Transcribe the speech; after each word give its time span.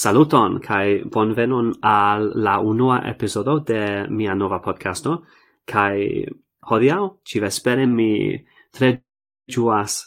Saluton 0.00 0.60
kai 0.64 1.02
bonvenon 1.12 1.66
al 1.82 2.22
la 2.44 2.54
unua 2.60 3.02
episodo 3.04 3.58
de 3.70 4.06
mia 4.08 4.34
nova 4.34 4.58
podcasto 4.64 5.10
kai 5.72 6.24
hodiaŭ 6.70 7.02
ci 7.28 7.42
vespere 7.44 7.84
mi 7.86 8.12
tre 8.76 8.90
ĝuas 9.52 9.98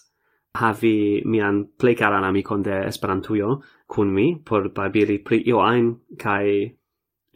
havi 0.62 1.22
mian 1.26 1.62
plej 1.80 1.96
karan 2.00 2.26
amikon 2.30 2.64
de 2.64 2.80
Esperantujo 2.88 3.62
kun 3.86 4.14
mi 4.16 4.26
por 4.50 4.72
babili 4.76 5.20
pri 5.24 5.44
io 5.46 5.62
ajn 5.62 5.94
kai 6.24 6.76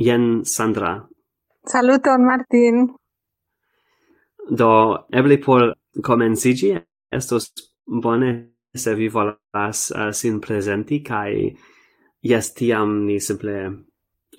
jen 0.08 0.42
Sandra. 0.44 1.08
Saluton 1.66 2.26
Martin. 2.26 2.76
Do 4.50 4.72
eble 5.12 5.38
por 5.46 5.74
komenciĝi 6.04 6.76
estos 7.12 7.52
bone 7.86 8.36
se 8.76 8.96
vi 8.96 9.10
volas 9.10 9.92
uh, 9.92 10.12
sin 10.12 10.40
presenti 10.42 11.04
kai 11.04 11.54
Yes, 12.24 12.54
tiam 12.54 13.06
ni 13.06 13.20
simple 13.22 13.58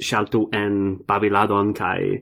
shaltu 0.00 0.48
en 0.52 0.96
babiladon 1.06 1.72
kai 1.74 2.18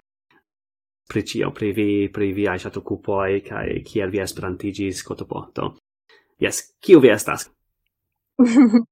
pri 1.08 1.22
cio, 1.22 1.50
pri 1.54 1.72
vi, 1.72 1.88
pri 2.12 2.32
viai 2.32 2.58
ŝatokupoj 2.58 3.40
kai 3.46 3.80
kiel 3.86 4.10
vi 4.10 4.20
esperantigis 4.20 5.02
kotopoto. 5.06 5.74
Yes, 6.42 6.74
kiu 6.80 7.00
vi 7.00 7.12
estas? 7.14 7.48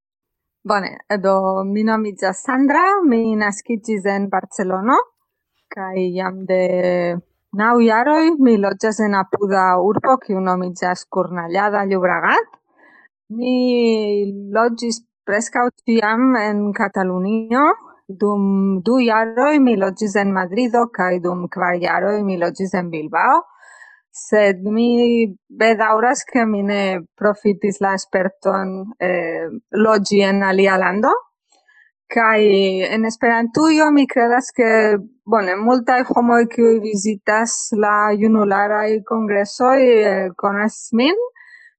Bone, 0.69 0.95
do 1.21 1.63
mi 1.69 1.83
nomiĝas 1.85 2.41
Sandra, 2.47 2.85
mi 3.05 3.35
naskiĝis 3.37 4.07
en 4.09 4.29
Barcelono 4.31 4.97
kaj 5.75 6.01
jam 6.15 6.45
de 6.49 6.61
naŭ 7.59 7.73
jaroj 7.83 8.23
mi 8.45 8.55
loĝas 8.65 8.99
en 9.05 9.15
apuda 9.19 9.65
urbo 9.89 10.17
kiu 10.23 10.41
nomiĝas 10.41 11.05
Cornellà 11.15 11.69
de 11.75 11.83
Llobregat. 11.89 12.49
Mi 13.37 13.55
loĝis 14.57 15.01
Prescau 15.25 15.71
tiam 15.85 16.35
en 16.37 16.71
Catalunio, 16.77 17.65
dum 18.21 18.43
du 18.85 18.99
jaroj 19.01 19.57
mi 19.59 19.73
logis 19.75 20.13
en 20.21 20.31
Madrido 20.31 20.83
cae 20.97 21.17
dum 21.23 21.47
quar 21.55 21.79
jaroj 21.81 22.19
mi 22.27 22.37
logis 22.37 22.75
en 22.77 22.91
Bilbao, 22.91 23.39
sed 24.15 24.61
mi 24.75 25.25
bedauras 25.49 26.23
che 26.23 26.45
mi 26.45 26.61
ne 26.61 27.01
profitis 27.17 27.81
la 27.81 27.95
esperton 27.95 28.93
eh, 28.99 29.47
logi 29.71 30.21
en 30.21 30.43
alia 30.43 30.77
lando. 30.77 31.11
Kaj 32.07 32.41
en 32.93 33.05
Esperantujo 33.09 33.89
mi 33.91 34.05
credas 34.05 34.51
ke 34.53 34.69
bone 35.25 35.55
multaj 35.57 36.03
homoj 36.11 36.43
kiuj 36.53 36.75
vizitas 36.83 37.55
la 37.73 38.13
junularaj 38.13 39.01
kongresoj 39.09 39.79
eh, 39.81 40.27
konas 40.37 40.77
min 40.93 41.17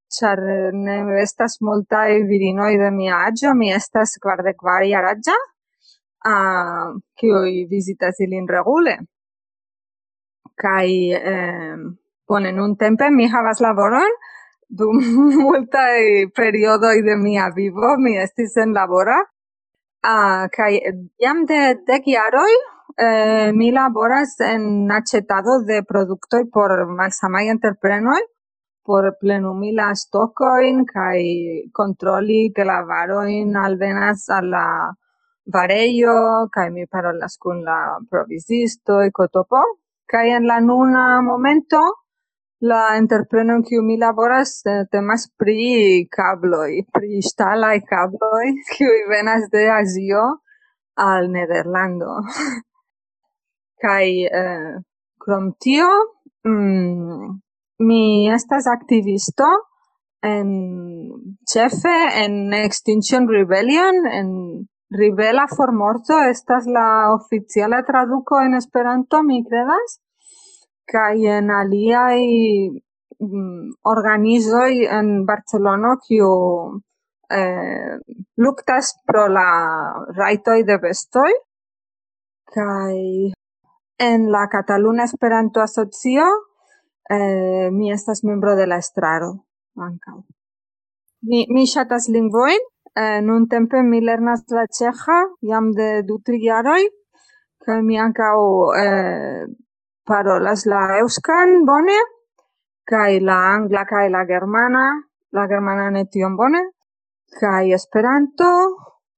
char 0.09 0.39
ne 0.73 0.97
estas 1.23 1.59
multae 1.61 2.23
virinoi 2.29 2.77
de 2.79 2.91
mia 2.91 3.21
agio, 3.27 3.55
mi 3.55 3.73
estas 3.73 4.17
quardec 4.23 4.63
vari 4.63 4.95
aragia, 4.95 5.37
uh, 6.27 6.95
oi 7.41 7.67
visitas 7.71 8.21
ilin 8.21 8.49
regule. 8.49 8.97
Kai 10.57 11.13
eh, 11.13 11.77
bone, 12.29 12.53
nun 12.53 12.77
tempe 12.77 13.11
mi 13.11 13.29
havas 13.29 13.61
laboron, 13.61 14.15
dum 14.69 15.01
multae 15.45 16.31
periodoi 16.35 17.03
de 17.03 17.17
mia 17.17 17.51
vivo, 17.55 17.97
mi 17.99 18.17
estis 18.19 18.57
en 18.63 18.73
labora, 18.73 19.19
uh, 19.21 20.47
kai 20.57 20.81
jam 21.21 21.45
de 21.51 21.61
dec 21.87 22.09
iaroi, 22.09 22.55
eh, 22.99 23.53
mi 23.53 23.71
laboras 23.73 24.41
en 24.41 24.91
acetado 24.91 25.61
de 25.65 25.83
productoi 25.83 26.47
por 26.53 26.87
malsamai 26.87 27.49
entreprenoi, 27.49 28.23
por 28.87 29.17
plenumi 29.19 29.73
la 29.73 29.89
stocoin 29.95 30.85
kai 30.85 31.69
controlli 31.73 32.53
che 32.53 32.63
la 32.65 32.81
varoin 32.83 33.57
alvenas 33.57 34.29
alla 34.29 34.95
vareio 35.55 36.47
kai 36.49 36.71
mi 36.71 36.87
parolas 36.87 37.37
con 37.37 37.63
la 37.63 37.99
provisisto 38.09 39.01
e 39.01 39.11
cotopo. 39.11 39.61
Kai 40.05 40.31
en 40.31 40.47
la 40.47 40.59
nuna 40.59 41.21
momento 41.21 42.07
la 42.61 42.97
entrepreno 42.97 43.55
in 43.57 43.63
cui 43.63 43.81
mi 43.83 43.97
laboras 43.97 44.65
eh, 44.65 44.87
temas 44.89 45.31
pri 45.35 46.07
cabloi 46.09 46.87
pri 46.91 47.21
stalai 47.21 47.83
cabloi 47.83 48.55
cui 48.77 49.05
venas 49.09 49.49
de 49.49 49.69
Asio 49.69 50.43
al 50.95 51.29
Nederlando. 51.29 52.23
Kai 53.83 54.25
eh, 54.25 54.81
krom 55.19 55.53
tio 55.59 55.89
mm, 56.49 57.46
Mi 57.79 58.31
estas 58.33 58.67
activisto 58.67 59.45
en 60.23 61.37
chefe 61.45 62.25
en 62.25 62.55
Extinction 62.55 63.29
Rebellion 63.29 64.07
en 64.07 64.69
Ribela 64.89 65.47
for 65.49 65.73
Morto 65.73 66.21
estas 66.23 66.67
la 66.67 67.13
oficiala 67.13 67.85
traduco 67.85 68.41
en 68.41 68.55
Esperanto, 68.55 69.23
mi 69.23 69.45
credas, 69.45 70.01
kaj 70.87 71.27
en 71.39 71.51
aliaj 71.51 72.21
mm, 73.19 73.73
organizoj 73.83 74.73
en 74.99 75.27
Barcelono 75.27 75.97
kiu 76.07 76.31
eh, 77.31 77.99
luktas 78.37 78.95
pro 79.07 79.27
la 79.29 79.49
rajtoj 80.17 80.63
de 80.65 80.79
bestoj 80.79 81.33
kaj 82.55 82.95
en 83.99 84.31
la 84.31 84.47
Cataluna 84.53 85.05
Esperanto 85.05 85.61
Asocio 85.61 86.27
eh, 87.09 87.71
mi 87.73 87.93
estas 87.93 88.25
membro 88.25 88.57
de 88.57 88.67
la 88.67 88.77
estraro 88.77 89.47
anca. 89.77 90.13
Mi, 91.23 91.47
mi 91.51 91.67
shatas 91.67 92.09
lingvoin, 92.09 92.61
eh, 92.95 93.21
nun 93.23 93.49
tempe 93.49 93.83
mi 93.83 94.01
lernas 94.01 94.45
la 94.49 94.67
ceja, 94.67 95.19
jam 95.41 95.73
de 95.73 96.03
du 96.03 96.19
tri 96.25 96.41
jaroi, 96.45 96.89
que 97.65 97.83
mi 97.83 97.99
anca 97.99 98.31
eh, 98.83 99.47
parolas 100.05 100.67
la 100.67 100.99
euskan 100.99 101.65
bone, 101.67 101.99
kai 102.85 103.21
la 103.21 103.39
angla 103.55 103.85
kai 103.85 104.09
la 104.11 104.25
germana, 104.27 104.87
la 105.33 105.47
germana 105.49 105.91
ne 105.91 106.07
tion 106.07 106.37
bone, 106.37 106.63
kai 107.41 107.73
esperanto, 107.73 108.51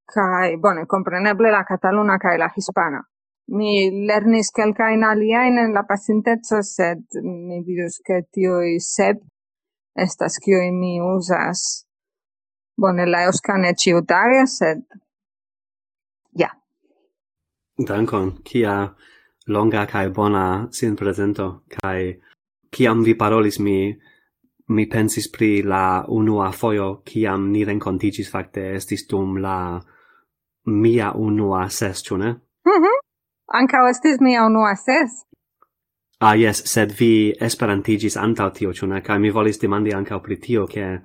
kai, 0.06 0.56
bone, 0.56 0.86
compreneble 0.86 1.50
la 1.50 1.64
cataluna 1.64 2.18
kai 2.18 2.38
la 2.38 2.48
hispana 2.54 3.04
Mi 3.48 3.88
lernis 4.08 4.50
kelkajn 4.52 5.04
aliajn 5.08 5.58
en 5.62 5.72
la 5.72 5.82
pasinteco, 5.88 6.60
sed 6.62 7.00
mi 7.24 7.62
dirus 7.64 7.96
che 8.04 8.20
tioi 8.32 8.76
sep 8.80 9.22
estas 9.96 10.36
kiuj 10.44 10.68
mi 10.72 10.98
uzas. 11.00 11.62
Bone, 12.78 13.06
la 13.08 13.24
eŭska 13.26 13.56
ne 13.58 13.72
ĉiutage, 13.74 14.44
sed 14.46 14.84
ja. 16.38 16.50
Dankon, 17.88 18.36
kia 18.44 18.74
longa 19.48 19.86
kai 19.86 20.08
bona 20.12 20.68
sin 20.70 20.94
presento, 20.96 21.48
kai 21.72 22.20
kiam 22.70 23.02
vi 23.02 23.16
parolis 23.16 23.58
mi 23.58 23.78
mi 24.68 24.84
pensis 24.86 25.30
pri 25.32 25.62
la 25.62 26.04
unua 26.08 26.50
foio 26.52 26.88
kiam 27.04 27.48
ni 27.52 27.64
renkontigis 27.64 28.30
fakte 28.30 28.74
estis 28.76 29.06
dum 29.08 29.36
la 29.40 29.80
mia 30.66 31.12
unua 31.16 31.68
ses, 31.68 32.04
ne? 32.12 32.30
Mhm. 32.66 32.84
Mm 32.84 33.07
Ankaŭ 33.48 33.86
estis 33.88 34.20
mia 34.20 34.44
unua 34.44 34.74
ses. 34.76 35.24
Ah, 36.20 36.34
yes, 36.36 36.64
sed 36.66 36.92
vi 36.98 37.32
esperantigis 37.40 38.16
antau 38.16 38.50
tio, 38.50 38.72
ĉu 38.72 38.86
ca 39.04 39.18
mi 39.18 39.30
volis 39.30 39.58
demandi 39.58 39.94
ankaŭ 39.94 40.20
pri 40.20 40.36
tio, 40.36 40.66
ke 40.66 41.00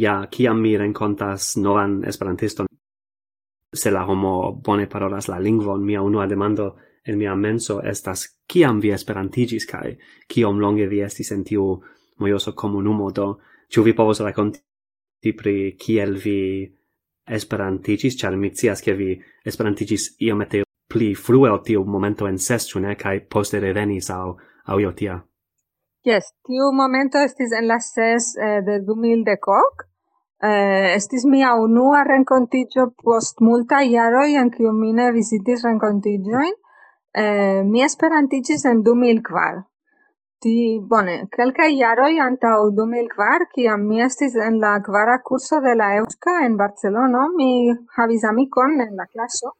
ja, 0.00 0.26
ciam 0.30 0.60
mi 0.60 0.76
renkontas 0.76 1.56
novan 1.56 2.04
esperantiston, 2.06 2.66
se 3.74 3.90
la 3.90 4.04
homo 4.04 4.52
bone 4.64 4.86
parolas 4.88 5.28
la 5.28 5.38
lingvon, 5.38 5.84
mia 5.84 6.02
unua 6.02 6.26
demando 6.26 6.76
en 7.04 7.18
mia 7.18 7.34
menso 7.34 7.80
estas 7.82 8.24
ciam 8.46 8.80
vi 8.80 8.92
esperantigis 8.92 9.66
kaj 9.66 9.96
kiom 10.28 10.58
longe 10.60 10.86
vi 10.86 11.00
estis 11.00 11.32
en 11.32 11.44
tiu 11.44 11.80
mojoso 12.18 12.52
comunumo, 12.52 13.10
do 13.10 13.38
ĉu 13.68 13.82
vi 13.82 13.94
povos 13.94 14.20
rakonti 14.20 15.32
pri 15.36 15.76
kiel 15.78 16.16
vi 16.16 16.40
esperantigis 17.26 18.16
ĉar 18.16 18.36
mi 18.36 18.54
cias 18.54 18.82
che 18.82 18.94
vi 18.94 19.20
esperantigis 19.44 20.16
iomete 20.20 20.62
pli 20.90 21.14
frue 21.14 21.50
o 21.50 21.58
tiu 21.62 21.84
momento 21.84 22.26
en 22.28 22.38
ses, 22.38 22.66
ne? 22.76 22.96
Kaj 22.98 23.16
poste 23.30 23.60
revenis 23.62 24.10
au, 24.10 24.36
au 24.66 24.80
io 24.80 24.92
tia. 24.92 25.20
Yes, 26.04 26.32
tiu 26.48 26.72
momento 26.72 27.20
estis 27.20 27.52
en 27.52 27.66
la 27.68 27.78
ses 27.84 28.34
eh, 28.40 28.60
de 28.66 28.80
2010 28.86 29.86
eh, 30.42 30.94
estis 30.96 31.26
mia 31.28 31.54
unua 31.54 32.04
rencontigio 32.04 32.86
post 33.04 33.42
multa 33.44 33.82
jaroj 33.84 34.36
en 34.42 34.50
kiu 34.50 34.72
mine 34.72 35.10
visitis 35.12 35.64
rencontigioin. 35.64 36.54
Eh, 37.12 37.62
mi 37.64 37.82
esperantigis 37.82 38.64
en 38.64 38.82
2004. 38.86 39.66
Ti, 40.40 40.54
bone, 40.88 41.16
kelkaj 41.36 41.74
jaroj 41.76 42.14
antau 42.24 42.70
2004, 42.76 43.50
kiam 43.54 43.82
mi 43.88 44.00
estis 44.00 44.36
en 44.40 44.56
la 44.62 44.78
kvara 44.86 45.18
curso 45.20 45.60
de 45.60 45.74
la 45.76 45.90
Euska 45.98 46.38
en 46.46 46.56
Barcelona, 46.56 47.26
mi 47.36 47.74
havis 47.96 48.24
amicon 48.24 48.80
en 48.80 48.96
la 48.96 49.04
klaso, 49.06 49.52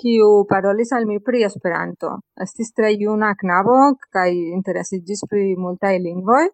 kiu 0.00 0.44
parolis 0.48 0.92
al 0.92 1.06
mi 1.06 1.18
pri 1.20 1.44
Esperanto. 1.48 2.18
Estis 2.44 2.72
tre 2.76 2.92
juna 2.98 3.34
knabo 3.38 3.78
kaj 4.14 4.30
interesiĝis 4.58 5.26
pri 5.30 5.52
multaj 5.64 5.96
lingvoj, 6.06 6.46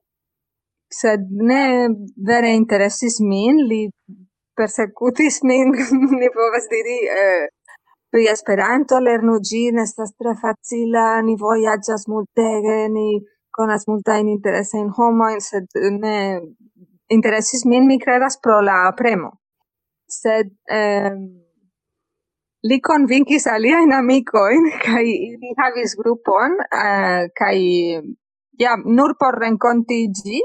sed 1.00 1.28
ne 1.50 1.62
vere 2.30 2.54
interesis 2.56 3.20
min, 3.20 3.62
li 3.70 3.82
persecutis 4.58 5.42
min, 5.46 5.72
ni 6.20 6.30
povas 6.34 6.68
diri, 6.72 6.98
eh, 7.22 7.46
pri 8.10 8.28
Esperanto, 8.32 9.00
lernu 9.04 9.38
ĝin, 9.50 9.82
estas 9.84 10.14
tre 10.16 10.34
facila, 10.42 11.20
ni 11.22 11.36
vojaĝas 11.40 12.08
multege, 12.08 12.78
ni 12.94 13.20
conas 13.58 13.84
multajn 13.90 14.30
interesajn 14.36 14.88
homojn, 14.96 15.42
sed 15.44 15.68
ne 16.00 16.16
interesis 17.12 17.66
min, 17.68 17.86
mi 17.86 17.98
credas, 18.00 18.40
pro 18.42 18.62
la 18.64 18.80
premo. 18.96 19.36
Sed... 20.08 20.56
Eh, 20.80 21.12
li 22.62 22.80
convinkis 22.80 23.46
aliaen 23.46 23.92
amicoin, 23.92 24.70
kai 24.84 25.06
ili 25.06 25.54
havis 25.58 25.94
grupon, 25.98 26.58
eh, 26.58 26.78
uh, 26.78 27.28
kai 27.34 27.58
ja, 28.58 28.76
nur 28.76 29.14
por 29.18 29.38
rencontigi, 29.38 30.40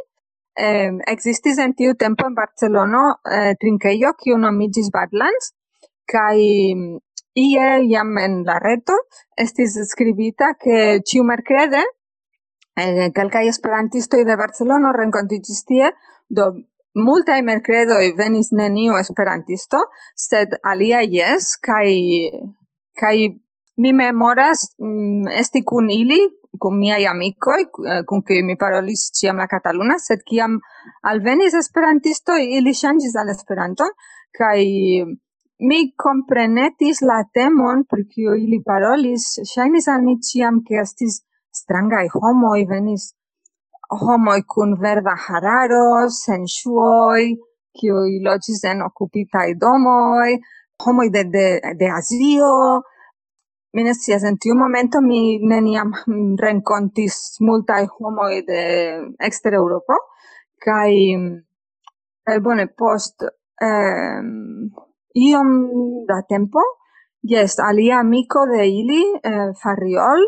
eh, 0.55 0.91
existis 1.07 1.57
en 1.57 1.73
tiu 1.73 1.95
tempo 1.95 2.27
in 2.27 2.35
Barcelono 2.35 3.03
eh, 3.25 3.55
trinqueio, 3.59 4.13
kiu 4.13 4.37
nomigis 4.37 4.91
Badlands, 4.93 5.53
kai 6.05 6.73
mm, 6.75 6.99
ie 7.33 7.69
jam 7.89 8.17
en 8.21 8.43
la 8.45 8.59
reto 8.61 8.93
estis 9.37 9.73
scribita 9.89 10.53
ke 10.61 11.01
ciu 11.01 11.23
mercrede 11.25 11.81
eh, 12.77 13.09
calcai 13.15 13.47
esperantistoi 13.49 14.23
de 14.25 14.37
Barcelona 14.37 14.93
rencontigis 14.93 15.63
tie, 15.65 15.89
do 16.29 16.51
multae 16.95 17.41
mercredoi 17.41 18.13
venis 18.17 18.51
neniu 18.53 18.97
esperantisto, 18.99 19.81
sed 20.15 20.57
alia 20.63 21.01
yes, 21.01 21.57
kai, 21.57 22.29
kai 22.99 23.17
mi 23.77 23.93
memoras 23.93 24.67
mm, 24.79 25.27
esti 25.41 25.63
cun 25.65 25.89
ili, 25.89 26.19
kun 26.61 26.77
miaj 26.77 27.01
amikoj, 27.09 27.61
kun 27.73 28.21
eh, 28.21 28.25
kiuj 28.27 28.43
mi 28.45 28.55
parolis 28.59 29.07
ciam 29.17 29.41
la 29.41 29.47
Cataluna, 29.49 29.97
sed 29.97 30.21
ciam 30.29 30.59
alvenis 31.09 31.57
esperantisto, 31.57 32.37
ili 32.37 32.73
changis 32.77 33.15
al 33.17 33.33
Esperanton 33.33 33.89
kai 34.37 34.65
mi 35.67 35.79
comprenetis 35.95 37.01
la 37.09 37.19
temon 37.33 37.83
per 37.89 38.03
kiu 38.11 38.35
ili 38.35 38.59
parolis, 38.65 39.25
shainis 39.51 39.87
al 39.87 40.01
mi 40.05 40.17
ciam 40.29 40.61
ke 40.67 40.81
estis 40.81 41.21
strangai 41.53 42.07
homoi 42.13 42.65
venis 42.69 43.13
homoi 43.89 44.41
cun 44.47 44.75
verda 44.79 45.15
hararo, 45.27 46.09
sensuoj, 46.09 47.23
kiuj 47.73 48.09
logis 48.25 48.63
en 48.69 48.81
okupitaj 48.85 49.53
domoi, 49.59 50.39
homoi 50.85 51.09
de, 51.09 51.23
de, 51.35 51.47
de 51.79 51.89
Azio. 51.91 52.81
Mi 53.73 53.83
ne 53.83 53.93
scias, 53.93 54.23
en 54.23 54.37
tiu 54.37 54.55
momento 54.55 55.01
mi 55.01 55.39
neniam 55.39 55.93
rencontis 56.45 57.39
multae 57.41 57.87
homoi 57.97 58.43
de 58.45 58.61
exter 59.19 59.53
Europa, 59.53 59.97
kai 60.61 60.93
eh, 62.29 62.39
bone 62.39 62.67
post 62.67 63.25
eh, 63.25 64.21
iom 65.13 65.49
da 66.07 66.21
tempo, 66.29 66.61
yes, 67.23 67.57
alia 67.59 67.99
amico 67.99 68.45
de 68.45 68.67
ili, 68.67 69.01
eh, 69.23 69.49
Farriol, 69.61 70.23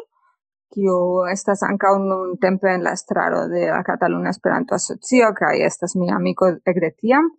kiu 0.74 1.26
estas 1.32 1.64
ankaŭ 1.68 1.94
nun 2.04 2.38
tempe 2.42 2.72
en 2.74 2.84
la 2.84 2.94
estraro 2.98 3.46
de 3.52 3.68
la 3.70 3.82
Cataluna 3.84 4.32
Esperanto 4.34 4.76
Asocio 4.76 5.32
kaj 5.38 5.56
estas 5.68 5.96
mia 6.00 6.18
amiko 6.20 6.50
ekde 6.72 6.92
tiam. 6.98 7.30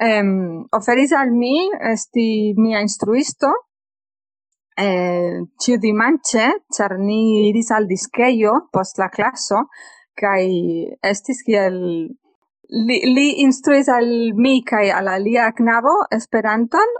Em, 0.00 0.64
oferis 0.74 1.12
al 1.12 1.30
mi 1.30 1.54
esti 1.92 2.54
mia 2.58 2.80
instruisto 2.82 3.52
eh, 4.76 5.38
ciu 5.62 5.78
dimanche, 5.78 6.48
ĉar 6.74 6.98
ni 6.98 7.48
iris 7.48 7.70
al 7.70 7.86
diskejo 7.86 8.56
post 8.72 8.98
la 8.98 9.08
klaso 9.08 9.68
kaj 10.18 10.42
estis 11.12 11.42
kiel 11.46 11.78
li, 11.78 12.98
li 13.14 13.28
instruis 13.46 13.88
al 13.88 14.10
mi 14.34 14.60
kaj 14.66 14.88
al 14.98 15.08
alia 15.14 15.52
knabo 15.54 15.94
Esperanton 16.18 16.98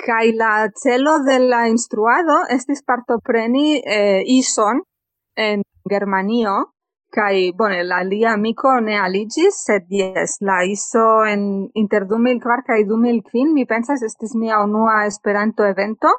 Kai 0.00 0.32
la 0.32 0.70
celo 0.82 1.18
de 1.24 1.38
la 1.38 1.66
instruado 1.68 2.36
estis 2.48 2.80
partopreni 2.82 3.80
eh, 3.84 4.22
ison 4.32 4.80
en 5.48 5.64
Germanio, 5.88 6.58
Kai 7.10 7.52
bone 7.52 7.82
la 7.82 8.04
lia 8.04 8.32
amico 8.32 8.70
ne 8.80 8.94
aligis, 8.96 9.56
sed 9.66 9.86
yes, 9.90 10.36
la 10.46 10.60
ISO 10.64 11.24
en 11.26 11.40
inter 11.74 12.04
2004 12.06 12.62
kai 12.68 12.84
2005 12.86 13.50
mi 13.52 13.64
pensas 13.66 14.04
estis 14.06 14.36
mia 14.38 14.60
unua 14.62 15.06
Esperanto 15.06 15.66
evento. 15.66 16.12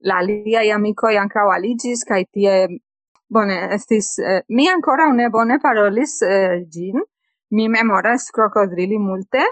La 0.00 0.22
lia 0.22 0.62
amico 0.74 1.12
ankaŭ 1.12 1.50
aligis 1.52 2.06
kai 2.08 2.24
tie 2.24 2.54
bone 3.28 3.58
estis 3.76 4.16
eh, 4.18 4.40
mi 4.48 4.66
ancora 4.68 5.10
ne 5.12 5.28
bone 5.28 5.58
parolis 5.60 6.22
eh, 6.22 6.64
gin. 6.72 7.04
Mi 7.50 7.68
memoras 7.68 8.30
crocodrili 8.32 8.96
multe, 8.98 9.44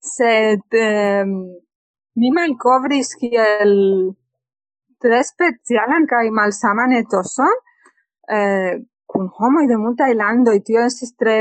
sed 0.00 0.74
eh, 0.74 1.24
mi 1.24 2.32
malcovris 2.34 3.14
kiel 3.14 3.76
tre 4.98 5.22
specialan 5.22 6.10
kai 6.10 6.30
malsaman 6.34 6.98
etoson 6.98 7.62
eh, 8.28 8.78
kun 9.06 9.28
homoj 9.38 9.66
de 9.70 9.76
multaj 9.80 10.12
landoj. 10.14 10.58
Tio 10.66 10.84
estis 10.84 11.14
tre 11.16 11.38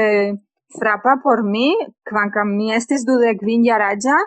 frapa 0.79 1.17
por 1.23 1.43
mi, 1.43 1.69
kvankam 2.09 2.55
mi 2.57 2.71
estis 2.75 3.05
dudek 3.07 3.39
kvin 3.41 3.65
jaraĝa, 3.65 4.17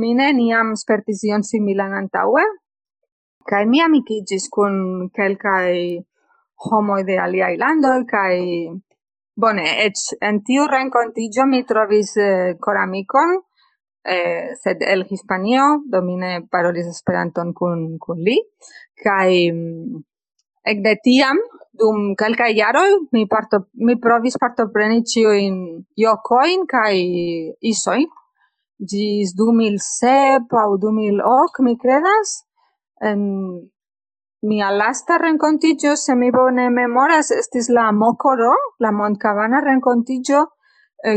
mi 0.00 0.14
neniam 0.14 0.74
spertis 0.76 1.22
ion 1.24 1.44
similan 1.46 1.94
antaŭe, 2.02 2.44
kaj 3.48 3.64
mi 3.66 3.80
amikiĝis 3.84 4.48
kun 4.52 5.08
kelkaj 5.16 5.72
homoj 6.68 7.02
de 7.08 7.18
aliaj 7.22 7.54
landoj, 7.60 7.98
kaj 8.10 8.34
bone, 9.38 9.66
eĉ 9.86 10.08
en 10.28 10.42
tiu 10.46 10.66
rencontigio 10.70 11.46
mi 11.46 11.62
trovis 11.66 12.16
eh, 12.18 12.56
koramikon, 12.60 13.36
eh, 14.04 14.54
sed 14.62 14.82
el 14.82 15.06
Hispanio, 15.10 15.68
domine 15.86 16.32
parolis 16.50 16.88
Esperanton 16.90 17.54
cun, 17.54 17.84
cun 18.02 18.24
li, 18.26 18.36
kai 19.04 19.48
Ekde 20.68 20.94
tiam, 21.04 21.38
dum 21.80 22.14
calca 22.18 22.48
jaroj, 22.52 22.90
mi, 23.12 23.24
parto, 23.30 23.64
mi 23.86 23.96
provis 24.00 24.36
partopreni 24.40 25.02
in 25.46 25.84
jokojn 25.96 26.66
kai 26.68 26.98
isoi 27.60 28.04
Ĝis 28.78 29.32
2007 29.34 30.54
au 30.54 30.76
2008, 30.78 31.64
mi 31.66 31.74
credas 31.76 32.44
en 33.02 33.24
mia 34.42 34.70
lasta 34.70 35.16
rencontigio 35.18 35.96
se 35.96 36.14
mi 36.14 36.30
bone 36.30 36.70
memoras, 36.70 37.32
estis 37.34 37.68
la 37.68 37.90
Mokoro, 37.92 38.52
la 38.78 38.92
Montkavana 38.92 39.60
renkontiĝo, 39.64 40.44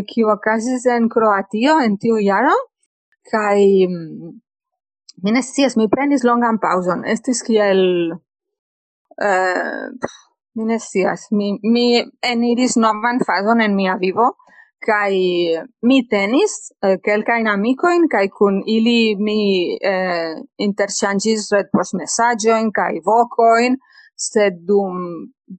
kiu 0.10 0.30
eh, 0.30 0.96
en 0.96 1.10
croatio 1.10 1.80
en 1.80 1.98
tiu 1.98 2.16
kai 2.16 2.58
kaj 3.32 3.62
mm, 3.90 4.32
mi 5.24 5.32
ne 5.32 5.42
scias, 5.42 5.78
mi 5.78 5.88
prenis 5.88 6.24
longan 6.24 6.58
pauson 6.58 7.06
Estis 7.06 7.44
kiel 7.44 8.18
eh, 9.30 9.90
mi 10.56 10.66
ne 10.66 10.78
scias, 10.80 11.28
mi, 11.32 11.54
mi 11.64 11.86
eniris 12.32 12.78
novan 12.78 13.22
fazon 13.28 13.62
en 13.62 13.76
mia 13.76 13.96
vivo, 14.02 14.32
kai 14.82 15.18
mi 15.88 16.00
tenis 16.10 16.56
eh, 16.82 16.98
kelkain 17.06 17.48
amicoin, 17.48 18.08
kai 18.10 18.28
kun 18.38 18.62
ili 18.66 19.16
mi 19.16 19.42
eh, 19.78 20.34
interŝanĝis 20.68 21.52
retpost 21.56 21.96
mesaĝojn 22.00 22.74
kai 22.76 22.98
vocoin, 23.06 23.78
sed 24.18 24.60
dum 24.68 24.98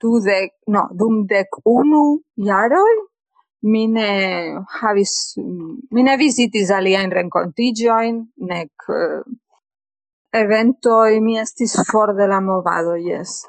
dudek, 0.02 0.52
no, 0.74 0.88
dum 0.98 1.24
dek 1.30 1.62
unu 1.64 2.04
yaroi 2.50 2.98
mi 3.62 3.86
ne 3.86 4.10
havis, 4.80 5.12
mi 5.94 6.02
ne 6.02 6.16
visitis 6.18 6.70
aliajn 6.74 7.12
renkontiĝojn, 7.14 8.18
nek 8.50 8.88
eh, 8.90 9.20
eventoj 10.32 11.20
mi 11.20 11.38
estis 11.38 11.76
for 11.90 12.14
de 12.16 12.26
la 12.26 12.40
movado, 12.40 12.96
yes. 12.96 13.42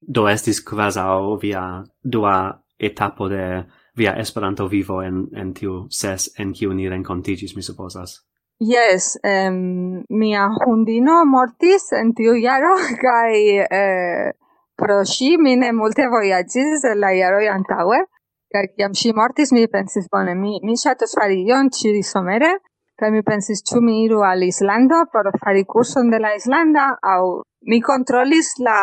Do 0.00 0.28
estis 0.28 0.60
quasau 0.62 1.38
via 1.40 1.84
dua 2.02 2.36
etapo 2.78 3.28
de 3.28 3.64
via 3.96 4.12
Esperanto 4.20 4.68
vivo 4.68 5.02
en, 5.02 5.26
en 5.32 5.54
tiu 5.54 5.86
ses 5.90 6.30
en 6.38 6.52
kiu 6.52 6.74
ni 6.74 6.88
renkontigis, 6.88 7.56
mi 7.56 7.62
supozas. 7.62 8.20
Yes, 8.60 9.18
um, 9.24 10.04
mia 10.08 10.48
hundino 10.64 11.24
mortis 11.24 11.90
en 11.92 12.12
tiu 12.16 12.36
jaro, 12.40 12.76
kai 13.04 13.64
eh, 13.64 14.32
pro 14.76 15.02
si 15.04 15.36
mi 15.36 15.56
ne 15.56 15.72
multe 15.72 16.08
voyagis 16.12 16.84
la 16.96 17.12
jaro 17.16 17.40
antaŭe, 17.52 18.04
kai 18.52 18.66
kiam 18.76 18.94
si 18.94 19.12
mortis 19.12 19.52
mi 19.52 19.66
pensis 19.68 20.08
bone, 20.12 20.34
mi 20.34 20.60
mi 20.62 20.76
ŝatas 20.76 21.16
fari 21.18 21.42
ion 21.48 21.72
ĉi 21.72 22.02
somere, 22.04 22.58
Kaj 22.96 23.10
mi 23.12 23.20
pensis, 23.20 23.60
ĉu 23.68 23.82
mi 23.84 23.94
iru 24.06 24.22
al 24.24 24.42
Islando 24.44 25.02
por 25.12 25.26
fari 25.40 25.66
kurson 25.68 26.08
de 26.12 26.18
la 26.24 26.30
Islanda? 26.36 26.84
Aŭ 27.14 27.22
mi 27.68 27.78
kontrolis 27.84 28.54
la 28.66 28.76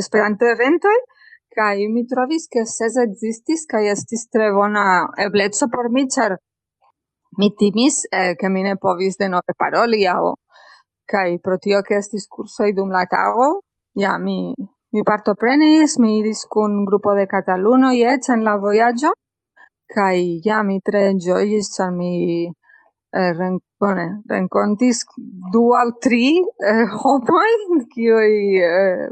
Esperanto-eventoj 0.00 0.96
kaj 1.56 1.86
mi 1.94 2.02
trovis 2.10 2.44
ke 2.52 2.64
ses 2.68 2.98
ekzistis 3.02 3.62
kaj 3.70 3.80
estis 3.92 4.26
tre 4.34 4.50
bona 4.52 4.82
ebleco 5.24 5.68
por 5.74 5.88
mi, 5.94 6.04
ĉar 6.14 6.34
mi 7.38 7.48
timis 7.60 8.02
eh, 8.12 8.34
ke 8.40 8.50
mi 8.52 8.64
ne 8.66 8.74
povis 8.82 9.16
denove 9.22 9.54
paroli 9.62 10.00
aŭ 10.12 10.34
kaj 11.12 11.28
pro 11.46 11.56
tio 11.66 11.80
ke 11.86 11.96
estis 12.02 12.26
kursoj 12.34 12.68
dum 12.76 12.92
la 12.96 13.06
tago, 13.14 13.46
ja 14.04 14.18
mi 14.18 14.38
mi 14.94 15.02
partoprenis, 15.08 15.96
mi 15.98 16.18
iris 16.18 16.44
kun 16.56 16.84
grupo 16.90 17.14
de 17.14 17.24
Cataluno 17.26 17.94
i 17.96 18.04
en 18.04 18.44
la 18.44 18.56
vojaĝo 18.66 19.14
kaj 19.94 20.16
ja 20.44 20.62
mi 20.62 20.80
tre 20.80 21.08
enjoyis, 21.14 21.72
ĉar 21.76 21.90
mi 21.90 22.12
eh, 23.14 23.32
ren, 23.38 23.58
bone, 23.80 24.06
rencontis 24.30 25.04
du 25.52 25.64
al 25.78 25.94
tri 26.02 26.26
eh, 26.40 26.84
homoi 27.02 27.84
qui 27.92 28.10
eh, 28.10 29.08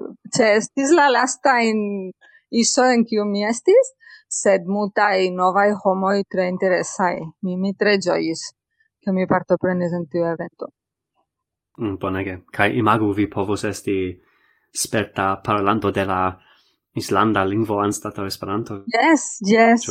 estis 0.51 0.91
la 0.99 1.09
lasta 1.09 1.61
in 1.63 2.11
iso 2.51 2.85
en 2.85 3.05
kiu 3.09 3.25
mi 3.25 3.45
estis, 3.49 3.95
sed 4.29 4.67
multai 4.67 5.31
novai 5.31 5.71
homoi 5.85 6.25
tre 6.29 6.49
interesai. 6.49 7.17
Mi, 7.43 7.57
mi 7.57 7.75
tre 7.75 7.99
giois, 7.99 8.53
che 9.01 9.13
mi 9.13 9.27
partoprenis 9.27 9.93
in 9.93 10.07
tiu 10.09 10.25
evento. 10.25 10.73
Mm, 11.81 11.97
bonege. 11.99 12.43
Kai 12.53 12.77
imagu 12.77 13.13
vi 13.17 13.27
povus 13.29 13.65
esti 13.65 14.21
sperta 14.71 15.37
parlanto 15.41 15.91
de 15.91 16.05
la 16.05 16.23
Islanda 16.95 17.45
lingvo 17.45 17.81
anstataŭ 17.81 18.27
Esperanto. 18.27 18.83
Yes, 18.93 19.41
yes. 19.41 19.89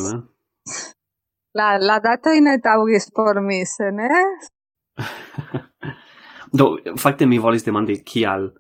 La, 1.54 1.78
la 1.78 2.00
dato 2.00 2.32
in 2.32 2.48
taugis 2.64 3.12
por 3.12 3.42
mi, 3.42 3.66
se 3.66 3.92
ne? 3.92 4.10
Do, 6.60 6.78
fakte 6.98 7.26
mi 7.26 7.40
volis 7.40 7.64
demandi 7.64 8.02
kial 8.04 8.52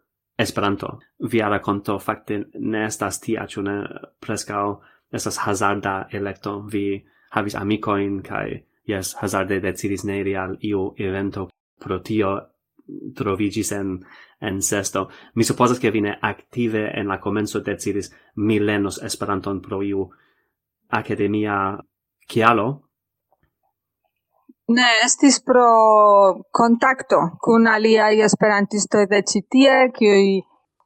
Esperanto. 0.41 0.99
Via 1.31 1.49
raconto 1.49 1.99
fakte 1.99 2.39
ne 2.59 2.85
estas 2.85 3.19
tia, 3.21 3.45
ĉu 3.45 3.61
ne 3.61 3.75
preskaŭ 4.19 4.65
estas 5.13 5.37
hazarda 5.45 6.07
elekto. 6.11 6.61
Vi 6.71 7.03
havis 7.35 7.55
amikojn 7.55 8.21
kaj 8.25 8.47
jes, 8.89 9.13
hazarde 9.21 9.59
decidis 9.61 10.03
ne 10.07 10.19
iri 10.23 10.35
al 10.35 10.55
iu 10.65 10.87
evento 10.97 11.49
pro 11.79 11.99
tio 11.99 12.31
trovigis 13.15 13.71
en 13.71 13.99
en 14.41 14.61
sesto. 14.61 15.09
Mi 15.35 15.43
supposas 15.43 15.79
che 15.79 15.91
vi 15.91 16.01
ne 16.01 16.17
active 16.21 16.89
en 16.99 17.07
la 17.07 17.19
comenzo 17.19 17.59
decidis 17.59 18.11
mi 18.35 18.59
lenos 18.59 19.03
Esperanton 19.03 19.61
pro 19.61 19.81
iu 19.81 20.09
academia 20.89 21.77
Kialo? 22.27 22.67
Ne, 24.71 24.87
estis 25.03 25.41
pro 25.43 26.45
contacto 26.49 27.17
cun 27.43 27.67
aliai 27.67 28.21
esperantistoi 28.23 29.07
de 29.11 29.19
citie, 29.27 29.89
kiui 29.91 30.39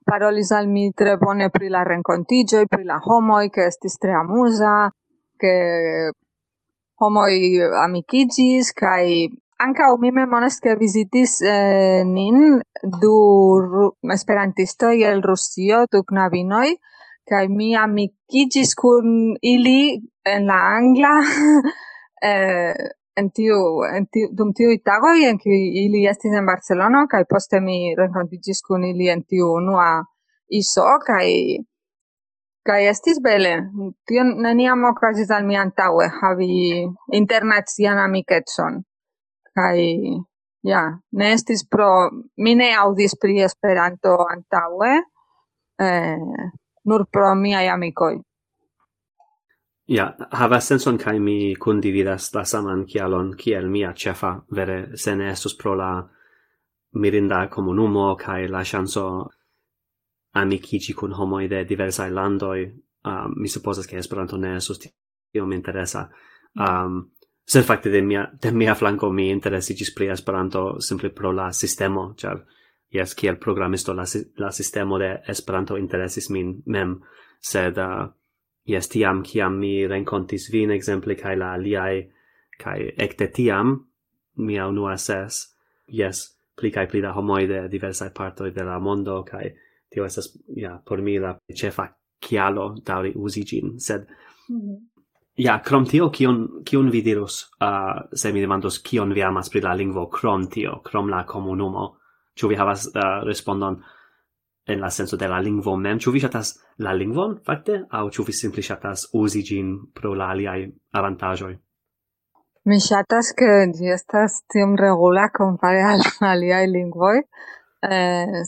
parolis 0.05 0.51
al 0.51 0.67
mi 0.67 0.91
tre 0.91 1.17
bone 1.17 1.49
pri 1.49 1.69
la 1.69 1.83
rencontigioi, 1.83 2.67
pri 2.67 2.83
la 2.83 2.97
homoi, 3.03 3.49
che 3.49 3.65
estis 3.65 3.97
tre 3.97 4.13
amusa, 4.13 4.89
che 5.37 6.11
homoi 6.97 7.61
amicigis, 7.61 8.71
cae 8.73 9.27
o 9.91 9.97
mi 9.97 10.11
memones 10.11 10.59
che 10.59 10.75
visitis 10.75 11.41
eh, 11.41 12.03
nin 12.03 12.59
du 12.81 13.93
esperantistoi 14.01 15.03
el 15.03 15.21
Rusio, 15.21 15.85
du 15.89 16.03
knabinoi, 16.03 16.75
kai 17.29 17.47
mi 17.47 17.75
amicigis 17.75 18.75
kun 18.81 19.35
ili 19.41 20.01
en 20.25 20.47
la 20.47 20.59
angla. 20.77 21.15
Eh, 22.25 22.73
en 23.19 23.27
tiu 23.31 23.57
en 23.85 24.07
tiu 24.11 24.29
dum 24.37 24.51
tiu 24.55 24.71
itago 24.73 25.11
en 25.29 25.37
ki 25.37 25.55
ili 25.83 26.05
estis 26.09 26.33
en 26.33 26.45
barcelona 26.47 27.05
kai 27.11 27.23
poste 27.29 27.59
mi 27.61 27.93
renkontigis 27.99 28.61
kun 28.67 28.83
ili 28.87 29.09
en 29.13 29.21
tiu 29.29 29.51
unua 29.59 29.89
iso 30.59 30.87
kai 31.05 31.59
kai 32.65 32.81
estis 32.91 33.21
bele. 33.21 33.53
Tio 34.07 34.23
neniam 34.23 34.87
okazis 34.91 35.31
al 35.31 35.45
mi 35.45 35.59
antaŭe 35.65 36.07
havi 36.19 36.51
internacian 37.21 38.01
amikecon 38.07 38.81
kai 39.55 39.81
ja 40.71 40.83
ne 41.11 41.31
estis 41.33 41.63
pro 41.71 41.89
mi 42.43 42.55
ne 42.55 42.71
aŭdis 42.83 43.19
pri 43.21 43.41
Esperanto 43.47 44.17
antaŭe. 44.35 44.93
Eh, 45.85 46.49
nur 46.85 47.05
pro 47.11 47.35
miai 47.35 47.67
amicoi. 47.69 48.19
Ja, 49.87 50.15
havas 50.31 50.67
senson 50.67 50.97
kai 50.97 51.19
mi 51.19 51.55
condividas 51.55 52.33
la 52.33 52.43
saman 52.43 52.85
kialon 52.85 53.35
kiel 53.37 53.69
mia 53.69 53.93
chefa 53.93 54.31
vere 54.55 54.97
se 54.97 55.15
ne 55.15 55.29
estus 55.29 55.55
pro 55.55 55.75
la 55.75 55.91
mirinda 56.95 57.47
comunumo 57.49 58.15
kai 58.15 58.47
la 58.47 58.63
chanso 58.63 59.29
amicici 60.33 60.93
kun 60.93 61.13
homoi 61.13 61.47
de 61.47 61.63
diversai 61.65 62.11
landoi, 62.11 62.65
um, 63.05 63.33
mi 63.35 63.47
supposas 63.47 63.85
che 63.85 63.97
Esperanto 63.97 64.37
ne 64.37 64.55
estus 64.55 64.79
tio 64.79 65.45
mi 65.45 65.55
interesa. 65.55 66.09
Um, 66.53 67.11
se 67.45 67.61
facte 67.61 67.89
de 67.89 68.01
mia, 68.01 68.31
de 68.41 68.51
mia 68.51 68.73
flanco 68.73 69.11
mi 69.11 69.29
interesicis 69.29 69.93
pri 69.93 70.09
Esperanto 70.09 70.79
simple 70.79 71.09
pro 71.09 71.31
la 71.31 71.51
sistemo, 71.51 72.13
char 72.15 72.43
yes, 72.95 73.15
kiel 73.15 73.37
programisto 73.41 73.93
la, 73.93 74.05
la 74.37 74.51
sistemo 74.51 74.99
de 74.99 75.11
Esperanto 75.27 75.77
interesis 75.77 76.29
min 76.29 76.55
mem, 76.65 76.95
sed 77.39 77.77
uh, 77.77 78.05
yes, 78.67 78.89
tiam, 78.89 79.23
kiam 79.23 79.59
mi 79.59 79.87
renkontis 79.87 80.49
vin, 80.53 80.71
exemple, 80.71 81.17
kai 81.19 81.35
la 81.37 81.53
aliai, 81.57 82.05
kai 82.59 82.79
ecte 82.97 83.27
tiam, 83.35 83.75
mia 84.37 84.67
unua 84.67 84.95
ses, 84.97 85.41
yes, 85.87 86.25
pli 86.55 86.71
kai 86.71 86.87
pli 86.87 87.03
da 87.03 87.13
homoi 87.15 87.45
de 87.47 87.67
diversai 87.71 88.09
partoi 88.15 88.51
de 88.55 88.63
la 88.63 88.79
mondo, 88.79 89.21
kai 89.27 89.51
tio 89.91 90.07
estas, 90.07 90.31
ja, 90.55 90.77
por 90.85 91.01
mi 91.01 91.19
la 91.19 91.35
cefa 91.53 91.89
kialo 92.19 92.73
dauri 92.85 93.13
usi 93.15 93.45
gin, 93.45 93.79
sed 93.79 94.07
mm 94.49 94.59
-hmm. 94.59 94.83
Ja, 95.37 95.59
krom 95.59 95.83
tio, 95.85 96.09
kion, 96.09 96.63
kion 96.63 96.89
vi 96.89 97.01
dirus, 97.01 97.41
uh, 97.59 98.05
se 98.13 98.31
mi 98.31 98.39
demandos 98.39 98.77
kion 98.79 99.13
vi 99.13 99.21
amas 99.21 99.49
pri 99.49 99.61
la 99.61 99.73
lingvo, 99.73 100.05
krom 100.09 100.47
tio, 100.47 100.77
krom 100.83 101.09
la 101.09 101.25
komunumo, 101.27 101.97
Ĉu 102.35 102.49
vi 102.51 102.57
havas 102.59 102.87
uh, 102.91 103.23
respondon 103.27 103.77
en 104.67 104.81
la 104.81 104.89
senso 104.89 105.17
de 105.17 105.27
la 105.31 105.39
lingvo 105.39 105.75
mem? 105.77 105.99
Ĉu 105.99 106.11
vi 106.11 106.23
ŝatas 106.23 106.55
la 106.83 106.93
lingvon 106.93 107.37
fakte 107.47 107.83
aŭ 107.99 108.09
ĉu 108.15 108.25
vi 108.27 108.33
simple 108.33 108.63
ŝatas 108.65 109.07
uzi 109.13 109.43
ĝin 109.49 109.71
pro 109.95 110.13
la 110.19 110.31
aliaj 110.33 110.59
avantaĝoj? 110.99 111.53
Mi 112.65 112.79
ŝatas 112.81 113.31
ke 113.39 113.51
ĝi 113.77 113.91
estas 113.93 114.41
tiom 114.51 114.75
regula 114.81 115.29
kompare 115.29 115.83
al 115.93 116.01
aliaj 116.33 116.65
lingvoj. 116.71 117.17
Eh, 117.85 118.41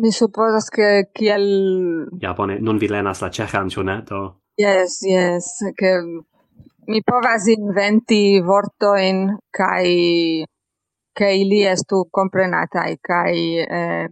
mi 0.00 0.12
supozas 0.12 0.70
ke 0.72 0.92
kiel 1.14 1.44
Ja 2.22 2.32
bone, 2.32 2.56
nun 2.60 2.78
vi 2.80 2.88
lernas 2.88 3.20
la 3.20 3.28
ĉeĥan, 3.28 3.68
ĉu 3.74 3.84
ne? 3.84 4.00
Do 4.08 4.22
Yes, 4.60 5.00
yes, 5.04 5.46
ke 5.76 5.92
mi 6.88 7.00
povas 7.06 7.46
inventi 7.48 8.40
vortojn 8.44 9.22
kaj 9.48 9.86
che 11.12 11.30
ili 11.30 11.64
estu 11.64 12.08
comprenatai 12.10 12.98
kai 13.00 13.58
eh, 13.58 14.08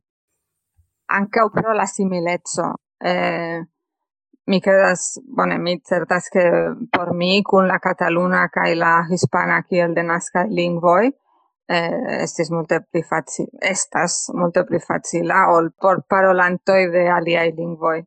anche 1.06 1.50
pro 1.52 1.72
la 1.72 1.86
similezzo 1.86 2.74
eh, 2.98 3.66
mi 4.44 4.60
credas 4.60 5.20
bone 5.24 5.58
mi 5.58 5.80
certas 5.82 6.28
che 6.28 6.74
por 6.90 7.14
mi 7.14 7.42
con 7.42 7.66
la 7.66 7.78
cataluna 7.78 8.48
kai 8.48 8.74
la 8.74 9.06
hispana 9.08 9.62
kiel 9.62 9.92
nasca 10.04 10.44
lingvoi 10.44 11.06
eh, 11.70 12.22
estis 12.22 12.50
multe 12.50 12.80
pli 12.90 13.02
facile 13.02 13.50
estas 13.60 14.30
multe 14.34 14.64
pli 14.64 14.78
facila 14.78 15.48
ol 15.54 15.70
por 15.80 16.02
parolantoi 16.08 16.90
de 16.90 17.08
aliai 17.08 17.52
lingvoi. 17.56 18.02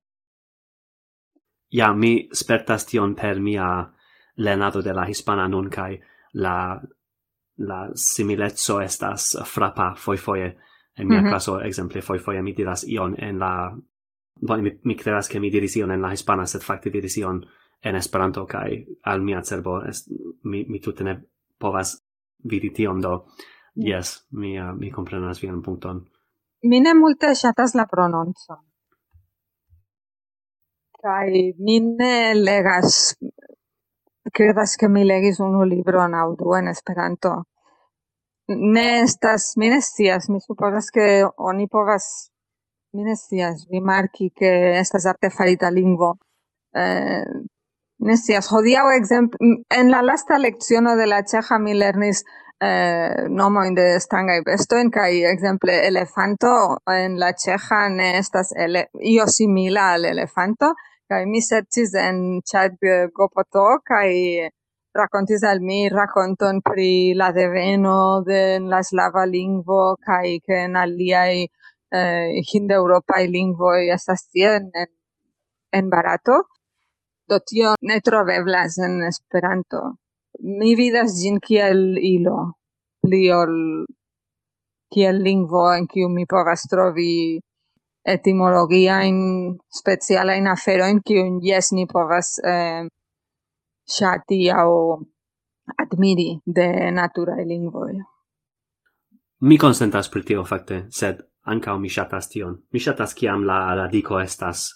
Ja 1.71 1.93
mi 1.93 2.27
spertas 2.33 2.85
tion 2.85 3.15
per 3.15 3.39
mia 3.39 3.69
lernado 4.35 4.81
de 4.81 4.93
la 4.93 5.05
hispana 5.07 5.47
nun 5.47 5.69
kai 5.69 5.99
la 6.33 6.81
la 7.57 7.89
similezzo 7.95 8.81
estas 8.81 9.37
frappa 9.45 9.95
foi 9.95 10.17
foie. 10.17 10.57
En 10.99 11.07
mia 11.07 11.21
mm 11.21 11.25
-hmm. 11.25 11.29
classo 11.29 11.59
exemple 11.59 12.01
foi 12.01 12.19
foie 12.19 12.41
mi 12.41 12.53
diras 12.53 12.83
ion 12.87 13.15
en 13.17 13.39
la 13.39 13.77
bon 14.47 14.61
mi, 14.61 14.79
mi 14.83 14.95
creas 14.95 15.27
che 15.27 15.39
mi 15.39 15.51
diris 15.51 15.75
ion 15.75 15.91
en 15.91 16.01
la 16.01 16.11
hispana 16.11 16.45
sed 16.45 16.61
fakte 16.61 16.89
diris 16.89 17.17
ion 17.17 17.45
en 17.83 17.95
esperanto 17.95 18.45
kai 18.45 18.85
al 19.03 19.21
mia 19.21 19.41
cerbo 19.41 19.81
est, 19.89 20.07
mi 20.43 20.65
mi 20.67 20.79
tutte 20.79 21.03
ne 21.03 21.23
povas 21.59 22.03
vidi 22.51 22.69
tion 22.71 23.01
do 23.01 23.15
mm. 23.17 23.87
yes 23.87 24.27
mi 24.31 24.59
uh, 24.59 24.77
mi 24.79 24.91
comprenas 24.91 25.41
vian 25.41 25.61
punkton. 25.61 26.05
Mi 26.63 26.79
ne 26.79 26.93
multe 26.93 27.35
ŝatas 27.35 27.75
la 27.75 27.85
prononco 27.85 28.73
kai 31.03 31.53
mi 31.59 31.79
ne 31.79 32.33
legas 32.33 33.17
credas 34.31 34.75
che 34.75 34.87
mi 34.87 35.03
legis 35.03 35.39
unu 35.39 35.63
libro 35.63 36.01
aŭ 36.01 36.13
audu 36.13 36.53
en 36.55 36.67
Esperanto. 36.67 37.43
Ne 38.47 39.01
estas, 39.01 39.55
mi 39.57 39.69
ne 39.69 39.81
scias, 39.81 40.29
mi 40.29 40.39
supozas 40.39 40.89
ke 40.91 41.23
oni 41.37 41.67
povas, 41.67 42.29
mi 42.93 43.03
ne 43.03 43.15
scias, 43.15 43.65
rimarki 43.71 44.29
ke 44.35 44.79
estas 44.79 45.05
artefarita 45.05 45.69
lingvo. 45.69 46.17
Eh, 46.75 47.23
ne 47.99 48.15
scias, 48.17 48.49
hodiaŭ 48.51 48.85
ekzemple 48.97 49.37
en 49.79 49.91
la 49.91 50.01
lasta 50.01 50.37
leciono 50.37 50.95
de 50.95 51.07
la 51.07 51.21
ĉeĥa 51.23 51.59
mi 51.59 51.73
lernis 51.73 52.23
eh, 52.59 53.27
nomojn 53.29 53.75
de 53.75 53.87
strangaj 53.99 54.41
bestojn 54.47 54.91
kaj 54.91 55.11
ekzemple 55.31 55.77
elefanto 55.87 56.53
en 56.91 57.19
la 57.19 57.31
ĉeĥa 57.43 57.87
ne 57.95 58.17
estas 58.19 58.51
ele, 58.65 58.87
io 58.99 59.27
simila 59.27 59.93
al 59.95 60.05
elefanto, 60.11 60.73
Kai 61.09 61.23
mi 61.31 61.41
sercis 61.41 61.91
en 61.99 62.17
chat 62.49 62.71
gopoto 63.17 63.45
to 63.53 63.65
kai 63.89 64.13
racontis 64.99 65.43
al 65.51 65.59
mi 65.67 65.79
raconton 65.89 66.61
pri 66.67 67.13
la 67.21 67.29
deveno 67.31 67.97
de 68.29 68.41
la 68.71 68.79
slava 68.89 69.23
lingvo 69.25 69.81
kai 70.05 70.39
ke 70.45 70.55
en 70.67 70.75
aliai 70.83 71.37
eh, 71.99 72.27
hindeŭropaj 72.49 73.23
lingvoj 73.35 73.79
estas 73.97 74.21
tie 74.31 74.55
en, 74.59 74.71
en 75.77 75.89
Barato. 75.93 76.37
Do 77.29 77.39
tio 77.49 77.75
ne 77.89 77.99
troveblas 78.07 78.77
en 78.87 79.01
Esperanto. 79.11 79.81
Mi 80.59 80.75
vidas 80.75 81.19
gin 81.21 81.39
kiel 81.39 81.97
ilo, 81.97 82.37
pli 83.01 83.23
ol 83.31 83.53
kiel 84.93 85.21
lingvo 85.27 85.63
en 85.77 85.87
kiu 85.91 86.09
mi 86.15 86.25
povas 86.33 86.67
trovi 86.71 87.39
etimologia 88.03 89.01
in 89.07 89.57
speciala 89.69 90.35
in 90.35 90.47
afero 90.47 90.87
in 90.87 91.01
kiu 91.01 91.39
yes 91.41 91.71
ni 91.71 91.85
povas 91.87 92.37
eh, 92.43 92.87
shati 93.87 94.49
au 94.51 94.99
admiri 95.77 96.39
de 96.45 96.91
natura 96.91 97.35
lingvoj. 97.35 97.93
Mi 99.39 99.57
consentas 99.57 100.09
pri 100.09 100.23
tio 100.23 100.43
fakte, 100.45 100.85
sed 100.89 101.19
ankaŭ 101.43 101.77
mi 101.79 101.89
ŝatas 101.89 102.29
tion. 102.29 102.55
Mi 102.71 102.79
ŝatas 102.79 103.13
kiam 103.13 103.43
la 103.43 103.75
radiko 103.75 104.19
estas 104.19 104.69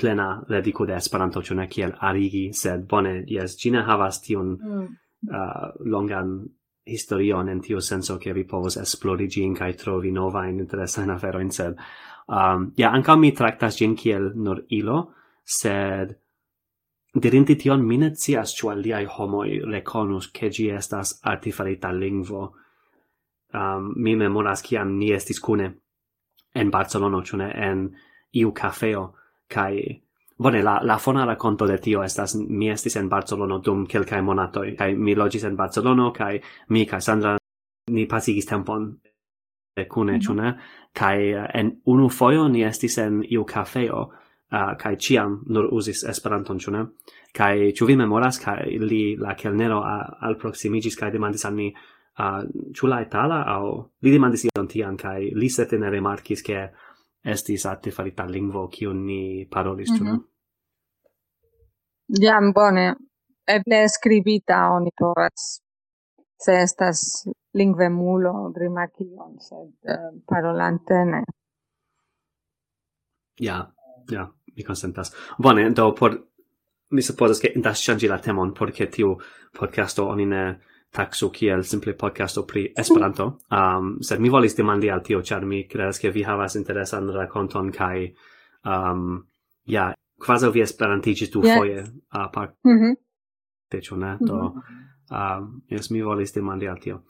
plena 0.00 0.42
radiko 0.48 0.86
de 0.86 0.96
Esperanto, 0.96 1.42
ĉu 1.42 1.54
ne 1.54 1.68
kiel 1.68 1.92
arigi, 2.00 2.50
sed 2.52 2.86
bone, 2.88 3.24
jes, 3.28 3.56
ĝi 3.60 3.72
havas 3.86 4.20
tion 4.20 4.56
mm. 4.56 4.86
uh, 5.30 5.68
longan 5.84 6.32
historion 6.86 7.48
en 7.48 7.60
tiu 7.60 7.80
senso 7.80 8.18
che 8.18 8.32
vi 8.32 8.44
povos 8.44 8.76
esplori 8.76 9.28
gin 9.28 9.54
kai 9.54 9.74
trovi 9.74 10.12
nova 10.12 10.46
in 10.46 10.58
interessa 10.58 11.02
in 11.02 11.10
afero 11.10 11.40
in 11.40 11.50
sed 11.50 11.76
um 12.28 12.72
ja 12.76 12.90
anka 12.92 13.16
mi 13.16 13.32
traktas 13.32 13.76
gin 13.76 13.94
kiel 13.94 14.32
nur 14.34 14.64
ilo 14.68 15.12
sed 15.44 16.16
dirinti 17.16 17.56
tion 17.56 17.86
mi 17.86 17.96
ne 17.96 18.10
ĉu 18.10 18.70
aliaj 18.70 19.06
homoj 19.16 19.48
rekonus 19.72 20.28
ke 20.32 20.50
ĝi 20.50 20.70
estas 20.76 21.20
artifarita 21.22 21.90
lingvo. 21.92 22.52
Um 23.54 23.92
mi 23.96 24.16
memoras 24.16 24.62
kiam 24.62 24.98
ni 24.98 25.12
estis 25.12 25.40
kune 25.40 25.74
en 26.54 26.70
Barcelono 26.70 27.22
ĉu 27.22 27.36
ne 27.36 27.52
en 27.68 27.88
iu 28.32 28.52
kafeo 28.52 29.14
kaj 29.48 29.74
Bone, 30.38 30.62
la, 30.62 30.80
la 30.82 30.98
fona 30.98 31.24
racconto 31.24 31.66
de 31.66 31.78
tio 31.78 32.02
estas 32.04 32.34
mi 32.36 32.68
estis 32.68 32.96
en 32.96 33.08
Barcelono 33.08 33.58
dum 33.58 33.86
quelcae 33.86 34.20
monatoi, 34.22 34.74
kai 34.76 34.94
mi 34.94 35.14
logis 35.14 35.44
en 35.44 35.56
Barcelono, 35.56 36.10
kai 36.12 36.40
mi 36.68 36.84
kai 36.86 37.00
Sandra 37.00 37.36
ni 37.90 38.04
pasigis 38.06 38.46
tempon 38.46 38.98
cune, 39.88 40.12
mm 40.12 40.18
-hmm. 40.18 40.26
cune, 40.26 40.58
kai 40.92 41.32
eh, 41.32 41.50
en 41.54 41.80
unu 41.84 42.08
foio 42.08 42.48
ni 42.48 42.62
estis 42.64 42.98
en 42.98 43.22
iu 43.30 43.44
cafeo, 43.44 44.00
uh, 44.02 44.58
eh, 44.58 44.76
kai 44.78 44.96
ciam 44.96 45.42
nur 45.46 45.68
usis 45.72 46.04
Esperanton, 46.04 46.58
cune, 46.58 46.86
kai 47.32 47.72
ciu 47.72 47.86
vi 47.86 47.96
memoras, 47.96 48.38
kai 48.38 48.78
li 48.78 49.16
la 49.16 49.34
kelnero 49.34 49.82
al 50.20 50.36
proximigis, 50.36 50.96
kai 50.96 51.10
demandis 51.10 51.44
al 51.44 51.54
mi, 51.54 51.66
eh, 51.66 52.22
uh, 52.22 52.72
ciu 52.74 52.86
la 52.88 53.00
itala, 53.00 53.42
au 53.42 53.90
li 54.02 54.10
demandis 54.10 54.44
ion 54.44 54.68
tian, 54.68 54.96
kai 54.96 55.30
li 55.34 55.48
sete 55.48 55.78
ne 55.78 55.90
remarcis, 55.90 56.42
che 56.42 56.70
estis 57.26 57.66
artefarita 57.66 58.26
lingvo 58.26 58.68
kiu 58.68 58.92
ni 58.92 59.46
parolis, 59.50 59.90
mm 59.90 59.96
-hmm. 59.96 59.98
ĉu 59.98 60.04
mhm. 60.04 60.22
Jam 62.22 62.52
bone. 62.52 62.94
Eble 63.46 63.88
skribita 63.88 64.56
oni 64.76 64.90
povas 64.98 65.62
se 66.44 66.52
estas 66.62 67.26
lingve 67.54 67.88
mulo 67.88 68.52
rimarkion, 68.60 69.36
sed 69.40 69.68
uh, 69.92 70.22
parolante 70.26 71.04
ne. 71.04 71.22
Ja, 73.40 73.72
ja, 74.10 74.26
mi 74.56 74.64
consentas. 74.64 75.12
Bone, 75.38 75.70
do 75.70 75.94
por 75.94 76.10
mi 76.90 77.02
supposas 77.02 77.40
che 77.40 77.52
indas 77.54 77.82
changi 77.82 78.08
la 78.08 78.18
temon, 78.18 78.52
porque 78.52 78.86
tiu 78.86 79.16
podcasto 79.58 80.06
oni 80.06 80.26
ne 80.26 80.60
taxo 80.96 81.28
kiel 81.30 81.64
simple 81.64 81.94
podcasto 81.94 82.44
pri 82.44 82.72
Esperanto. 82.76 83.38
Um, 83.50 83.96
sed 84.00 84.20
mi 84.20 84.30
volis 84.32 84.56
demandi 84.56 84.90
al 84.90 85.02
tio, 85.04 85.20
char 85.22 85.44
mi 85.44 85.66
credas 85.68 86.00
ke 86.00 86.10
vi 86.10 86.24
havas 86.24 86.56
interesan 86.56 87.10
rakonton 87.12 87.70
kai, 87.72 88.06
um, 88.64 89.18
ja, 89.64 89.90
quasi 90.18 90.50
vi 90.52 90.62
esperantigis 90.64 91.30
du 91.30 91.42
yes. 91.44 91.58
foje 91.58 91.84
a 92.10 92.30
Uh, 92.36 92.72
mm 92.72 92.78
-hmm. 92.78 92.94
De 93.70 93.80
ĉu 93.80 93.96
ne? 93.96 94.16
Do, 94.20 94.34
mm 94.34 94.62
-hmm. 95.10 95.38
um, 95.38 95.62
yes, 95.68 95.90
mi 95.90 96.02
volis 96.02 96.32
demandi 96.32 96.68
al 96.68 96.78
tio. 96.80 97.02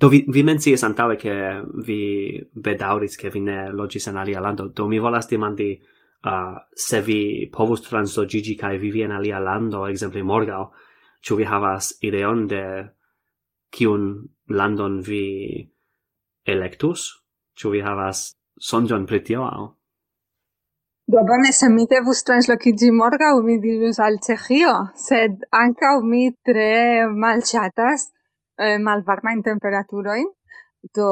Do 0.00 0.08
vi, 0.08 0.24
vi 0.28 0.42
mencias 0.42 0.82
antaŭe 0.82 1.16
ke 1.16 1.62
vi 1.86 2.40
bedauris 2.54 3.16
ke 3.16 3.30
vi 3.30 3.40
ne 3.40 3.72
logis 3.72 4.06
en 4.06 4.16
alia 4.16 4.40
lando. 4.40 4.68
Do 4.68 4.88
mi 4.88 4.98
volas 4.98 5.28
demandi 5.28 5.80
uh, 6.24 6.56
se 6.74 7.00
vi 7.00 7.50
povus 7.52 7.82
transloĝiĝi 7.82 8.56
kai 8.56 8.78
vivi 8.78 9.02
en 9.02 9.12
alia 9.12 9.38
lando, 9.38 9.86
ekzemple 9.86 10.22
morgao, 10.22 10.72
ĉu 11.20 11.36
vi 11.36 11.44
havas 11.44 11.98
ideon 12.00 12.46
de 12.46 12.97
kiun 13.74 14.04
landon 14.48 15.00
vi 15.06 15.24
electus? 16.46 17.08
Ĉu 17.58 17.74
vi 17.74 17.82
havas 17.82 18.32
sonjon 18.60 19.06
pritio 19.06 19.42
au? 19.44 19.66
Do 21.08 21.22
bone, 21.24 21.52
se 21.56 21.68
mi 21.72 21.86
devus 21.90 22.22
translocigi 22.22 22.90
morga, 22.92 23.32
mi 23.42 23.56
dirus 23.60 23.98
al 23.98 24.18
Cehio, 24.24 24.74
sed 24.94 25.44
anca 25.50 25.94
mi 26.04 26.26
tre 26.44 27.06
malŝatas 27.08 28.10
eh, 28.60 28.76
malvarmajn 28.78 29.40
temperaturoin, 29.46 30.28
Do 30.94 31.08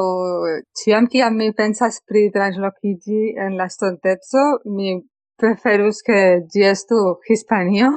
ciam 0.79 1.07
ciam 1.11 1.35
mi 1.35 1.51
pensas 1.53 1.99
pri 2.07 2.31
translocigi 2.31 3.35
en 3.45 3.57
la 3.57 3.67
stontezzo, 3.67 4.43
mi 4.75 4.89
preferus 5.35 6.01
che 6.01 6.45
gi 6.51 6.63
estu 6.63 7.19
Hispanio, 7.27 7.89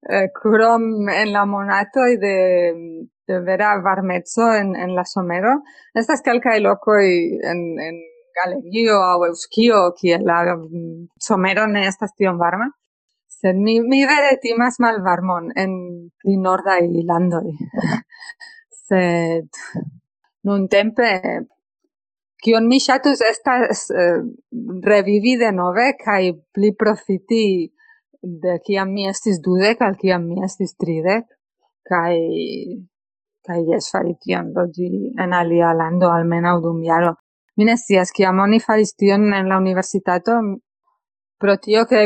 eh, 0.00 0.28
krom 0.32 1.08
en 1.08 1.32
la 1.32 1.44
monato 1.44 2.00
de 2.24 2.36
de 3.28 3.40
vera 3.44 3.76
varmezzo 3.84 4.52
en, 4.54 4.74
en 4.76 4.94
la 4.96 5.04
somero. 5.04 5.62
Estas 5.94 6.22
calcae 6.22 6.60
locoi 6.64 7.38
en, 7.44 7.60
en 7.80 8.00
Galegio 8.38 9.02
au 9.02 9.24
Euskio, 9.26 9.92
kie 9.98 10.18
la 10.22 10.40
mm, 10.56 11.08
somero 11.20 11.66
ne 11.66 11.86
estas 11.88 12.14
tion 12.16 12.38
varma. 12.38 12.70
Sed 13.28 13.56
mi, 13.56 13.78
mi 13.80 14.04
vere 14.06 14.38
timas 14.42 14.80
malvarmon 14.82 15.52
en 15.54 15.72
pli 16.18 16.36
nordai 16.40 17.04
landoi. 17.06 17.54
Sed 18.88 19.62
nun 20.48 20.68
tempe 20.72 21.08
kion 22.42 22.68
mi 22.70 22.78
shatus 22.80 23.20
estas 23.26 23.88
uh, 23.90 24.22
revivi 24.90 25.36
de 25.38 25.50
nove 25.52 25.92
kai 26.04 26.32
pli 26.54 26.72
profiti 26.78 27.44
de 28.22 28.58
kiam 28.66 28.94
mi 28.94 29.08
estis 29.10 29.42
dudek 29.44 29.82
al 29.82 29.98
kiam 30.00 30.26
mi 30.30 30.40
estis 30.46 30.74
tridek 30.78 31.26
kai 31.90 32.18
kai 33.48 33.60
jes 33.68 33.90
fari 33.92 34.14
tion 34.22 34.52
di 34.76 34.88
en 35.22 35.32
alia 35.40 35.72
lando 35.80 36.10
almenaŭ 36.16 36.56
dum 36.64 36.82
jaro. 36.88 37.12
Mi 37.56 37.64
ne 37.64 37.76
scias, 37.76 38.12
kiam 38.16 38.38
oni 38.44 38.58
faris 38.66 38.92
tion 39.00 39.32
en 39.38 39.48
la 39.50 39.56
universitato, 39.64 40.32
pro 41.40 41.56
tio 41.64 41.84
ke 41.90 42.00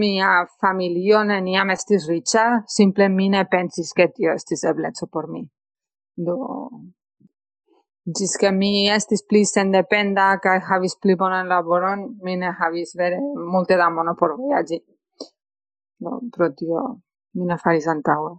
mia 0.00 0.30
familio 0.60 1.24
neniam 1.24 1.70
estis 1.76 2.08
riĉa, 2.10 2.44
simple 2.76 3.08
mi 3.08 3.28
ne 3.34 3.42
pensis 3.52 3.92
ke 3.98 4.06
tio 4.16 4.34
estis 4.38 4.64
ebleco 4.70 5.08
por 5.12 5.28
mi. 5.32 5.42
Do 6.16 6.36
Gis 8.04 8.36
che 8.36 8.50
mi 8.50 8.90
estis 8.90 9.22
pli 9.28 9.44
sendependa 9.46 10.24
kaj 10.44 10.58
havis 10.68 10.96
pli 11.02 11.14
bonan 11.20 11.46
laboron, 11.46 12.00
mi 12.24 12.34
ne 12.36 12.50
havis 12.60 12.96
vere 12.98 13.18
multe 13.52 13.76
da 13.76 13.86
mono 13.90 14.14
por 14.18 14.34
vojaĝi. 14.38 14.78
Do, 16.02 16.18
pro 16.34 16.48
tio 16.58 16.82
mi 17.34 17.46
ne 17.46 17.56
faris 17.62 17.86
antaŭe. 17.86 18.32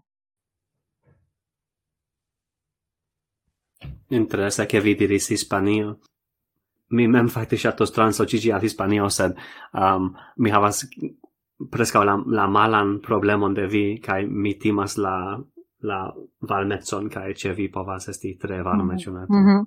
Interesa 4.14 4.66
che 4.66 4.82
vi 4.82 4.96
diris 4.96 5.30
Hispanio. 5.30 5.98
Mi 6.94 7.08
mem 7.08 7.30
fakte 7.34 7.58
ŝatos 7.58 7.92
translocigi 7.92 8.52
al 8.52 8.62
Hispanio, 8.62 9.08
sed 9.10 9.34
um, 9.74 10.12
mi 10.38 10.52
havas 10.54 10.84
preskaŭ 11.72 12.04
la, 12.06 12.18
la 12.40 12.46
malan 12.48 13.00
problemon 13.02 13.56
de 13.58 13.66
vi, 13.68 13.86
kaj 14.04 14.26
mi 14.28 14.54
timas 14.60 14.98
la 14.98 15.16
la 15.84 16.14
valmetson, 16.50 17.10
kaj 17.10 17.34
ĉe 17.42 17.54
vi 17.58 17.70
povas 17.72 18.08
esti 18.14 18.38
tre 18.40 18.62
varme, 18.64 18.98
ĉu 19.00 19.14
ne? 19.14 19.26
Mhm. 19.30 19.40
mhm. 19.40 19.64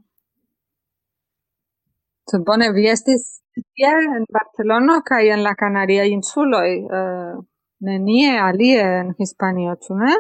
So, 2.31 2.41
bone, 2.47 2.73
vi 2.75 2.89
estis 2.91 3.27
tie 3.55 3.91
en 4.17 4.25
Barcelono 4.37 5.01
kaj 5.07 5.29
en 5.35 5.43
la 5.47 5.55
Canaria 5.55 6.07
insuloj, 6.11 6.71
uh, 7.01 7.45
nenie 7.87 8.33
alie 8.43 8.81
en 9.01 9.13
Hispanio, 9.19 9.77
ĉu 9.85 9.99
ne? 10.01 10.17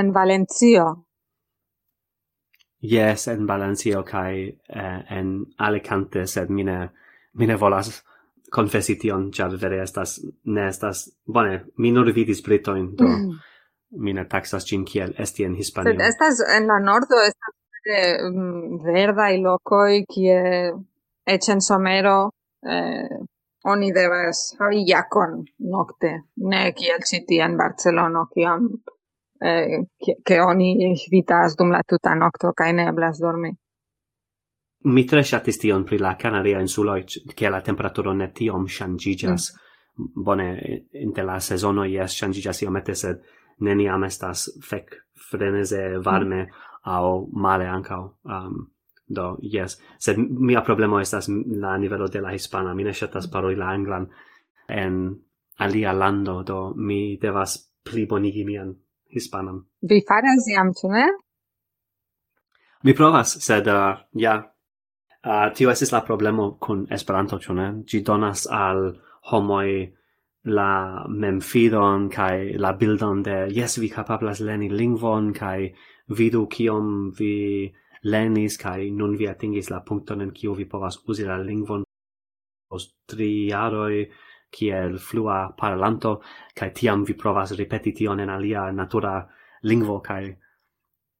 En 0.00 0.12
Valencio. 0.14 0.86
Yes, 2.82 3.28
en 3.28 3.46
Valencio 3.46 4.02
kai 4.04 4.48
eh, 4.68 5.18
en 5.18 5.46
Alicante, 5.58 6.26
sed 6.26 6.50
mine 6.50 6.90
mine 7.32 7.56
volas 7.56 8.02
confessi 8.52 8.96
tion, 8.96 9.30
char 9.32 9.56
vere 9.60 9.82
estas 9.82 10.18
ne 10.44 10.68
estas 10.68 11.06
bone, 11.26 11.64
mi 11.78 11.90
nur 11.92 12.12
vidis 12.14 12.42
britoin, 12.42 12.94
do 12.96 13.08
mm. 13.08 13.38
mine 14.06 14.26
taxas 14.28 14.64
cin 14.68 14.84
kiel 14.84 15.14
esti 15.18 15.44
en 15.44 15.56
Hispanio. 15.56 15.92
Sed 15.92 16.04
estas 16.08 16.42
en 16.56 16.68
la 16.70 16.78
nordo 16.80 17.20
estas 17.26 17.54
eh, 17.86 19.34
i 19.34 19.40
loco 19.42 19.84
kie 20.12 20.40
eĉ 21.26 21.48
en 21.52 21.60
somero 21.60 22.30
eh, 22.62 23.18
oni 23.64 23.92
devas 23.92 24.54
havi 24.58 24.84
jacon 24.86 25.42
nocte 25.58 26.12
ne 26.36 26.72
kiel 26.72 27.02
citi 27.04 27.40
en 27.40 27.56
Barcelono 27.56 28.26
kiam 28.34 28.68
eh, 29.40 29.86
che 30.22 30.40
oni 30.40 30.94
vitas 31.10 31.56
dum 31.56 31.70
la 31.70 31.82
tuta 31.82 32.14
nocto 32.14 32.52
kaj 32.52 32.72
ne 32.72 32.88
eblas 32.88 33.18
dormi. 33.20 33.52
Mi 34.86 35.04
tre 35.04 35.22
shatis 35.22 35.58
tion 35.58 35.84
pri 35.84 35.98
la 35.98 36.16
Canaria 36.16 36.60
insuloj, 36.60 37.04
che 37.34 37.48
la 37.48 37.60
temperaturo 37.60 38.12
ne 38.12 38.30
tiom 38.30 38.66
shangigas 38.66 39.52
Mm. 39.98 40.24
Bone, 40.24 40.60
in 40.92 41.12
la 41.24 41.40
sezono 41.40 41.84
jes 41.84 42.14
ŝanĝiĝas 42.20 42.62
iomete, 42.62 42.94
sed 42.94 43.22
neniam 43.64 44.04
estas 44.04 44.46
fek 44.64 44.94
frenese 45.30 45.98
varme 46.04 46.42
mm. 46.44 46.64
au 46.96 47.28
male 47.32 47.66
ancau 47.66 48.16
Um, 48.24 48.72
do, 49.08 49.36
yes. 49.40 49.78
Sed 49.98 50.18
mia 50.18 50.60
problemo 50.62 51.00
estas 51.00 51.28
la 51.28 51.76
nivelo 51.78 52.08
de 52.08 52.20
la 52.20 52.32
hispana. 52.34 52.74
Mi 52.74 52.84
ne 52.84 52.92
shatas 52.92 53.26
mm. 53.26 53.32
paroli 53.32 53.56
la 53.56 53.70
anglan 53.70 54.08
en 54.68 55.14
alia 55.58 55.92
lando, 55.92 56.42
do 56.42 56.74
mi 56.76 57.16
devas 57.22 57.56
plibonigi 57.84 58.44
mian 58.44 58.74
hispanam. 59.14 59.64
Vi 59.82 60.02
faras 60.08 60.48
jam, 60.50 60.72
tu 60.74 60.90
ne? 60.92 61.06
Mi 62.82 62.94
provas, 62.94 63.38
sed 63.44 63.66
uh, 63.66 63.96
ja. 64.12 64.36
Uh, 65.26 65.48
tio 65.54 65.70
esis 65.72 65.90
la 65.90 66.04
problemo 66.06 66.52
kun 66.60 66.86
Esperanto, 66.90 67.38
tu 67.38 67.54
ne? 67.54 67.82
Gi 67.86 68.02
donas 68.06 68.46
al 68.46 68.92
homoj 69.30 69.92
la 70.46 71.04
memfidon 71.08 72.08
kai 72.08 72.54
la 72.58 72.72
bildon 72.72 73.22
de 73.22 73.36
yes 73.50 73.78
vi 73.78 73.88
capablas 73.88 74.40
leni 74.40 74.68
lingvon 74.68 75.32
kai 75.34 75.74
vidu 76.08 76.46
kiom 76.46 77.10
vi 77.18 77.72
lenis 78.04 78.56
kai 78.56 78.90
nun 78.90 79.16
vi 79.16 79.26
atingis 79.26 79.70
la 79.70 79.80
punkton 79.80 80.20
en 80.20 80.30
kiu 80.30 80.54
vi 80.54 80.64
povas 80.64 80.98
uzi 81.08 81.24
la 81.24 81.38
lingvon 81.38 81.82
post 82.70 82.94
tri 83.10 83.48
jaroj 83.48 84.06
kiel 84.50 84.98
flua 84.98 85.52
parolanto, 85.58 86.20
kai 86.54 86.70
tiam 86.70 87.04
vi 87.04 87.14
provas 87.14 87.52
ripeti 87.58 87.92
tion 87.92 88.20
en 88.20 88.30
alia 88.30 88.70
natura 88.72 89.20
lingvo, 89.62 90.00
kai 90.00 90.36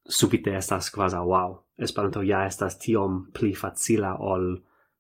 subite 0.09 0.55
estas 0.57 0.91
quasi 0.91 1.17
wow. 1.17 1.63
Esperanto 1.79 2.23
ja 2.23 2.47
estas 2.47 2.79
tiom 2.79 3.27
pli 3.33 3.53
facila 3.55 4.15
ol 4.19 4.55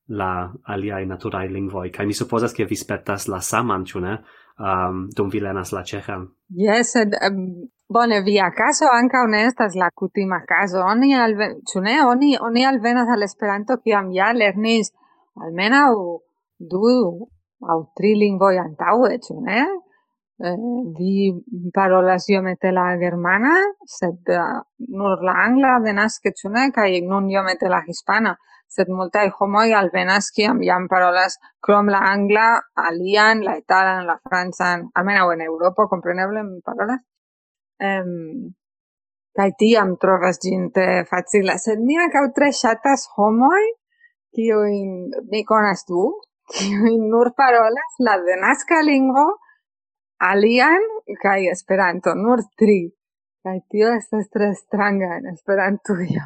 la 0.08 0.52
aliai 0.68 1.06
naturae 1.06 1.48
lingvoi, 1.48 1.90
kai 1.90 2.06
mi 2.06 2.12
supposas 2.12 2.52
che 2.52 2.64
vi 2.64 2.76
spettas 2.76 3.26
la 3.28 3.40
saman, 3.40 3.84
ciu 3.84 4.00
ne, 4.00 4.18
um, 4.58 5.08
dum 5.16 5.30
vi 5.30 5.40
lenas 5.40 5.72
la 5.72 5.82
cehan. 5.82 6.28
Yes, 6.50 6.94
ed, 6.96 7.16
um, 7.26 7.68
Bone, 7.88 8.20
via 8.22 8.50
caso 8.50 8.88
anca 8.90 9.24
ne 9.26 9.44
estas 9.46 9.74
la 9.74 9.90
cutima 9.94 10.40
caso. 10.44 10.80
Oni 10.82 11.14
alve, 11.14 11.60
ciu 11.70 11.80
ne? 11.80 12.00
Oni 12.02 12.36
oni 12.40 12.64
alvenas 12.66 13.08
al 13.08 13.22
Esperanto 13.22 13.76
kiam 13.78 14.10
ja 14.10 14.32
lernis 14.32 14.90
almena 15.34 15.92
u 15.94 16.18
du 16.58 17.28
au 17.60 17.90
tri 17.96 18.14
lingvoi 18.14 18.58
antaue, 18.58 19.18
ciu 19.18 19.40
ne? 19.40 19.64
Eh, 20.36 20.56
vi 20.98 21.32
parolas 21.72 22.28
iomete 22.28 22.70
la 22.70 22.90
germana, 23.00 23.54
sed 23.88 24.28
uh, 24.28 24.60
nur 24.92 25.22
la 25.24 25.32
angla 25.46 25.78
de 25.80 25.92
nasce, 25.96 26.32
ciu 26.36 26.50
ne? 26.52 26.70
Kai 26.76 27.00
nun 27.00 27.30
iomete 27.32 27.68
la 27.72 27.80
hispana 27.86 28.36
sed 28.74 28.90
multae 28.98 29.30
homoi 29.38 29.70
alvenas 29.80 30.30
kiam 30.36 30.60
jam 30.68 30.88
parolas 30.92 31.38
krom 31.64 31.88
la 31.94 32.00
angla, 32.12 32.46
alian, 32.88 33.42
la 33.46 33.56
italan, 33.62 34.06
la 34.10 34.16
franzan, 34.28 34.88
almena 34.94 35.26
en 35.32 35.42
Europa, 35.46 35.86
compreneble, 35.92 36.42
mi 36.42 36.60
parolas. 36.68 37.00
Um, 37.88 38.52
kai 39.36 39.50
tiam 39.60 39.96
trovas 40.02 40.38
ginte 40.42 40.86
facila, 41.10 41.58
sed 41.64 41.82
mi 41.86 41.98
ancau 42.04 42.30
tre 42.36 42.50
shatas 42.52 43.06
homoi, 43.16 43.64
kio 44.34 44.62
in, 44.64 45.10
mi 45.30 45.44
conas 45.44 45.84
tu, 45.88 46.02
kiuj 46.52 46.94
nur 47.10 47.32
parolas 47.36 47.98
la 48.06 48.16
denaska 48.28 48.80
lingvo, 48.86 49.26
alian 50.18 50.86
kaj 51.22 51.50
Esperanto, 51.52 52.14
nur 52.14 52.42
tri. 52.58 52.80
Kaj 53.46 53.60
tio 53.70 53.92
estas 53.94 54.26
tre 54.34 54.54
stranga 54.58 55.12
en 55.18 55.30
Esperantujo. 55.32 56.24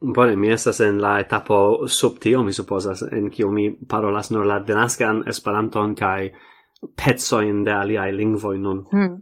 Bone, 0.00 0.36
mi 0.36 0.52
estas 0.54 0.78
en 0.80 1.00
la 1.02 1.16
etapo 1.20 1.88
sub 1.88 2.20
tio, 2.22 2.42
mi 2.46 2.52
supposas, 2.52 3.02
en 3.12 3.30
kiu 3.34 3.50
mi 3.50 3.72
parolas 3.88 4.30
nur 4.30 4.46
la 4.46 4.60
denaskan 4.62 5.24
Esperanton 5.26 5.96
kaj 5.98 6.28
pezojn 7.02 7.64
de 7.66 7.72
aliaj 7.74 8.12
lingvoj 8.14 8.58
nun. 8.58 8.84
Hmm. 8.92 9.16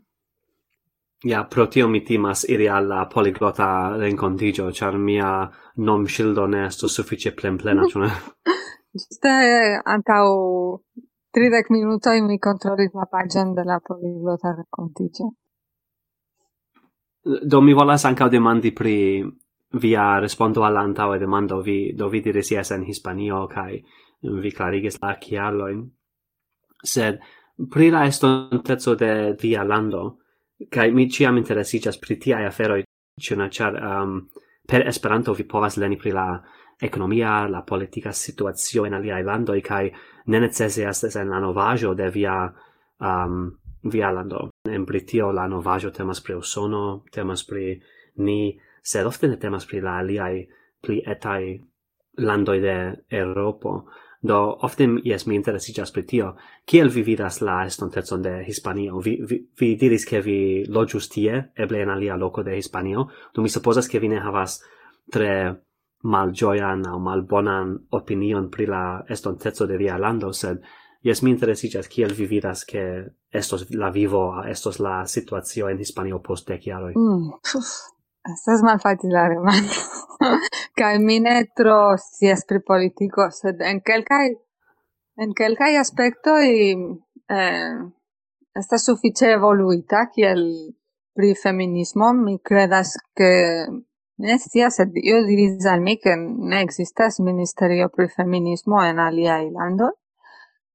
Ja, 1.25 1.47
pro 1.51 1.67
tio 1.67 1.89
mi 1.89 2.05
timas 2.05 2.45
iri 2.49 2.69
alla 2.69 3.07
poliglota 3.15 3.97
rencontigio, 3.97 4.71
char 4.71 4.99
mia 4.99 5.31
nom 5.77 6.05
shildo 6.07 6.47
ne 6.47 6.67
estu 6.67 6.89
suffice 6.89 7.33
plen 7.37 7.57
plena, 7.59 7.89
ne? 8.05 8.11
Ĝuste 8.97 9.33
antaŭ 9.95 10.25
minuto 11.71 12.13
e 12.13 12.21
mi 12.23 12.39
kontrolis 12.39 12.95
la 12.95 13.07
paĝon 13.13 13.55
de 13.55 13.65
la 13.65 13.81
poliglota 13.89 14.55
renkontiĝo. 14.57 15.27
Do 17.53 17.61
mi 17.61 17.75
volas 17.75 18.05
ankaŭ 18.05 18.29
demandi 18.33 18.73
pri 18.73 18.97
via 19.83 20.19
respondo 20.21 20.65
al 20.65 20.77
e 21.15 21.19
demando 21.19 21.61
vi 21.61 21.93
do 21.93 22.09
vi 22.09 22.21
diris 22.21 22.51
jes 22.51 22.71
en 22.71 22.85
Hispanio 22.85 23.47
kai 23.47 23.83
vi 24.23 24.51
clarigis 24.51 24.99
la 25.01 25.17
in 25.71 25.91
sed 26.83 27.19
pri 27.71 27.91
la 27.91 28.07
estonteco 28.07 28.95
de 28.95 29.37
via 29.43 29.63
lando 29.65 30.19
kai 30.71 30.91
mi 30.91 31.09
ĉiam 31.09 31.37
interesiĝas 31.37 31.99
pri 31.99 32.17
tiaj 32.17 32.47
aferoj 32.47 32.83
ĉu 33.21 33.35
char 33.51 33.75
um, 33.75 34.29
per 34.69 34.87
Esperanto 34.89 35.33
vi 35.33 35.45
povas 35.45 35.77
leni 35.77 35.97
pri 35.97 36.13
la 36.13 36.43
economia, 36.81 37.49
la 37.49 37.63
politica 37.63 38.13
situazio 38.13 38.85
in 38.85 38.95
aliai 38.95 39.23
landoi, 39.25 39.63
kai 39.63 39.91
ne 40.27 40.41
necesse 40.41 40.85
estes 40.85 41.17
en 41.17 41.31
la 41.31 41.41
novajo 41.41 41.95
de 41.95 42.11
via, 42.11 42.53
um, 43.01 43.51
via 43.83 44.11
lando. 44.13 44.51
En 44.69 44.85
Britio 44.85 45.33
la 45.33 45.47
novajo 45.47 45.91
temas 45.91 46.21
pri 46.21 46.35
Usono, 46.35 47.05
temas 47.13 47.45
pri 47.45 47.81
ni, 48.17 48.59
sed 48.83 49.07
ofte 49.07 49.29
ne 49.29 49.37
temas 49.37 49.67
pri 49.67 49.81
la 49.81 49.99
aliai 49.99 50.47
pli 50.83 51.03
etai 51.07 51.57
landoi 52.19 52.61
de 52.61 52.77
Europo. 53.11 53.85
Do, 54.27 54.59
ofte, 54.65 54.89
yes, 55.05 55.27
mi 55.27 55.37
interesigas 55.37 55.93
pri 55.93 56.03
tio. 56.03 56.33
Kiel 56.67 56.89
vi 56.91 57.03
vidas 57.03 57.41
la 57.45 57.61
estontezon 57.67 58.23
de 58.23 58.41
Hispanio? 58.47 58.99
Vi, 59.01 59.21
vi, 59.23 59.39
vi 59.61 59.77
diris 59.77 60.07
che 60.09 60.21
vi 60.21 60.65
logius 60.67 61.09
tie, 61.09 61.53
eble 61.55 61.83
en 61.83 61.91
alia 61.91 62.17
loco 62.17 62.43
de 62.43 62.57
Hispanio, 62.57 63.07
do 63.35 63.43
mi 63.43 63.49
supposas 63.49 63.89
che 63.89 64.01
vi 64.01 64.09
ne 64.09 64.19
havas 64.19 64.59
tre 65.13 65.66
mal 66.03 66.27
malgioian 66.29 66.87
au 66.87 66.99
malbonan 66.99 67.79
opinion 67.91 68.51
pri 68.51 68.67
la 68.67 69.05
estontezo 69.09 69.67
de 69.67 69.77
via 69.77 69.99
lando, 69.99 70.33
sed 70.33 70.63
jes 71.03 71.23
mi 71.23 71.31
interesigas 71.31 71.89
kiel 71.89 72.15
vi 72.19 72.27
vidas 72.27 72.65
che 72.65 72.83
estos 73.33 73.71
la 73.71 73.91
vivo, 73.91 74.43
estos 74.45 74.81
la 74.81 75.05
situazio 75.07 75.69
in 75.69 75.79
Hispanio 75.79 76.19
post 76.19 76.49
dec 76.49 76.63
jaroi. 76.63 76.95
Mm, 76.95 77.31
Estas 78.33 78.63
malfacile 78.63 79.13
la 79.13 79.29
demando. 79.29 79.73
Kai 80.79 80.99
mi 80.99 81.21
ne 81.21 81.45
tro 81.57 81.97
scias 81.97 82.45
pri 82.49 82.61
politico 82.61 83.31
sed 83.31 83.61
en 83.61 83.81
kelkai 83.81 84.35
en 85.23 85.35
kelkaj 85.39 85.77
aspektoj 85.81 86.49
eh, 87.29 87.77
esta 88.61 88.79
sufiĉe 88.79 89.31
evoluita 89.37 90.07
kiel 90.15 90.43
pri 91.15 91.35
feminismo. 91.43 92.13
Mi 92.13 92.39
credas 92.43 92.97
che 93.15 93.33
Ne 94.25 94.39
scias, 94.39 94.79
sed 94.81 94.95
io 95.03 95.19
diris 95.27 95.67
al 95.69 95.83
mi, 95.85 95.99
ke 96.01 96.15
ne 96.17 96.63
existas 96.65 97.19
ministerio 97.21 97.89
pri 97.97 98.07
feminismo 98.09 98.81
en 98.85 98.99
alia 98.99 99.43
ilando, 99.45 99.91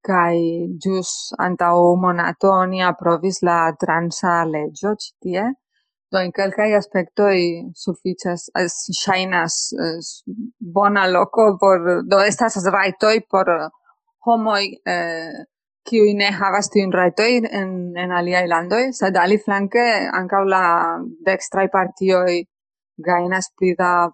kai 0.06 0.38
jus 0.84 1.34
anta 1.46 1.72
o 1.74 1.96
monato 2.04 2.52
oni 2.52 2.84
aprovis 2.86 3.42
la 3.42 3.58
transa 3.82 4.44
legio 4.46 4.94
citie, 4.96 5.48
do 6.12 6.20
in 6.20 6.32
calcai 6.32 6.66
en 6.68 6.72
kelkaj 6.72 6.78
aspektoj 6.78 7.38
sufiĉas 7.84 8.50
eh, 8.60 8.68
ŝajnas 9.02 9.56
eh, 9.86 10.00
bona 10.60 11.08
loko 11.08 11.46
por 11.62 12.04
do 12.04 12.20
estas 12.20 12.58
raitoi 12.76 13.22
por 13.32 13.48
homo 14.28 14.58
eh, 14.58 15.46
kiu 15.88 16.04
ne 16.18 16.30
havas 16.40 16.70
tiun 16.70 16.92
rajtojn 16.92 17.48
en 17.60 17.72
en 17.98 18.12
aliaj 18.12 18.46
landoj, 18.48 18.84
sed 18.94 19.16
aliflanke 19.18 19.86
ankaŭ 20.22 20.44
la 20.54 20.64
dekstraj 21.26 21.68
partioj 21.78 22.44
gainas 22.98 23.52
pli 23.58 23.76
da 23.78 24.10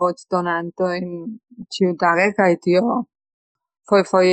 ciu 1.74 1.96
tage 2.02 2.34
kaj 2.38 2.54
tio 2.64 3.06
foi 3.90 4.04
foi 4.04 4.28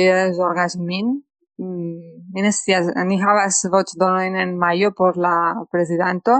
min. 0.79 1.21
Mm, 1.57 1.99
orgasmin 2.33 2.41
ne 2.43 2.51
scias, 2.51 2.87
ni 3.07 3.17
havas 3.21 3.61
voĉdonojn 3.71 4.35
en 4.35 4.57
maio 4.59 4.91
por 4.91 5.15
la 5.17 5.35
prezidanto 5.71 6.33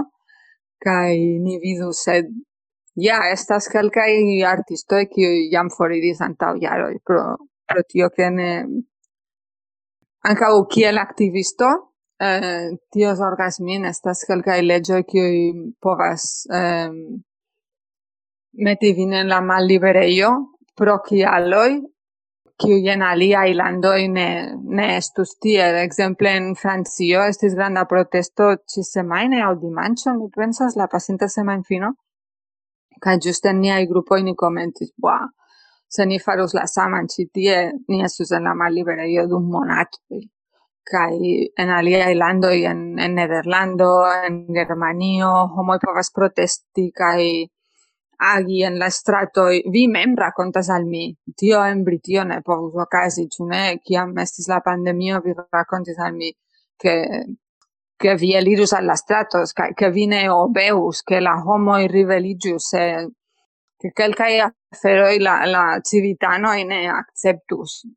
kai 0.84 1.16
ni 1.44 1.56
vidu, 1.62 1.88
sed 1.92 2.28
ja 2.96 3.18
estas 3.32 3.68
kelkaj 3.72 4.12
artistoj 4.50 5.06
kiuj 5.12 5.48
jam 5.52 5.70
foriris 5.76 6.20
antaŭ 6.20 6.54
jaroj 6.60 6.94
pro 7.06 7.22
pro 7.68 7.82
tio 7.92 8.08
ke 8.16 8.30
ne 8.30 8.50
ankaŭ 10.30 10.52
kiel 10.74 10.98
aktivisto 10.98 11.68
eh, 12.20 12.68
tio 12.92 13.14
zorgas 13.20 13.60
min 13.60 13.84
estas 13.92 14.24
kelkaj 14.28 14.60
leĝoj 14.70 15.02
kiuj 15.12 15.36
povas 15.82 16.46
eh, 16.60 16.92
meti 18.64 18.92
vin 18.96 19.12
en 19.12 19.28
la 19.28 19.40
malliberejo 19.40 20.30
pro 20.76 20.98
kialoj 21.08 21.70
kiujn 22.56 23.02
alia 23.02 23.44
ilando 23.44 23.92
ne, 24.08 24.28
ne 24.78 24.86
estus 24.96 25.36
tie 25.40 25.64
exemple 25.82 26.30
en 26.36 26.54
Francio 26.56 27.24
estis 27.28 27.54
granda 27.54 27.84
protesto 27.84 28.54
ci 28.64 28.82
semaine 28.82 29.42
aŭ 29.44 29.54
dimanĉo, 29.60 30.14
mi 30.16 30.30
pensas, 30.32 30.76
la 30.76 30.86
pasinta 30.88 31.28
semajnfino, 31.28 31.92
kaj 33.00 33.18
ĝuste 33.26 33.52
niaj 33.52 33.82
grupoj 33.90 34.22
ni 34.22 34.34
komentis, 34.34 34.92
"Bua, 34.96 35.18
se 35.88 36.06
ni 36.06 36.18
farus 36.18 36.54
la 36.54 36.66
saman 36.66 37.06
ĉi 37.06 37.28
tie, 37.32 37.58
ni 37.88 38.02
estus 38.04 38.32
en 38.32 38.44
la 38.44 38.54
malliberejo 38.54 39.26
dum 39.26 39.50
monatoj." 39.50 40.24
kai 40.86 41.50
en 41.58 41.70
alia 41.70 42.14
landoj, 42.14 42.58
en, 42.70 42.98
en 42.98 43.14
Nederlando, 43.18 44.06
en 44.26 44.46
Germanio, 44.54 45.30
homo 45.56 45.74
povas 45.82 46.12
protesti 46.14 46.92
kai 46.94 47.48
agi 48.18 48.62
en 48.64 48.78
la 48.78 48.90
strato 48.90 49.46
vi 49.46 49.86
mem 49.88 50.14
racontas 50.16 50.68
al 50.70 50.84
mi, 50.84 51.14
tio 51.36 51.64
en 51.64 51.82
Britio 51.84 52.24
ne 52.24 52.40
povus 52.42 52.74
ocasi, 52.74 53.26
ĉu 53.28 53.48
ne, 53.48 53.64
kiam 53.84 54.16
estis 54.18 54.48
la 54.48 54.60
pandemio, 54.60 55.20
vi 55.24 55.34
racontis 55.52 55.98
al 55.98 56.14
mi, 56.14 56.32
che 56.76 56.96
che 57.96 58.14
vi 58.14 58.34
elirus 58.34 58.72
alla 58.72 58.94
stratos, 58.94 59.52
che 59.52 59.90
vi 59.90 60.06
ne 60.06 60.28
obeus, 60.28 61.02
che 61.02 61.18
la 61.18 61.42
homo 61.42 61.76
riveligius, 61.76 62.74
e, 62.74 63.10
che 63.76 63.92
quelcae 63.92 64.54
aferoi 64.68 65.18
la, 65.18 65.44
la 65.46 65.80
civitanoi 65.80 66.64
ne 66.64 66.88
acceptus, 66.88 67.88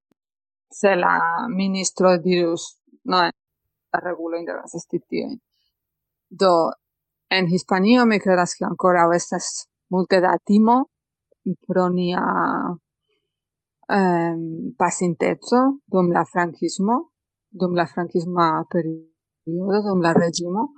se 0.68 0.96
la 0.96 1.46
ministro 1.50 2.18
dirus, 2.18 2.80
no, 3.04 3.18
la 3.90 4.00
regulo 4.00 4.42
devas 4.44 4.74
esti 4.74 5.04
tioi. 5.06 5.38
Do, 6.28 6.72
en 7.28 7.48
Hispanio 7.48 8.06
mi 8.06 8.20
credas 8.20 8.56
che 8.56 8.66
ancora 8.66 9.08
estas 9.14 9.69
multe 9.90 10.20
da 10.20 10.38
timo 10.44 10.90
pro 11.66 11.88
nia 11.90 12.24
ehm, 13.88 14.74
pasintezzo 14.78 15.80
dum 15.86 16.12
la 16.12 16.24
franquismo, 16.24 17.12
dum 17.50 17.74
la 17.74 17.86
franquisma 17.86 18.66
periodo, 18.70 19.82
dum 19.82 20.02
la 20.02 20.14
regimo, 20.14 20.74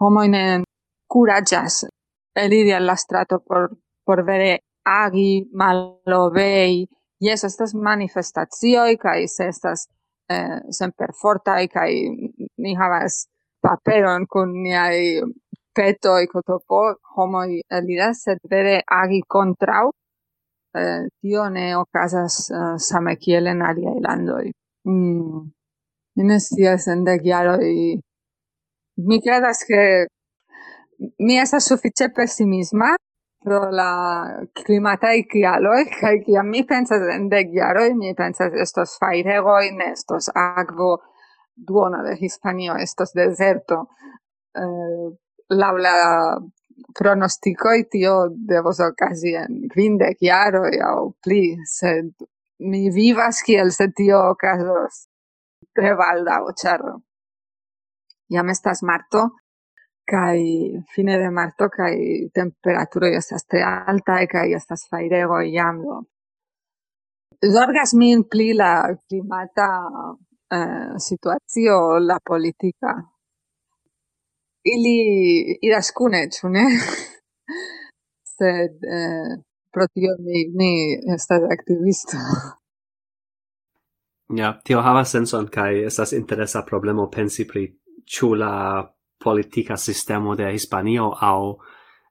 homo 0.00 0.22
in 0.22 0.62
curagias 1.06 1.86
eliri 2.34 2.72
alla 2.72 2.96
strato 2.96 3.40
por, 3.40 3.70
por 4.04 4.24
vere 4.24 4.64
agi, 4.82 5.48
malobei, 5.52 6.86
yes, 7.18 7.44
estas 7.44 7.74
manifestazioi, 7.74 8.96
kai 8.98 9.26
se 9.28 9.48
estas 9.48 9.86
eh, 10.28 10.60
semper 10.70 11.14
fortai, 11.14 11.68
kai 11.68 11.92
ni 12.58 12.74
havas 12.76 13.26
paperon 13.62 14.26
kun 14.30 14.52
niai 14.62 15.22
peto 15.76 16.16
e 16.18 16.26
cotopo 16.32 16.82
homo 17.16 17.44
eliras, 17.78 18.22
sed 18.24 18.38
vere 18.50 18.80
agi 19.02 19.22
contrau 19.28 19.90
eh, 20.76 21.08
tio 21.20 21.48
ne 21.48 21.66
ocasas 21.76 22.50
uh, 22.50 22.56
eh, 22.56 22.78
same 22.78 23.16
kiel 23.16 23.46
en 23.52 23.62
aliaj 23.62 23.98
landoi 24.08 24.52
Mm. 24.86 25.50
Mi 26.14 26.24
ne 26.24 26.38
scias 26.40 26.86
en 26.92 27.02
dek 27.04 27.24
jaroj. 27.26 27.64
Mi 29.08 29.16
credas 29.24 29.64
ke 29.68 29.80
mi 31.26 31.38
estas 31.42 31.66
sufiĉe 31.68 32.08
pesimisma 32.14 32.92
pro 33.44 33.58
la 33.80 33.90
climatai 34.62 35.24
kialoi, 35.32 35.82
kai 35.98 36.14
kiam 36.26 36.48
mi 36.54 36.62
pensas 36.70 37.02
en 37.16 37.28
dec 37.32 37.50
jaroi, 37.58 37.90
mi 37.98 38.14
pensas 38.14 38.54
estos 38.66 38.96
fairegoi, 39.02 39.72
ne 39.80 39.90
estos 39.92 40.30
agvo, 40.34 40.92
duono 41.68 42.02
de 42.06 42.16
Hispanio, 42.20 42.78
estos 42.86 43.12
deserto. 43.12 43.82
Eh, 44.62 45.10
laŭ 45.50 45.74
la 45.78 45.96
pronosticoi 46.98 47.84
tio 47.90 48.14
devos 48.50 48.80
ocasi 48.80 49.34
en 49.36 49.66
quindec 49.72 50.22
iaroi 50.22 50.78
au 50.82 51.12
pli, 51.22 51.56
sed 51.70 52.12
mi 52.70 52.88
vivas 52.90 53.42
kiel 53.46 53.70
se 53.70 53.88
tio 53.96 54.20
ocasos 54.32 55.06
tre 55.76 55.92
baldau, 55.94 56.52
char 56.56 56.82
jam 58.32 58.48
estas 58.50 58.82
marto, 58.82 59.28
kai 60.06 60.40
fine 60.94 61.18
de 61.18 61.30
marto, 61.30 61.68
kai 61.68 62.28
temperaturoi 62.34 63.14
estas 63.16 63.44
tre 63.46 63.60
e 64.22 64.26
kai 64.26 64.52
estas 64.54 64.86
fairego 64.90 65.40
jam, 65.42 65.82
do. 65.82 66.02
Zorgas 67.52 67.92
min 67.94 68.24
pli 68.24 68.54
la 68.54 68.96
climata 69.08 69.68
eh, 70.50 70.98
situazio 70.98 71.98
la 71.98 72.18
politica 72.24 72.96
ili 74.74 74.96
iras 75.62 75.90
kune, 75.94 76.26
ĉu 76.34 76.48
ne? 76.48 76.64
Sed 78.36 78.86
eh, 78.98 79.32
pro 79.72 79.86
tio 79.94 80.16
mi, 80.18 80.44
mi 80.58 80.72
estas 81.14 81.42
aktivisto. 81.56 82.16
Ja, 84.34 84.56
tio 84.64 84.80
havas 84.82 85.12
senson 85.14 85.46
kai 85.46 85.84
estas 85.86 86.12
interesa 86.12 86.64
problemo 86.66 87.06
pensi 87.10 87.46
pri 87.46 87.68
ĉu 88.06 88.34
la 88.34 88.52
politika 89.24 89.76
sistemo 89.76 90.34
de 90.34 90.50
Hispanio 90.52 91.12
aŭ 91.20 91.40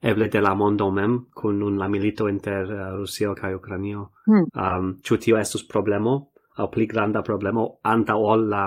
eble 0.06 0.28
de 0.30 0.42
la 0.42 0.54
mondo 0.56 0.90
mem 0.92 1.18
kun 1.34 1.60
nun 1.60 1.78
la 1.78 1.88
milito 1.88 2.28
inter 2.30 2.72
uh, 2.72 2.98
Rusio 2.98 3.36
kaj 3.36 3.56
Ukrainio. 3.56 4.10
Hmm. 4.26 4.48
Um, 4.54 4.90
ĉu 5.04 5.18
tio 5.18 5.38
estus 5.40 5.68
problemo 5.68 6.16
aŭ 6.58 6.70
pli 6.72 6.88
granda 6.88 7.24
problemo 7.24 7.66
antaŭ 7.84 8.18
ol 8.34 8.48
la 8.50 8.66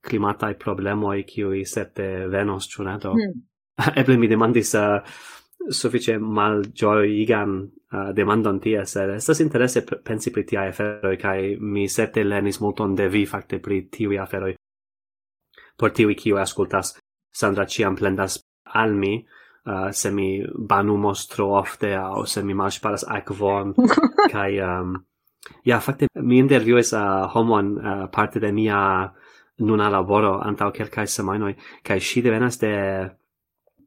climatae 0.00 0.54
problemoi 0.54 1.24
qui 1.24 1.64
sete 1.64 2.26
venos, 2.28 2.68
ĉu 2.68 2.86
ne 2.86 2.96
do? 2.98 3.14
Mm. 3.14 3.42
Eble 4.00 4.16
mi 4.20 4.28
demandis 4.28 4.74
uh, 4.74 5.00
suffice 5.68 6.16
malgioigan 6.18 7.56
uh, 7.92 8.12
demandon 8.16 8.60
tia, 8.60 8.84
sed 8.86 9.14
estas 9.16 9.40
interesse 9.44 9.84
pensi 9.84 10.32
pri 10.32 10.44
tiai 10.44 10.72
aferoi, 10.72 11.16
cae 11.20 11.56
mi 11.60 11.88
sete 11.88 12.24
lenis 12.24 12.60
multon 12.60 12.94
de 12.96 13.08
vi 13.08 13.26
facte 13.26 13.60
pri 13.60 13.82
tiui 13.92 14.18
aferoi. 14.18 14.54
Por 15.76 15.92
tiui 15.96 16.16
kiu 16.16 16.40
ascoltas, 16.40 16.96
Sandra 17.30 17.64
ciam 17.66 17.94
plendas 17.96 18.40
al 18.74 18.94
mi, 18.94 19.14
uh, 19.66 19.90
se 19.92 20.10
mi 20.10 20.42
banumos 20.42 21.26
tro 21.30 21.52
ofte, 21.60 21.94
au 21.94 22.26
se 22.26 22.42
mi 22.42 22.54
malsparas 22.54 23.06
akvon, 23.08 23.76
cae... 24.32 24.58
Um, 24.64 24.98
ja, 25.64 25.76
yeah, 25.76 25.80
facte, 25.80 26.06
mi 26.20 26.36
interviues 26.38 26.92
uh, 26.92 27.24
homon 27.32 27.70
uh, 27.78 28.08
parte 28.12 28.40
de 28.40 28.50
mia 28.52 28.80
nuna 29.60 29.88
laboro 29.90 30.38
antau 30.40 30.72
quelcae 30.72 31.06
semainoi, 31.06 31.54
cae 31.84 32.00
si 32.00 32.22
devenas 32.22 32.58
de 32.60 32.72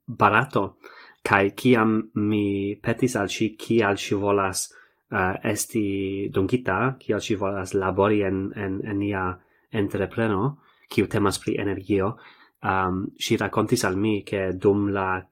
Barato, 0.08 0.78
cae 1.24 1.54
ciam 1.56 2.12
mi 2.16 2.76
petis 2.76 3.16
al 3.16 3.30
si 3.30 3.56
cial 3.58 3.98
si 3.98 4.16
volas 4.16 4.68
uh, 5.12 5.40
esti 5.44 6.30
dungita, 6.30 6.98
cial 7.00 7.22
si 7.22 7.36
volas 7.36 7.74
labori 7.74 8.22
en, 8.24 8.52
en, 8.56 8.82
en 8.84 9.00
nia 9.00 9.26
entrepreno, 9.72 10.58
ki 10.90 11.08
temas 11.10 11.40
pri 11.40 11.56
energio, 11.58 12.18
ehm, 12.62 12.88
um, 12.88 13.06
si 13.18 13.38
racontis 13.38 13.84
al 13.84 13.96
mi 13.98 14.24
che 14.24 14.52
dum 14.54 14.92
la 14.92 15.26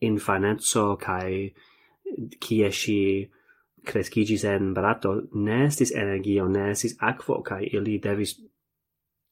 kai 0.00 0.96
cae 0.98 1.54
cie 2.40 2.70
si 2.72 3.30
crescigis 3.84 4.44
en 4.44 4.72
Barato, 4.72 5.28
ne 5.34 5.66
estis 5.66 5.92
energio, 5.92 6.48
ne 6.48 6.70
estis 6.70 6.96
aquo, 6.98 7.42
cae 7.42 7.64
ili 7.64 7.98
devis 7.98 8.34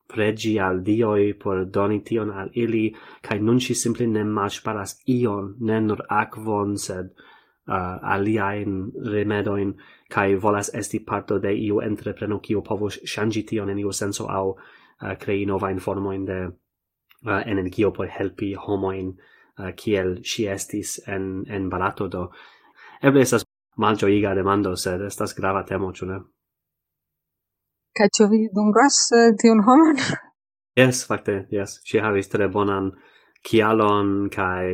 pregi 0.09 0.59
al 0.59 0.83
dioi 0.85 1.35
por 1.35 1.65
doni 1.71 2.01
tion 2.01 2.31
al 2.31 2.51
ili, 2.55 2.95
kai 3.23 3.39
nun 3.39 3.61
si 3.61 3.75
simple 3.75 4.07
ne 4.07 4.25
malsparas 4.25 4.97
ion, 5.07 5.55
ne 5.61 5.81
nur 5.81 6.05
aquon, 6.09 6.77
sed 6.79 7.13
uh, 7.69 7.99
aliaen 8.15 8.79
remedoin, 9.13 9.75
kai 10.09 10.35
volas 10.35 10.71
esti 10.75 11.01
parto 11.01 11.39
de 11.39 11.53
iu 11.53 11.83
entrepreno 11.85 12.41
cio 12.45 12.63
povos 12.63 13.01
shangi 13.05 13.45
tion 13.45 13.71
en 13.71 13.79
iu 13.79 13.93
senso 13.93 14.27
au 14.27 14.55
uh, 14.55 15.15
crei 15.21 15.45
novain 15.47 15.79
formoin 15.79 16.25
de 16.25 16.39
uh, 16.47 17.43
energio 17.47 17.93
por 17.93 18.09
helpi 18.09 18.55
homoin 18.55 19.13
uh, 19.13 19.71
kiel 19.77 20.19
si 20.25 20.49
estis 20.49 20.99
en, 21.07 21.45
en 21.49 21.69
barato 21.69 22.09
do. 22.09 22.31
Eble 23.03 23.21
estas 23.21 23.45
malgioiga 23.77 24.35
demando, 24.35 24.75
sed 24.77 25.05
estas 25.07 25.37
grava 25.37 25.63
temo, 25.65 25.93
ĉu 25.93 26.07
ne? 26.07 26.19
Kaj 27.99 28.07
ĉu 28.17 28.27
vi 28.31 28.39
dungas 28.55 28.97
uh, 29.11 29.35
tiun 29.43 29.65
homon? 29.67 29.97
Yes, 30.79 31.01
fakte, 31.11 31.33
yes. 31.51 31.81
Ŝi 31.91 31.99
havis 31.99 32.29
tre 32.31 32.47
bonan 32.55 32.93
kialon 33.43 34.29
kaj 34.31 34.69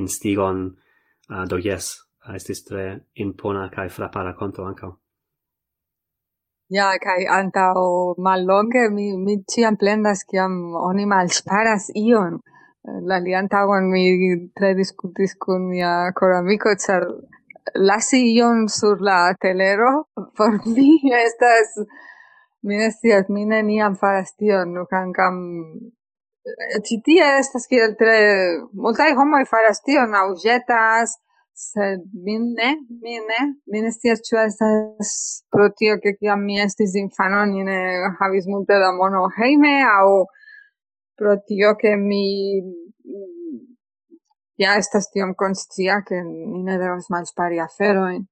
instigon, 0.00 0.62
uh, 1.28 1.42
do 1.50 1.58
yes, 1.60 1.90
estis 2.36 2.64
tre 2.64 2.86
impona 3.20 3.66
kaj 3.74 3.90
frapa 3.92 4.22
rakonto 4.30 4.64
ankaŭ. 4.64 4.94
Ja, 6.72 6.86
kai 7.02 7.26
antaŭ 7.28 7.74
mallonge 8.24 8.86
mi 8.94 9.10
mi 9.26 9.36
ĉiam 9.52 9.76
plendas 9.76 10.24
kiam 10.30 10.56
oni 10.80 11.04
malsparas 11.12 11.90
ion. 12.06 12.40
La 13.10 13.18
liantagon 13.20 13.90
mi 13.92 14.04
tre 14.56 14.72
diskutis 14.78 15.36
kun 15.44 15.68
mia 15.74 15.92
coramico, 16.16 16.72
ĉar 16.86 17.04
lasi 17.90 18.22
ion 18.34 18.68
sur 18.68 19.02
la 19.08 19.34
telero 19.42 19.90
por 20.36 20.56
mi 20.66 20.90
estas 21.24 21.76
Mi 22.62 22.76
ne 22.76 22.90
scias, 22.92 23.28
mi 23.32 23.46
neniam 23.48 23.96
faras 23.96 24.34
tion, 24.36 24.74
nu 24.76 24.84
kankam 24.90 25.40
Ci 26.84 27.00
tie 27.04 27.24
estas 27.38 27.66
kiel 27.68 27.92
tre 28.00 28.16
multaj 28.72 29.12
homoj 29.18 29.44
faras 29.48 29.82
tion 29.84 30.14
aŭ 30.16 30.28
ĵetas, 30.40 31.12
sed 31.52 32.06
mi 32.24 32.38
ne, 32.40 32.70
mi 33.04 33.18
ne, 33.28 33.40
mi 33.68 33.82
ne 33.84 33.90
scias 33.92 34.22
ĉu 34.24 34.38
estas 34.46 35.12
pro 35.52 35.68
tio 35.76 35.98
ke 36.00 36.14
kiam 36.16 36.40
mi 36.48 36.56
estis 36.64 36.96
infano 36.96 37.44
ni 37.52 37.64
ne 37.68 37.78
havis 38.20 38.48
multe 38.48 38.80
da 38.80 38.88
mono 38.96 39.26
hejme 39.36 39.74
aŭ 39.84 40.06
pro 41.20 41.36
tio 41.44 41.74
ke 41.82 41.92
mi 42.00 42.24
ja 44.64 44.78
estas 44.80 45.10
tiom 45.12 45.36
konscia 45.36 46.00
ke 46.08 46.24
ni 46.24 46.64
ne 46.64 46.80
devas 46.80 47.12
malspari 47.12 47.60
aferojn. 47.60 48.24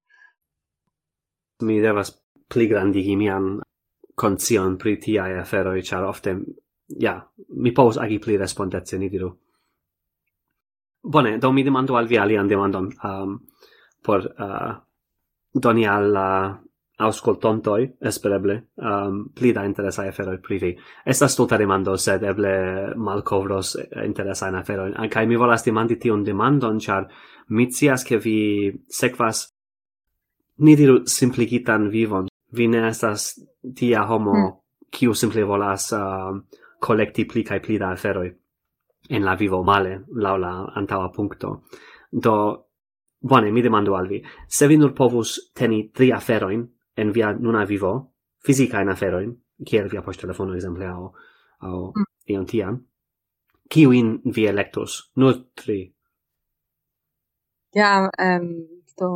Mi 1.61 1.77
devas 1.85 2.15
pli 2.49 2.65
grandigi 2.71 3.15
mian 3.21 3.59
conscion 4.19 4.75
pri 4.75 4.97
tiae 4.99 5.37
aferoi, 5.39 5.83
char 5.83 6.03
ofte, 6.03 6.35
ja, 6.99 7.15
mi 7.55 7.71
povus 7.71 7.99
agi 8.03 8.19
pli 8.19 8.35
respondece, 8.37 8.97
ni 8.99 9.09
diru. 9.09 9.29
Bone, 11.01 11.37
do 11.39 11.51
mi 11.55 11.63
demandu 11.63 11.95
al 11.95 12.07
vi 12.07 12.17
alian 12.19 12.47
demandon 12.47 12.89
um, 13.03 13.37
por 14.03 14.25
uh, 14.27 14.73
doni 15.51 15.85
al 15.87 16.09
uh, 16.11 16.57
auscoltontoi, 16.99 17.85
espereble, 18.11 18.57
um, 18.75 19.21
pli 19.33 19.53
da 19.55 19.63
interesai 19.63 20.09
aferoi 20.11 20.41
pri 20.43 20.57
vi. 20.59 20.71
Estas 21.05 21.37
tuta 21.39 21.57
demando, 21.57 21.95
sed 21.95 22.25
eble 22.27 22.51
malcovros 22.99 23.77
interesain 24.03 24.59
aferoi. 24.59 24.91
Ancai 24.99 25.25
mi 25.27 25.39
volas 25.39 25.63
demandi 25.63 25.95
tion 25.97 26.25
demandon, 26.27 26.79
char 26.79 27.07
mi 27.55 27.69
cias 27.71 28.03
che 28.03 28.19
vi 28.19 28.73
sequas 28.85 29.47
ni 30.57 30.75
diru 30.75 31.05
simplicitan 31.05 31.87
vivon. 31.87 32.27
Vi 32.51 32.67
ne 32.67 32.89
estas 32.89 33.31
tia 33.75 34.05
homo 34.07 34.33
mm. 34.33 34.53
kiu 34.91 35.13
simple 35.13 35.43
volas 35.43 35.91
uh, 35.91 36.37
collecti 36.79 37.25
pli 37.25 37.43
cae 37.43 37.59
pli 37.59 37.77
da 37.77 37.91
aferoi 37.91 38.31
en 39.09 39.25
la 39.25 39.35
vivo 39.35 39.63
male, 39.63 40.03
lau 40.15 40.37
la 40.37 40.51
antaua 40.75 41.09
puncto. 41.09 41.63
Do, 42.11 42.65
bone, 43.19 43.51
mi 43.51 43.61
demando 43.61 43.95
al 43.95 44.07
vi, 44.07 44.23
se 44.47 44.67
vi 44.67 44.77
nur 44.77 44.93
povus 44.93 45.51
teni 45.53 45.89
tri 45.91 46.11
aferoin 46.11 46.67
en 46.95 47.11
via 47.11 47.31
nuna 47.33 47.65
vivo, 47.65 47.93
fisicaen 48.45 48.89
aferoin, 48.89 49.33
kiel 49.65 49.89
via 49.89 50.01
post 50.01 50.21
telefono, 50.21 50.53
exemple, 50.53 50.87
au, 50.87 51.13
au 51.59 51.91
mm. 51.95 52.05
ion 52.33 52.45
tiam, 52.45 52.81
kiuin 53.69 54.19
vi 54.35 54.45
electus? 54.47 55.11
Nur 55.15 55.33
tri. 55.55 55.81
Ja, 57.75 58.09
um, 58.17 58.47
do, 58.97 59.09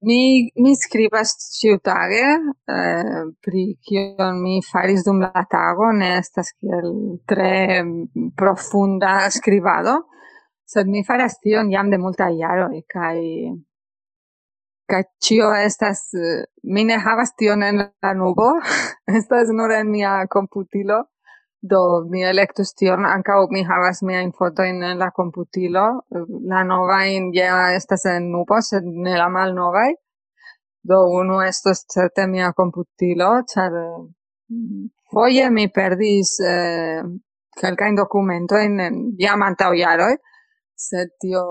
Mi, 0.00 0.50
mi 0.54 0.76
scrivas 0.76 1.32
ciutare 1.58 2.22
eh, 2.70 3.22
pri 3.42 3.62
kion 3.82 4.38
mi 4.42 4.60
faris 4.62 5.02
dum 5.04 5.18
la 5.24 5.42
tago, 5.50 5.88
ne 5.90 6.12
estas 6.20 6.52
kiel 6.54 6.92
tre 7.26 7.82
mm, 7.82 8.28
profunda 8.38 9.16
scrivado, 9.34 9.96
sed 10.70 10.86
mi 10.86 11.02
faras 11.08 11.40
tion 11.42 11.72
jam 11.74 11.90
de 11.90 11.98
multa 11.98 12.28
jaroj, 12.30 12.78
kai 12.94 13.24
kai 14.88 15.02
cio 15.20 15.50
estas, 15.54 16.04
eh, 16.14 16.44
mi 16.62 16.84
ne 16.84 16.96
havas 17.02 17.34
tion 17.34 17.62
en 17.66 17.82
la 17.82 18.14
nubo, 18.14 18.52
estas 19.18 19.50
nur 19.50 19.74
en 19.74 19.90
mia 19.90 20.14
computilo, 20.30 21.02
Do, 21.60 22.06
mi 22.08 22.22
electus 22.22 22.72
tion, 22.74 23.04
anca 23.04 23.34
mi 23.50 23.64
havas 23.64 24.02
mia 24.02 24.20
foto 24.30 24.62
in 24.62 24.78
la 24.96 25.10
computilo, 25.10 26.04
la 26.46 26.62
nova 26.62 27.04
in 27.06 27.32
ja 27.34 27.74
estas 27.74 28.04
en 28.04 28.30
nubo, 28.30 28.60
sed 28.60 28.84
ne 28.84 29.16
la 29.16 29.28
mal 29.28 29.54
nova 29.54 29.82
Do, 30.80 31.10
uno 31.10 31.42
estos 31.42 31.84
certe 31.86 32.28
mia 32.28 32.52
computilo, 32.52 33.42
char 33.44 33.72
mm, 33.72 34.86
foie 35.10 35.50
mi 35.50 35.68
perdis 35.68 36.38
eh, 36.38 37.02
documento 37.96 38.56
in 38.56 39.16
jam 39.18 39.42
antau 39.42 39.74
jaroi, 39.74 40.14
sed 40.74 41.16
tio 41.18 41.42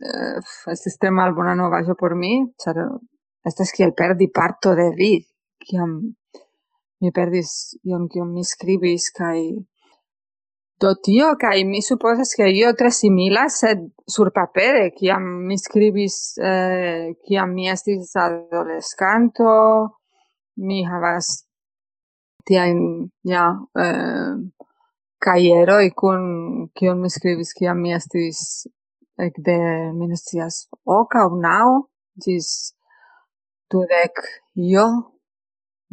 eh, 0.00 0.40
sistema 0.74 1.30
tre 1.34 1.54
nova 1.54 1.82
jo 1.84 1.94
por 1.94 2.14
mi, 2.14 2.54
char 2.56 2.76
estas 3.44 3.70
kiel 3.70 3.92
perdi 3.92 4.30
parto 4.30 4.74
de 4.74 4.90
vi, 4.96 5.20
kiam 5.58 6.00
mi 7.00 7.12
perdis 7.12 7.50
ion 7.84 8.08
kion 8.12 8.32
mi 8.34 8.44
scribis 8.44 9.10
kai 9.18 9.42
do 10.80 10.92
tio 11.04 11.28
kai 11.40 11.64
mi 11.64 11.80
supposas 11.88 12.34
ke 12.36 12.48
io 12.52 12.72
tre 12.78 12.90
simila 12.90 13.48
sed 13.48 13.80
sur 14.14 14.30
papere 14.38 14.90
kiam 14.98 15.24
mi 15.48 15.56
scribis 15.58 16.16
eh, 16.50 17.14
kiam 17.24 17.54
mi 17.56 17.68
estis 17.74 18.12
adolescanto 18.24 19.52
mi 20.66 20.84
havas 20.84 21.26
tiajn 22.46 22.80
ja 23.32 23.46
eh, 23.84 24.32
kajeroj 25.26 25.86
kun 26.00 26.22
kion 26.76 27.00
mi 27.02 27.10
scribis 27.10 27.52
kiam 27.56 27.80
mi 27.82 27.96
estis 27.96 28.40
ekde 29.18 29.56
de 29.98 30.08
ne 30.08 30.16
scias 30.16 30.56
oka 30.84 31.24
aŭ 31.24 31.30
naŭ 31.40 31.68
ĝis 32.24 32.48
io 34.70 34.86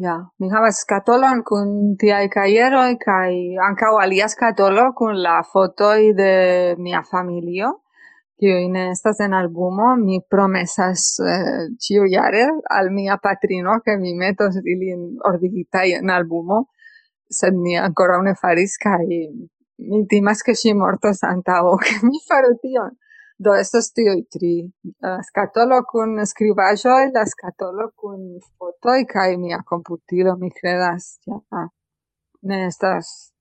Ja, 0.02 0.16
mi 0.40 0.48
havas 0.50 0.80
skatolon 0.82 1.44
kun 1.46 1.68
tiaj 2.02 2.24
kajeroj 2.34 2.96
kaj 3.02 3.34
ankaŭ 3.62 3.92
alia 4.02 4.26
skatolo 4.28 4.88
kun 4.98 5.20
la 5.22 5.36
fotoj 5.46 6.14
de 6.18 6.30
mia 6.82 7.04
familio, 7.12 7.70
kiuj 8.42 8.64
ne 8.74 8.88
estas 8.90 9.22
en 9.22 9.36
albumo. 9.38 9.92
Mi 10.02 10.18
promesas 10.36 11.06
eh, 11.22 11.70
ĉiujare 11.78 12.48
al 12.80 12.90
mia 12.96 13.20
patrino, 13.22 13.78
ke 13.86 13.94
mi 14.02 14.16
metos 14.18 14.58
ilin 14.64 15.06
ordigitaj 15.30 15.86
en 16.00 16.10
albumo, 16.10 16.64
sed 17.30 17.54
mi 17.54 17.78
ankoraŭ 17.78 18.24
ne 18.26 18.34
faris 18.42 18.80
kaj 18.82 19.06
mi 19.06 20.02
timas, 20.10 20.42
ke 20.42 20.58
ŝi 20.58 20.74
mortos 20.74 21.22
antaŭ 21.30 21.62
ke 21.86 22.00
mi 22.02 22.18
faru 22.26 22.58
tion. 22.66 22.98
Do 23.40 23.56
estas 23.58 23.92
tio 23.94 24.14
tri. 24.32 24.54
Uh, 24.84 25.20
skatolo 25.28 25.82
kun 25.90 26.20
skribaĵoj, 26.26 27.12
la 27.16 27.26
skatolo 27.26 27.90
kun 27.96 28.40
fotoj 28.58 29.06
kaj 29.10 29.38
mia 29.38 29.64
komputilo, 29.66 30.38
mi 30.38 30.52
kredas. 30.54 31.18
Ja. 31.26 31.68
Ne 32.42 32.66
estas 32.68 33.34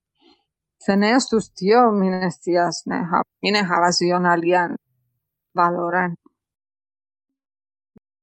se 0.84 0.96
ne 0.96 1.12
estus 1.16 1.52
tio, 1.54 1.92
mi 1.92 2.10
ne 2.10 2.30
scias, 2.30 2.82
ne, 2.86 3.04
ha, 3.10 3.22
mi 3.42 3.50
ne 3.50 3.62
havas 3.62 4.00
ion 4.00 4.26
alian 4.26 4.76
valoran. 5.54 6.16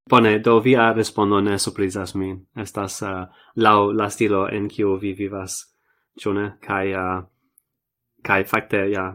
Bone, 0.10 0.40
do 0.40 0.60
via 0.60 0.92
respondo 0.94 1.42
ne 1.42 1.60
surprizas 1.60 2.16
min. 2.16 2.40
Estas 2.58 3.02
eh, 3.02 3.08
uh, 3.08 3.28
lau 3.56 3.92
la 3.94 4.10
stilo 4.10 4.48
en 4.52 4.68
kiu 4.68 4.96
vi 5.02 5.14
vivas, 5.14 5.60
ĉu 6.20 6.34
ne? 6.34 6.46
Kaj 6.66 6.94
uh, 6.98 7.20
kaj 8.26 8.44
fakte 8.50 8.82
ja 8.90 9.06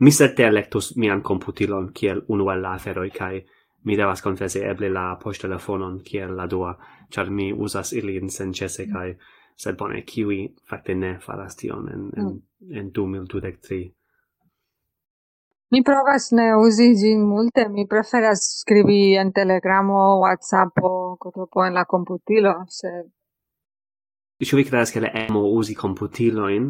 Mi 0.00 0.10
certe 0.12 0.44
electus 0.44 0.96
mian 0.96 1.22
computilon 1.22 1.90
kiel 1.94 2.22
unu 2.28 2.50
el 2.52 2.62
la 2.62 2.74
aferoi, 2.76 3.10
kai 3.10 3.40
mi 3.84 3.96
devas 3.96 4.22
confesi 4.22 4.60
eble 4.60 4.90
la 4.92 5.16
poŝtelefonon 5.22 6.00
kiel 6.04 6.34
la 6.36 6.46
dua, 6.46 6.74
char 7.10 7.30
mi 7.30 7.52
uzas 7.52 7.92
ilin 7.92 8.30
senĉese 8.30 8.86
mm. 8.86 8.92
kai 8.92 9.14
sed 9.56 9.76
bone, 9.78 10.02
kiwi 10.02 10.40
fakte 10.68 10.94
ne 10.94 11.16
faras 11.20 11.56
tion 11.56 11.88
en, 11.88 12.10
en, 12.16 12.26
mm. 12.26 12.76
en 12.80 12.90
2023. 12.92 13.80
Mi 15.70 15.82
provas 15.82 16.28
ne 16.32 16.50
uzi 16.60 16.92
gin 16.94 17.24
multe, 17.26 17.68
mi 17.68 17.86
preferas 17.90 18.44
skribi 18.60 19.16
en 19.18 19.32
telegramo, 19.32 20.20
whatsappo, 20.20 21.16
kotopo 21.18 21.64
en 21.64 21.74
la 21.74 21.84
computilo, 21.84 22.52
se... 22.68 22.92
Ĉu 24.44 24.58
vi 24.60 24.66
credas 24.68 24.92
ke 24.92 25.00
la 25.00 25.10
emo 25.24 25.40
uzi 25.56 25.74
computilojn 25.74 26.68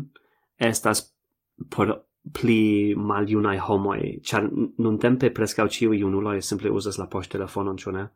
estas 0.62 1.02
por 1.74 1.90
pli 2.34 2.94
maljunaj 2.96 3.58
homoj, 3.68 4.00
ĉar 4.26 4.48
nuntempe 4.82 5.30
preskaŭ 5.34 5.66
ĉiuj 5.76 6.00
junuloj 6.00 6.40
simple 6.42 6.70
uzas 6.70 6.98
la 6.98 7.06
poŝtelefonon, 7.12 7.76
ĉu 7.76 7.92
ne? 7.94 8.06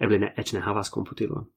Eble 0.00 0.18
ne 0.18 0.34
eĉ 0.36 0.54
ne 0.56 0.62
havas 0.64 0.90
komputilon. 0.94 1.48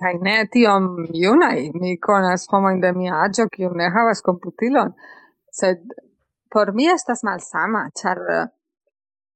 Kaj 0.00 0.12
ne 0.22 0.36
tiom 0.52 0.86
junaj, 1.22 1.56
mi 1.80 1.96
konas 1.98 2.46
homojn 2.52 2.78
de 2.80 2.92
mia 2.94 3.24
aĝo, 3.24 3.48
kiu 3.50 3.72
ne 3.74 3.90
havas 3.90 4.22
komputilon, 4.22 4.94
sed 5.50 5.82
por 6.50 6.70
mi 6.74 6.86
estas 6.90 7.24
malsama, 7.26 7.88
ĉar 7.98 8.22
uh, 8.22 8.46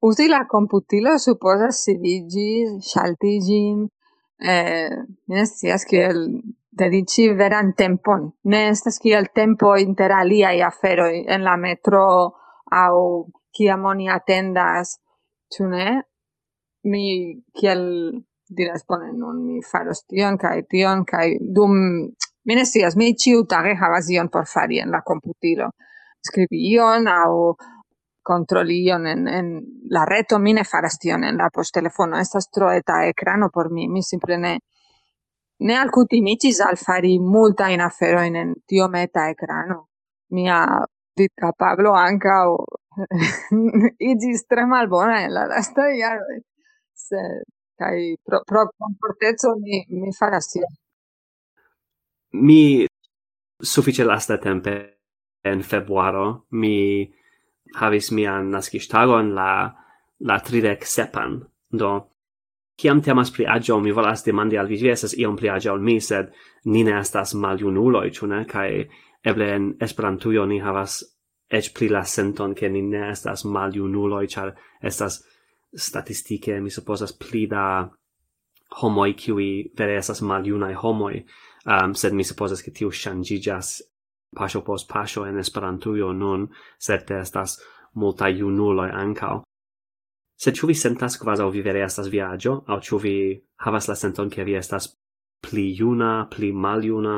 uzi 0.06 0.28
la 0.30 0.44
komputilo 0.50 1.16
supozas 1.18 1.82
sidiĝi, 1.86 2.48
ŝaltiĝi, 2.90 3.62
eh, 4.52 4.96
mi 5.26 5.38
ne 5.38 5.46
scias 5.46 5.86
kiel 5.90 6.20
dedici 6.78 7.28
veran 7.38 7.72
tempon. 7.76 8.28
Ne 8.44 8.68
estas 8.68 8.98
kiel 9.02 9.30
tempo 9.34 9.74
inter 9.76 10.12
aliai 10.12 10.62
aferoi 10.62 11.24
en 11.28 11.44
la 11.44 11.56
metro 11.56 12.04
au 12.70 13.00
kiam 13.54 13.84
oni 13.84 14.10
atendas, 14.10 14.98
ĉu 15.54 15.68
ne? 15.70 15.88
Mi 16.90 17.04
kiel 17.54 17.84
diras, 18.48 18.84
bone, 18.88 19.12
nun 19.12 19.40
mi 19.46 19.62
faros 19.64 20.04
tion 20.04 20.36
kaj 20.38 20.66
tion 20.68 21.04
kaj 21.08 21.28
dum 21.56 21.76
mi 22.44 22.54
ne 22.54 22.64
scias, 22.68 22.96
mi 22.96 23.14
ĉiutage 23.16 23.72
havas 23.80 24.10
ion 24.12 24.28
por 24.28 24.44
fari 24.46 24.80
en 24.82 24.90
la 24.92 25.00
komputilo. 25.00 25.70
Skribi 26.24 26.60
ion 26.72 27.08
au 27.08 27.54
controli 28.24 28.82
ion 28.84 29.06
en, 29.06 29.26
en 29.28 29.48
la 29.90 30.04
reto, 30.08 30.38
mi 30.38 30.52
ne 30.52 30.64
faras 30.64 30.98
tion 31.00 31.24
en 31.24 31.40
la 31.40 31.48
poŝtelefono. 31.54 32.20
Estas 32.20 32.50
tro 32.50 32.70
eta 32.72 33.04
ekrano 33.08 33.48
por 33.52 33.70
mi, 33.72 33.88
mi 33.88 34.02
simple 34.02 34.36
ne 34.36 34.58
ne 35.64 35.76
alcutimicis 35.80 36.60
al 36.60 36.76
fari 36.76 37.18
multajn 37.18 37.80
aferojn 37.80 38.34
tio 38.34 38.62
tiometa 38.68 39.28
ecrano. 39.32 39.78
Mia 40.36 40.60
vidcapablo 41.18 41.94
ankaŭ 41.96 42.46
iĝis 44.12 44.46
tre 44.50 44.66
malbona 44.70 45.20
en 45.24 45.34
la 45.36 45.44
lasta 45.50 45.88
iaro. 45.98 46.40
Se, 46.94 47.20
kai 47.80 48.16
pro 48.24 48.42
pro 48.48 48.66
comportezzo 48.78 49.54
mi 49.60 49.84
mi 50.00 50.12
faras 50.18 50.50
tio. 50.52 50.68
Mi 52.32 52.86
suffice 53.62 54.04
lasta 54.04 54.38
tempe 54.38 54.76
en 55.44 55.62
februaro 55.62 56.46
mi 56.50 56.76
havis 57.80 58.10
mian 58.12 58.50
naskiĝtagon 58.50 59.32
la 59.38 59.50
la 60.28 60.38
tridek 60.40 60.86
sepan 60.86 61.40
do 61.70 61.90
Ciam 62.80 63.02
temas 63.02 63.30
pri 63.30 63.46
agio, 63.46 63.78
mi 63.80 63.92
volas 63.92 64.24
demandi 64.26 64.58
al 64.58 64.66
vi, 64.66 64.76
vi 64.82 64.90
estas 64.90 65.14
iom 65.18 65.36
pri 65.36 65.50
agio 65.50 65.72
al 65.72 65.80
mi, 65.80 66.00
sed 66.00 66.32
ni 66.64 66.82
ne 66.84 66.98
estas 66.98 67.34
maljunuloj, 67.34 68.10
ĉu 68.10 68.26
ne? 68.26 68.44
Kaj 68.50 68.70
eble 69.24 69.50
en 69.54 69.68
Esperantujo 69.80 70.46
ni 70.46 70.58
havas 70.60 71.02
eĉ 71.50 71.70
pli 71.76 71.88
la 71.88 72.02
senton, 72.04 72.54
ke 72.54 72.68
ni 72.68 72.82
ne 72.82 73.10
estas 73.12 73.44
maljunuloj, 73.44 74.26
ĉar 74.26 74.52
estas 74.82 75.20
statistike, 75.74 76.58
mi 76.60 76.70
supposas, 76.70 77.14
pli 77.14 77.46
da 77.46 77.64
homoi, 78.80 79.14
kiuj 79.14 79.48
vere 79.78 79.96
estas 80.00 80.22
maljunaj 80.26 80.74
homoi, 80.82 81.22
um, 81.66 81.94
sed 81.94 82.14
mi 82.14 82.26
supposas, 82.26 82.62
ke 82.62 82.74
tio 82.74 82.90
ŝanĝiĝas 82.90 83.74
paŝo 84.34 84.64
pos 84.66 84.86
paŝo 84.90 85.28
en 85.30 85.38
Esperantujo 85.38 86.12
nun, 86.12 86.48
certe 86.78 87.20
estas 87.22 87.60
multa 87.94 88.28
junuloj 88.28 88.90
ancao. 88.90 89.43
Se 90.36 90.52
ciu 90.52 90.68
vi 90.68 90.74
sentas 90.74 91.16
quasau 91.18 91.50
vi 91.50 91.62
vere 91.62 91.84
estas 91.84 92.08
viaggio, 92.10 92.62
au 92.66 92.80
ciu 92.80 92.98
vi 92.98 93.16
havas 93.64 93.88
la 93.88 93.94
senton 93.94 94.28
che 94.28 94.44
vi 94.44 94.54
estas 94.54 94.88
pli 95.40 95.72
juna, 95.78 96.26
pli 96.30 96.52
maljuna? 96.52 97.16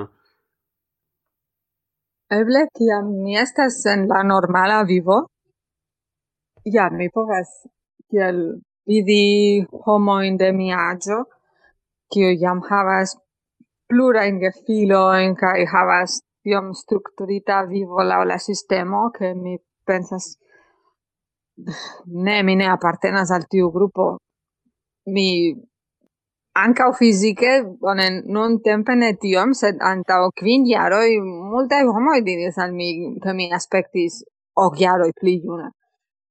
Eble, 2.30 2.66
kiam 2.76 3.06
mi 3.22 3.36
estas 3.38 3.84
en 3.86 4.06
la 4.08 4.22
normala 4.22 4.82
vivo, 4.84 5.18
ja, 6.64 6.90
mi 6.90 7.08
povas 7.14 7.48
kiel 8.10 8.60
vidi 8.86 9.64
homoin 9.86 10.36
de 10.36 10.52
mia 10.52 10.78
agio, 10.90 11.24
kiu 12.12 12.32
jam 12.42 12.62
havas 12.68 13.16
plurain 13.88 14.40
gefiloin, 14.42 15.36
kai 15.36 15.66
havas 15.72 16.20
tiom 16.42 16.72
strukturita 16.74 17.64
vivo 17.70 18.02
lau 18.02 18.24
la 18.24 18.38
sistemo, 18.38 19.10
che 19.10 19.34
mi 19.34 19.58
pensas 19.86 20.36
Ne, 21.56 22.42
mi 22.42 22.54
ne 22.54 22.66
apartenas 22.68 23.30
al 23.30 23.46
tiu 23.48 23.70
gruppo. 23.70 24.18
Mi 25.14 25.54
anche 26.52 26.82
fisice, 26.92 27.62
bone, 27.64 28.22
non 28.24 28.60
tempe 28.60 28.94
ne 28.94 29.16
tiom, 29.16 29.52
sed 29.52 29.80
o 29.80 30.30
quin 30.30 30.64
jaroi, 30.64 31.18
multae 31.20 31.84
homoi 31.84 32.22
diris 32.22 32.56
al 32.58 32.72
mi, 32.72 33.16
che 33.20 33.32
mi 33.32 33.52
aspectis 33.52 34.24
hoc 34.54 34.80
i 34.80 35.12
pli 35.12 35.40
juna. 35.40 35.70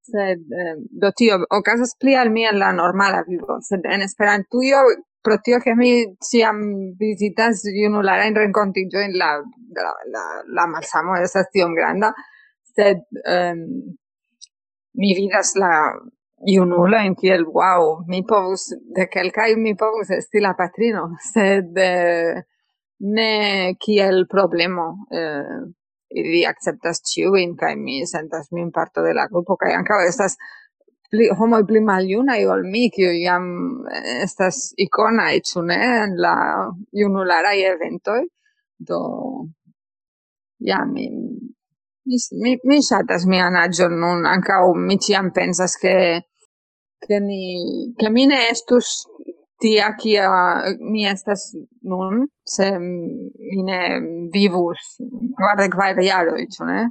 Sed, 0.01 0.41
eh, 0.51 0.77
do 0.89 1.11
tio, 1.11 1.43
ocasas 1.47 1.95
pli 1.97 2.15
al 2.15 2.31
mi 2.31 2.45
en 2.45 2.57
la 2.57 2.71
normala 2.71 3.23
vivo, 3.23 3.59
sed 3.61 3.85
en 3.85 4.01
Esperantujo, 4.01 4.81
pro 5.21 5.37
tio 5.39 5.57
che 5.59 5.73
mi 5.75 6.15
ciam 6.19 6.93
visitas 6.97 7.63
junularain 7.63 8.35
rencontigio 8.35 8.99
in 8.99 9.15
la, 9.17 9.41
la, 9.73 9.93
la, 10.11 10.43
la 10.45 10.67
malsamo 10.67 11.15
esa 11.15 11.43
tiom 11.43 11.73
granda, 11.73 12.13
sed... 12.61 13.01
Um, 13.25 13.95
mi 14.97 15.13
vidas 15.17 15.55
la 15.61 15.71
junulo 16.55 16.97
en 16.97 17.15
kiel 17.15 17.45
wow 17.57 18.03
mi 18.07 18.23
povus 18.27 18.67
de 18.95 19.07
kelkaj 19.13 19.55
mi 19.55 19.75
povus 19.75 20.11
esti 20.17 20.43
la 20.43 20.53
patrino 20.57 21.07
sed 21.33 21.77
eh, 21.77 22.43
ne 22.99 23.31
kiel 23.85 24.25
problemo 24.35 24.85
eh, 25.21 25.57
ili 26.15 26.45
acceptas 26.47 27.01
ĉiujn 27.11 27.55
kaj 27.59 27.73
mi 27.75 28.03
sentas 28.07 28.51
min 28.51 28.71
parto 28.71 29.01
de 29.01 29.13
la 29.13 29.27
grupo 29.31 29.57
kaj 29.61 29.73
ankaŭ 29.79 29.99
estas 30.07 30.37
pli 31.15 31.27
homo 31.37 31.59
pli 31.67 31.81
maljuna 31.89 32.35
ol 32.53 32.63
mi 32.73 32.89
kiu 32.95 33.11
jam 33.27 33.45
estas 34.23 34.73
ikona 34.85 35.27
ĉu 35.49 35.63
ne 35.69 35.77
en 36.03 36.15
la 36.25 36.35
junularaj 37.01 37.59
eventoj. 37.73 38.21
Do 38.87 38.99
ja 40.59 40.81
mi 40.85 41.05
Mi, 42.05 42.17
mi, 42.41 42.51
mi 42.63 42.81
shatas 42.81 43.25
mi 43.25 43.39
agion 43.41 43.93
nun, 43.99 44.25
ancau 44.25 44.73
mi 44.75 44.97
ciam 44.97 45.31
pensas 45.31 45.75
che, 45.81 45.95
che, 47.05 47.19
ni, 47.19 47.93
che 47.97 48.09
mi 48.09 48.25
ne 48.27 48.49
estus 48.49 49.07
tia 49.57 49.95
kia 49.95 50.29
mi 50.79 51.05
estas 51.07 51.55
nun, 51.81 52.27
se 52.43 52.77
mi 52.79 53.63
ne 53.69 53.79
vivus 54.33 54.81
quarte 55.37 55.67
quae 55.75 56.05
jaroi, 56.09 56.45
ĉu 56.53 56.63
ne? 56.69 56.81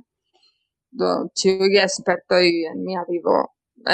Do 0.98 1.10
ĉiuj 1.38 1.78
aspektoj 1.82 2.46
en 2.70 2.82
mia 2.86 3.02
vivo 3.08 3.38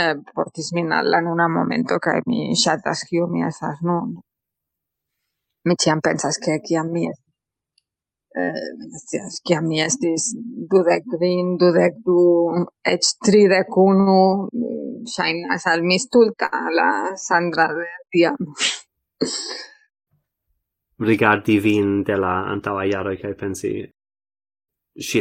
eh, 0.00 0.16
portis 0.34 0.72
min 0.76 0.92
alla 0.92 1.18
in 1.20 1.26
un 1.26 1.44
momento 1.52 1.98
che 1.98 2.20
mi 2.26 2.54
shatas 2.56 3.04
kiu 3.08 3.26
mi 3.26 3.44
estas 3.44 3.80
nun. 3.82 4.20
Mi 5.66 5.74
ciam 5.76 6.00
pensas 6.00 6.36
che 6.38 6.60
kiam 6.66 6.88
mi 6.90 7.08
estas 7.08 7.29
eh, 8.36 8.52
kiam 9.46 9.66
mi 9.68 9.80
estis 9.82 10.30
dudek 10.70 11.04
kvin, 11.14 11.56
dudek 11.60 11.94
du, 12.06 12.20
ec 12.84 13.02
tridek 13.26 13.76
unu, 13.76 14.48
shainas 15.14 15.66
al 15.66 15.82
mi 15.82 15.98
stulta 15.98 16.50
la 16.76 17.16
Sandra 17.16 17.68
de 17.74 17.88
tiam. 18.12 18.38
Rigardi 21.08 21.56
vin 21.64 22.02
de 22.04 22.16
la 22.20 22.34
antaua 22.52 22.84
iaroi 22.84 23.16
kaj 23.16 23.34
pensi 23.40 23.72
ŝi 25.00 25.20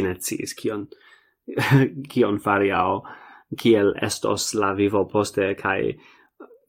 kion 0.60 0.86
kion 2.12 2.38
fariao, 2.38 3.02
kiel 3.58 3.94
estos 4.02 4.54
la 4.54 4.74
vivo 4.74 5.06
poste 5.08 5.54
kai 5.54 5.96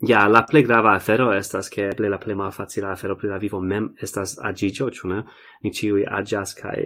Ja, 0.01 0.27
la 0.27 0.41
ple 0.49 0.63
grava 0.65 0.95
afero 0.97 1.27
estas 1.35 1.67
ke 1.69 1.91
ple 1.97 2.09
la 2.09 2.17
plej 2.17 2.35
malfacila 2.35 2.91
afero 2.95 3.15
pri 3.15 3.29
la 3.29 3.37
vivo 3.37 3.59
mem 3.61 3.91
estas 4.01 4.39
aĝiĝo, 4.49 4.89
ĉu 4.97 5.09
ne? 5.11 5.19
Ni 5.61 5.71
ĉiuj 5.77 6.07
aĝas 6.09 6.55
kaj 6.57 6.77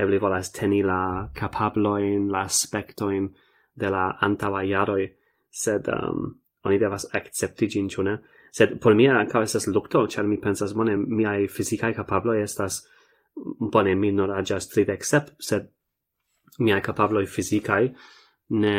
eble 0.00 0.20
volas 0.22 0.48
teni 0.56 0.80
la 0.82 1.28
kapabloin, 1.36 2.30
la 2.32 2.46
aspektojn 2.48 3.28
de 3.76 3.90
la 3.92 4.06
antaŭaj 4.24 4.64
jaroj, 4.70 5.04
sed 5.50 5.92
um, 5.92 6.32
oni 6.64 6.80
devas 6.80 7.04
akcepti 7.12 7.68
ĝin, 7.74 7.92
ĉu 7.92 8.06
ne? 8.08 8.16
Sed 8.54 8.78
por 8.80 8.96
mia 8.96 9.18
ankaŭ 9.20 9.44
estas 9.44 9.68
lukto, 9.68 10.06
ĉar 10.08 10.24
mi 10.24 10.40
pensas 10.40 10.72
bone 10.72 10.96
miaj 10.96 11.50
fizikaj 11.52 11.92
kapabloj 12.00 12.40
estas 12.46 12.80
bone 13.60 13.94
mi 13.94 14.12
nur 14.12 14.32
aĝas 14.32 14.72
tridek 14.72 15.04
sep, 15.04 15.34
sed 15.38 15.68
miaj 16.64 16.80
kapabloj 16.88 17.26
fizikaj 17.28 17.82
ne 18.56 18.78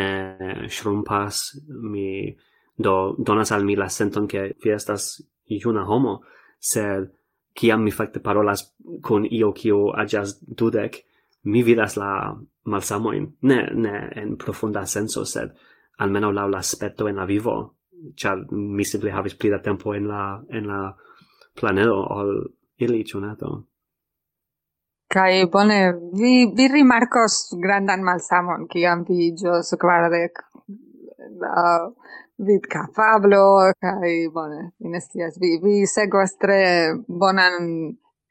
ŝrumpas, 0.74 1.44
mi 1.70 2.34
do 2.80 3.16
donas 3.18 3.52
al 3.52 3.64
mi 3.66 3.76
la 3.76 3.90
senton 3.90 4.28
che 4.28 4.56
vi 4.64 4.72
estas 4.72 5.22
iuna 5.46 5.84
homo, 5.84 6.22
sed 6.60 7.12
kiam 7.54 7.84
mi 7.84 7.92
fakte 7.92 8.20
parolas 8.20 8.76
kun 9.04 9.26
io 9.26 9.52
kio 9.52 9.92
agias 9.96 10.40
dudek, 10.42 11.04
mi 11.44 11.64
vidas 11.64 11.98
la 11.98 12.36
malsamoin, 12.64 13.28
ne, 13.42 13.70
ne 13.74 14.10
en 14.16 14.38
profunda 14.38 14.86
senso, 14.86 15.26
sed 15.26 15.52
almeno 15.98 16.32
lau 16.32 16.48
la 16.50 16.60
aspetto 16.60 17.08
en 17.08 17.16
la 17.16 17.26
vivo, 17.26 17.76
char 18.16 18.46
mi 18.52 18.86
simple 18.86 19.12
havis 19.12 19.36
pli 19.36 19.50
da 19.50 19.60
tempo 19.60 19.94
en 19.94 20.08
la, 20.08 20.42
en 20.50 20.68
la 20.68 20.96
planedo 21.60 21.98
ol 22.16 22.32
ili, 22.78 23.04
ĉu 23.04 23.20
Kai 25.10 25.46
bone, 25.52 25.94
vi, 26.14 26.34
vi 26.56 26.68
rimarcos 26.68 27.56
grandan 27.62 28.04
malsamon 28.06 28.68
kiam 28.70 29.04
vi 29.08 29.32
iĝos 29.32 29.74
kvardek. 29.82 30.44
Uh, 31.40 31.90
vid 32.40 32.68
capablo, 32.68 33.72
kai 33.80 34.30
bone, 34.32 34.72
inestias 34.80 35.38
vi, 35.40 35.58
vi 35.64 35.86
seguas 35.86 36.38
tre 36.40 36.96
bonan 37.08 37.66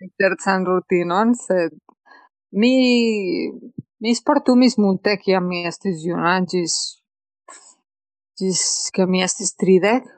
exercan 0.00 0.64
rutinon, 0.64 1.34
sed 1.36 1.74
mi, 2.56 2.72
mi 4.00 4.14
sportumis 4.16 4.78
multe, 4.80 5.18
kiam 5.20 5.48
mi 5.50 5.66
estis 5.68 6.00
juna, 6.04 6.38
gis, 6.48 6.78
gis, 8.40 8.62
ke 8.94 9.04
mi 9.04 9.20
estis 9.26 9.52
tridec, 9.60 10.08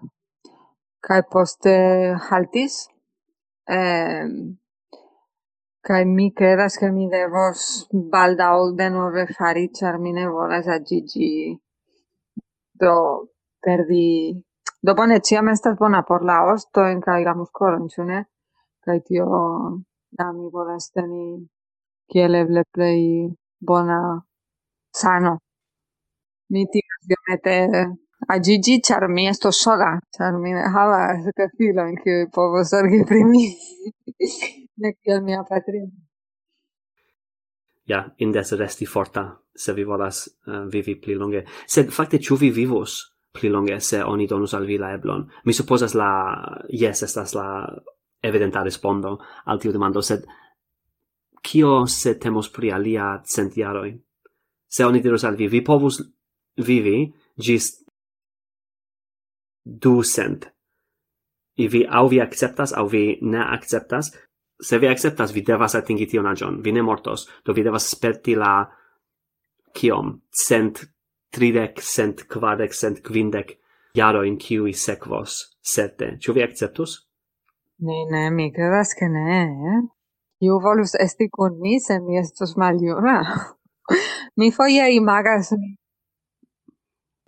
kai 1.03 1.21
poste 1.33 1.75
haltis, 2.29 2.85
eh, 3.67 4.29
kai 5.83 6.05
mi 6.05 6.29
credas 6.37 6.79
che 6.79 6.93
mi 6.95 7.09
devos 7.11 7.89
baldau 7.91 8.71
de 8.79 8.89
nove 8.95 9.27
fari, 9.35 9.67
char 9.75 9.99
mi 9.99 10.13
ne 10.13 10.29
volas 10.29 10.71
gigi 10.87 11.59
do 12.81 12.95
perdi... 13.63 14.35
Dopo 14.83 15.05
ne 15.07 15.21
ciam 15.21 15.49
estas 15.49 15.77
bona 15.79 16.03
por 16.09 16.25
la 16.25 16.39
ostoin 16.53 17.01
kai 17.01 17.25
la 17.25 17.35
muscolo 17.35 17.77
in 17.77 18.07
ne? 18.07 18.25
kai 18.85 19.01
tio 19.07 19.27
da 20.19 20.33
mi 20.33 20.49
volas 20.53 20.91
teni 20.95 21.25
kiel 22.11 22.35
eble 22.35 22.63
plej 22.75 23.03
bona 23.69 24.01
sano. 25.01 25.39
Mi 26.53 26.65
timas 26.73 27.03
a 28.29 28.39
gigi 28.39 28.81
char 28.81 29.09
mi 29.09 29.29
estos 29.29 29.57
sola, 29.63 29.99
char 30.17 30.33
mi 30.39 30.53
ne 30.53 30.65
havas 30.75 31.25
gefilojn 31.39 31.95
kiuj 32.03 32.27
povos 32.35 32.71
zorgi 32.71 33.05
pri 33.09 33.25
mi, 33.25 33.45
ne 34.83 34.93
kiel 35.01 35.23
mia 35.23 35.45
patrino. 35.49 35.93
Ja, 37.91 38.05
indes 38.19 38.53
resti 38.53 38.87
forta, 38.87 39.23
se 39.55 39.73
vi 39.73 39.85
volas 39.85 40.27
uh, 40.47 40.67
vivi 40.73 40.95
pli 41.01 41.15
longe. 41.15 41.45
Sed 41.67 41.91
fakte, 41.91 42.19
ciu 42.19 42.37
vi 42.37 42.51
vivos 42.55 43.01
pli 43.33 43.49
longe 43.49 43.81
se 43.81 44.03
oni 44.05 44.27
donus 44.27 44.55
al 44.55 44.67
vi 44.67 44.79
la 44.79 44.93
eblon. 44.95 45.27
Mi 45.45 45.53
supposas 45.53 45.95
la 45.95 46.11
yes 46.69 47.03
estas 47.03 47.35
la 47.35 47.67
evidenta 48.23 48.63
respondo 48.63 49.19
al 49.45 49.61
tiu 49.61 49.73
demando, 49.73 50.03
sed 50.03 50.27
kio 51.43 51.87
se 51.87 52.19
temos 52.19 52.51
pri 52.51 52.73
alia 52.73 53.23
centiaroj? 53.25 53.93
Se 54.69 54.85
oni 54.85 55.01
dirus 55.01 55.25
al 55.25 55.37
vi, 55.37 55.49
vi 55.49 55.65
povus 55.65 56.01
vivi 56.57 57.13
gis 57.37 57.73
du 59.65 60.03
cent. 60.03 60.47
I 61.57 61.69
vi 61.69 61.87
au 61.87 62.09
vi 62.09 62.21
acceptas, 62.21 62.73
au 62.73 62.87
vi 62.89 63.19
ne 63.23 63.41
acceptas. 63.43 64.13
Se 64.61 64.79
vi 64.79 64.89
acceptas, 64.89 65.33
vi 65.33 65.43
devas 65.43 65.75
atingi 65.75 66.07
tion 66.07 66.27
agion. 66.27 66.61
Vi 66.63 66.73
ne 66.73 66.83
mortos, 66.83 67.27
do 67.45 67.53
vi 67.53 67.63
devas 67.63 67.89
sperti 67.89 68.35
la 68.35 68.69
kiom, 69.75 70.21
cent 70.31 70.85
tridec 71.35 71.81
cent 71.83 72.27
quadec 72.29 72.75
cent 72.75 73.03
quindec 73.07 73.57
jaro 73.95 74.23
in 74.27 74.37
kiui 74.39 74.75
sekvos 74.75 75.37
sete. 75.63 76.17
Ĉu 76.23 76.35
vi 76.37 76.45
acceptus? 76.45 76.97
Ne, 77.81 78.05
ne, 78.11 78.29
mi 78.31 78.51
credas 78.53 78.95
che 78.95 79.09
ne. 79.09 79.41
Eh? 79.73 79.81
Iu 80.47 80.61
volus 80.61 80.95
esti 80.95 81.29
con 81.29 81.59
mi 81.61 81.79
se 81.81 82.01
mi 82.01 82.19
estus 82.19 82.57
maliura. 82.57 83.21
mi 84.39 84.51
foie 84.53 84.91
imagas 84.95 85.53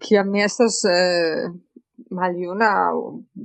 kiam 0.03 0.31
mi 0.31 0.43
estas 0.43 0.83
eh, 0.85 1.51
maljuna 2.11 2.71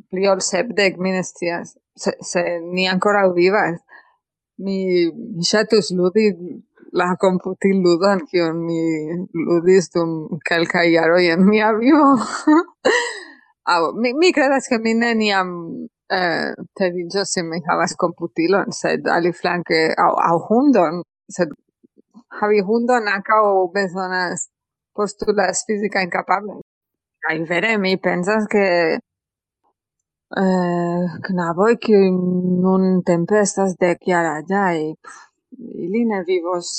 pli 0.10 0.28
ol 0.28 0.42
sepdec 0.42 0.98
minestias, 0.98 1.76
ne 1.76 1.82
se, 1.96 2.14
se 2.22 2.44
ni 2.74 2.88
ancora 2.90 3.28
vivas 3.34 3.80
mi 4.58 4.78
mi 5.36 5.44
shatus 5.50 5.92
ludi 5.98 6.28
la 7.00 7.16
computil 7.24 7.78
ludon 7.86 8.24
kion 8.30 8.58
mi 8.68 8.82
ludis 9.46 9.90
dum 9.94 10.12
calca 10.48 10.82
iaro 10.94 11.18
en 11.34 11.46
mia 11.50 11.70
vivo. 11.82 12.10
ah 13.70 13.92
mi, 14.02 14.14
mi 14.14 14.32
credas 14.32 14.68
che 14.70 14.78
mi 14.80 14.94
neniam 14.94 15.50
eh, 16.18 16.52
teniĝos 16.80 17.34
se 17.34 17.44
mi 17.44 17.62
havas 17.70 17.96
computilon 18.04 18.72
sed 18.82 19.08
aliflanke 19.18 19.80
au, 20.04 20.14
au 20.30 20.38
hundon, 20.50 21.02
sed 21.38 21.50
havi 22.40 22.62
hundon 22.70 23.12
ankaŭ 23.16 23.44
bezonas 23.76 24.48
postulas 24.96 25.66
fisica 25.68 26.02
incapable. 26.08 26.62
Ai 27.30 27.44
vere 27.50 27.78
mi 27.78 27.98
pensas 27.98 28.48
che 28.48 28.66
Eh, 30.36 31.04
knaboy 31.24 31.78
kiuj 31.80 32.08
nun 32.64 32.82
tempe 33.08 33.38
estas 33.40 33.78
dekjaraĝaj, 33.80 34.80
ili 35.58 36.06
ne 36.06 36.24
vivos 36.28 36.70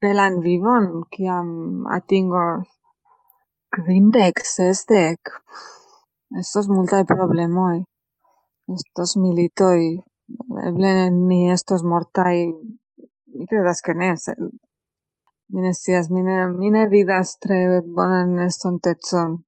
belan 0.00 0.40
vivon 0.44 0.86
kiam 1.14 1.48
atingos 1.96 2.68
kvindec, 3.74 4.42
sesdec. 4.44 5.20
Estos 6.40 6.68
multae 6.68 7.04
problemoi. 7.08 7.82
Estos 8.74 9.16
militoi. 9.16 9.84
Eble 10.68 10.92
ni 11.10 11.40
estos 11.52 11.84
mortai. 11.84 12.52
Mi 13.34 13.46
credas 13.46 13.80
que 13.84 13.94
ne, 13.94 14.16
se... 14.16 14.36
Mi 15.52 15.60
ne 15.60 15.72
sias, 15.76 16.08
mi 16.10 16.22
ne, 16.22 16.36
mi 16.48 16.70
ne 16.70 16.86
vidas 16.88 17.36
tre 17.42 17.58
bonan 17.96 18.38
estontezon 18.46 19.40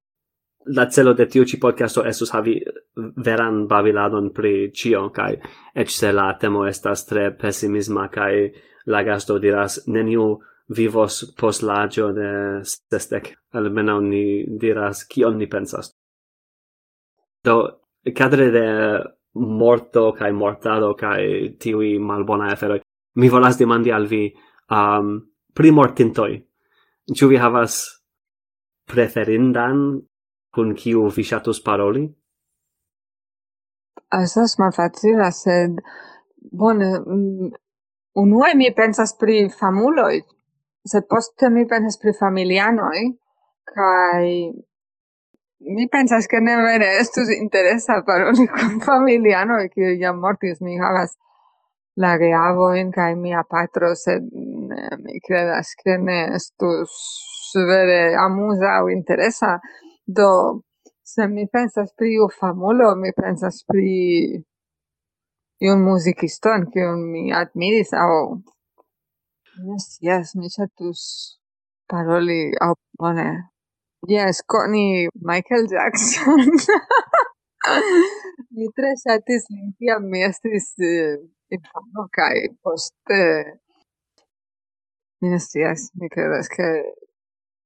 la 0.65 0.87
celo 0.89 1.13
de 1.13 1.27
tiu 1.27 1.45
ci 1.45 1.59
podcasto 1.59 2.03
estus 2.05 2.31
havi 2.33 2.55
veran 2.95 3.65
babiladon 3.67 4.31
pri 4.33 4.71
cio, 4.73 5.09
kai 5.11 5.37
ec 5.73 5.89
se 5.89 6.11
la 6.11 6.33
temo 6.39 6.65
estas 6.65 7.05
tre 7.05 7.31
pessimisma, 7.31 8.07
kai 8.09 8.51
la 8.85 9.03
gasto 9.03 9.37
diras 9.39 9.83
neniu 9.87 10.39
vivos 10.67 11.33
pos 11.37 11.61
l'agio 11.61 12.11
de 12.13 12.61
sestec, 12.63 13.33
almeno 13.53 13.99
ni 14.01 14.45
diras 14.47 15.05
kion 15.05 15.37
ni 15.37 15.47
pensas. 15.47 15.91
Do, 17.43 17.55
cadre 18.15 18.49
de 18.51 18.65
morto 19.35 20.11
kai 20.13 20.31
mortado 20.31 20.93
kai 20.95 21.55
tiui 21.59 21.99
malbona 21.99 22.51
aferoi, 22.53 22.81
mi 23.15 23.29
volas 23.29 23.57
demandi 23.57 23.91
al 23.91 24.07
vi 24.07 24.25
um, 24.69 25.19
pri 25.53 25.71
mortintoi. 25.71 26.41
Ĉu 27.15 27.27
vi 27.29 27.37
havas 27.37 27.77
preferindan 28.89 30.01
cun 30.55 30.73
kiu 30.79 31.09
vi 31.15 31.23
shatus 31.23 31.59
paroli? 31.63 32.05
Estas 34.15 34.55
malfacila, 34.61 35.31
sed 35.35 35.81
bone, 36.51 36.91
mm, 36.99 37.49
unue 38.23 38.53
mi 38.55 38.71
pensas 38.75 39.15
pri 39.19 39.49
famuloi, 39.59 40.21
sed 40.91 41.09
poste 41.09 41.49
mi 41.49 41.65
pensas 41.67 41.99
pri 41.99 42.13
familianoi, 42.19 43.03
kai 43.73 44.29
mi 45.75 45.87
pensas 45.89 46.27
che 46.27 46.39
ne 46.39 46.55
vere 46.61 46.97
estus 47.01 47.29
interesa 47.35 48.01
paroli 48.03 48.47
con 48.55 48.79
familianoi, 48.79 49.69
che 49.69 49.97
jam 49.99 50.19
mortis 50.19 50.61
mi 50.61 50.79
havas 50.79 51.17
la 51.97 52.17
geavoin 52.17 52.91
kai 52.91 53.15
mia 53.15 53.43
patro, 53.43 53.95
sed 53.95 54.23
mi 55.03 55.19
credas 55.19 55.73
che 55.75 55.97
ne 55.97 56.35
estus 56.35 56.91
vere 57.55 58.15
amusa 58.15 58.83
o 58.83 58.89
interesa 58.89 59.59
Do, 60.07 60.61
se 61.03 61.27
mi 61.27 61.47
pensas 61.51 61.89
pri 61.97 62.19
u 62.19 62.27
famulo, 62.39 62.95
mi 62.95 63.11
pensas 63.21 63.63
pri 63.67 63.89
iun 65.65 65.81
musiciston, 65.81 66.67
kiun 66.73 67.01
mi 67.11 67.23
admiris, 67.33 67.93
au... 68.03 68.37
Yes, 69.67 69.85
yes, 70.07 70.35
mi 70.35 70.49
chatus 70.55 71.01
paroli, 71.89 72.53
au 72.61 72.75
bone. 72.99 73.29
Yes, 74.07 74.43
coni 74.45 75.07
Michael 75.15 75.65
Jackson. 75.73 76.41
mi 78.55 78.67
tre 78.75 78.91
chatis 79.03 79.49
limpia, 79.49 79.97
mi 79.99 80.21
estis 80.29 80.67
eh, 80.77 81.17
infano, 81.49 82.05
kai 82.11 82.49
poste... 82.61 83.21
Mi 85.21 85.31
ne 85.31 85.39
scias, 85.39 85.89
mi 85.97 86.09
credas, 86.13 86.47
che 86.47 86.67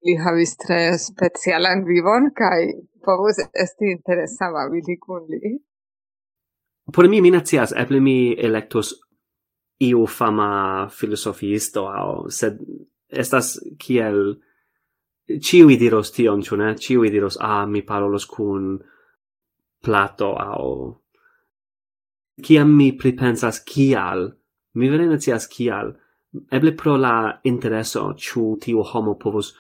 li 0.06 0.16
havis 0.24 0.56
tre 0.58 0.80
specialan 0.98 1.84
vivon 1.88 2.30
kaj 2.36 2.60
povus 3.06 3.42
esti 3.64 3.92
interesa 3.92 4.52
babili 4.54 4.98
kun 5.00 5.26
li. 5.32 5.58
Por 6.94 7.08
mi 7.10 7.22
mi 7.22 7.32
nacias, 7.32 7.74
eble 7.78 8.00
mi 8.00 8.34
electus 8.34 8.94
iu 9.80 10.06
fama 10.08 10.90
filosofiisto, 10.92 11.86
au, 11.88 12.30
sed 12.30 12.60
estas 13.10 13.58
kiel 13.80 14.40
ciui 15.38 15.78
diros 15.78 16.12
tion, 16.12 16.42
ciu 16.42 16.58
ne? 16.58 16.74
Ciui 16.76 17.12
diros, 17.14 17.38
ah, 17.40 17.66
mi 17.66 17.84
parolos 17.86 18.26
kun 18.26 18.80
Plato, 19.80 20.34
au... 20.36 20.72
Ciam 22.44 22.72
mi 22.76 22.92
pripensas 22.98 23.62
kial, 23.64 24.26
mi 24.76 24.90
vere 24.92 25.06
nacias 25.08 25.48
kial, 25.48 25.94
eble 26.52 26.74
pro 26.76 26.98
la 26.98 27.14
intereso, 27.44 28.14
ciu 28.18 28.58
tiu 28.60 28.84
homo 28.84 29.16
povus 29.20 29.54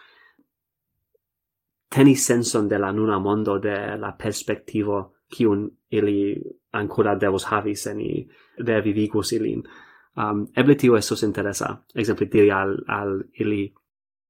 teni 1.90 2.16
senson 2.16 2.68
de 2.68 2.78
la 2.78 2.92
nuna 2.92 3.20
mondo 3.20 3.60
de 3.60 3.98
la 3.98 4.16
perspektivo 4.24 5.14
kiun 5.30 5.70
ili 5.92 6.36
ancora 6.72 7.16
devos 7.16 7.46
havi 7.46 7.76
se 7.76 7.94
ni 7.94 8.28
revivigus 8.58 9.32
ilin. 9.34 9.64
Um, 10.18 10.48
eble 10.58 10.76
tio 10.76 10.98
esos 10.98 11.24
interesa, 11.24 11.78
exempli 11.96 12.28
diri 12.32 12.52
al, 12.52 12.76
al 12.88 13.24
ili 13.40 13.74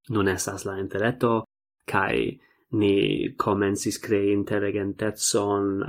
nun 0.10 0.28
esas 0.28 0.66
la 0.66 0.78
interetto, 0.80 1.44
kai 1.86 2.40
ni 2.72 3.34
comensis 3.38 4.00
crei 4.00 4.32
intelligentetson 4.32 5.84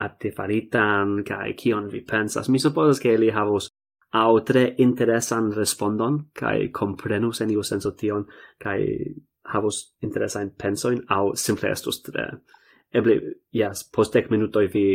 artefaritan, 0.00 1.22
kai 1.24 1.54
kion 1.54 1.88
vi 1.92 2.00
pensas. 2.00 2.48
Mi 2.48 2.58
supposas 2.58 3.00
che 3.00 3.12
ili 3.12 3.30
havos 3.30 3.70
au 4.12 4.40
tre 4.40 4.74
interesan 4.78 5.52
respondon, 5.52 6.30
kai 6.32 6.68
comprenus 6.72 7.40
en 7.40 7.50
iu 7.50 7.62
senso 7.62 7.94
tion, 7.94 8.26
kai 8.58 8.84
havus 9.52 9.82
interesajn 10.06 10.54
pensojn 10.62 11.04
aŭ 11.18 11.24
simple 11.44 11.70
estus 11.76 12.02
tre 12.06 12.26
eble 13.00 13.20
jes 13.60 13.84
post 13.96 14.16
dek 14.16 14.30
minutoj 14.30 14.66
vi 14.74 14.86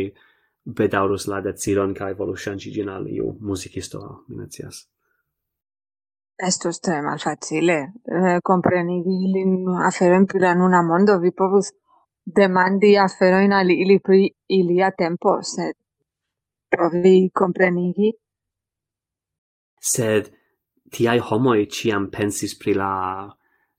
bedaŭrus 0.80 1.28
la 1.32 1.40
decidon 1.40 1.94
kaj 1.94 2.12
volus 2.18 2.44
ŝanĝi 2.48 2.74
ĝin 2.76 2.92
al 2.96 3.08
iu 3.16 3.32
muzikisto 3.40 4.02
mi 4.28 4.42
ne 4.42 4.50
scias 4.50 4.84
Estus 6.36 6.80
tre 6.84 7.00
malfacile 7.00 7.76
eh, 8.04 8.40
compreni 8.44 8.98
ilin 9.00 9.52
aferoin 9.88 10.26
pri 10.26 10.40
la 10.40 10.52
nuna 10.54 10.82
mondo. 10.82 11.16
Vi 11.18 11.30
povus 11.32 11.70
demandi 12.38 12.90
aferoin 12.98 13.52
al 13.52 13.70
ili 13.70 13.96
pri 14.00 14.28
ilia 14.58 14.90
tempo, 14.90 15.38
sed 15.42 15.72
provi 16.68 17.30
comprenigi. 17.32 18.12
Sed 19.80 20.28
tiai 20.92 21.18
homoi 21.30 21.66
ciam 21.72 22.10
pensis 22.10 22.52
pri 22.58 22.74
la 22.74 22.92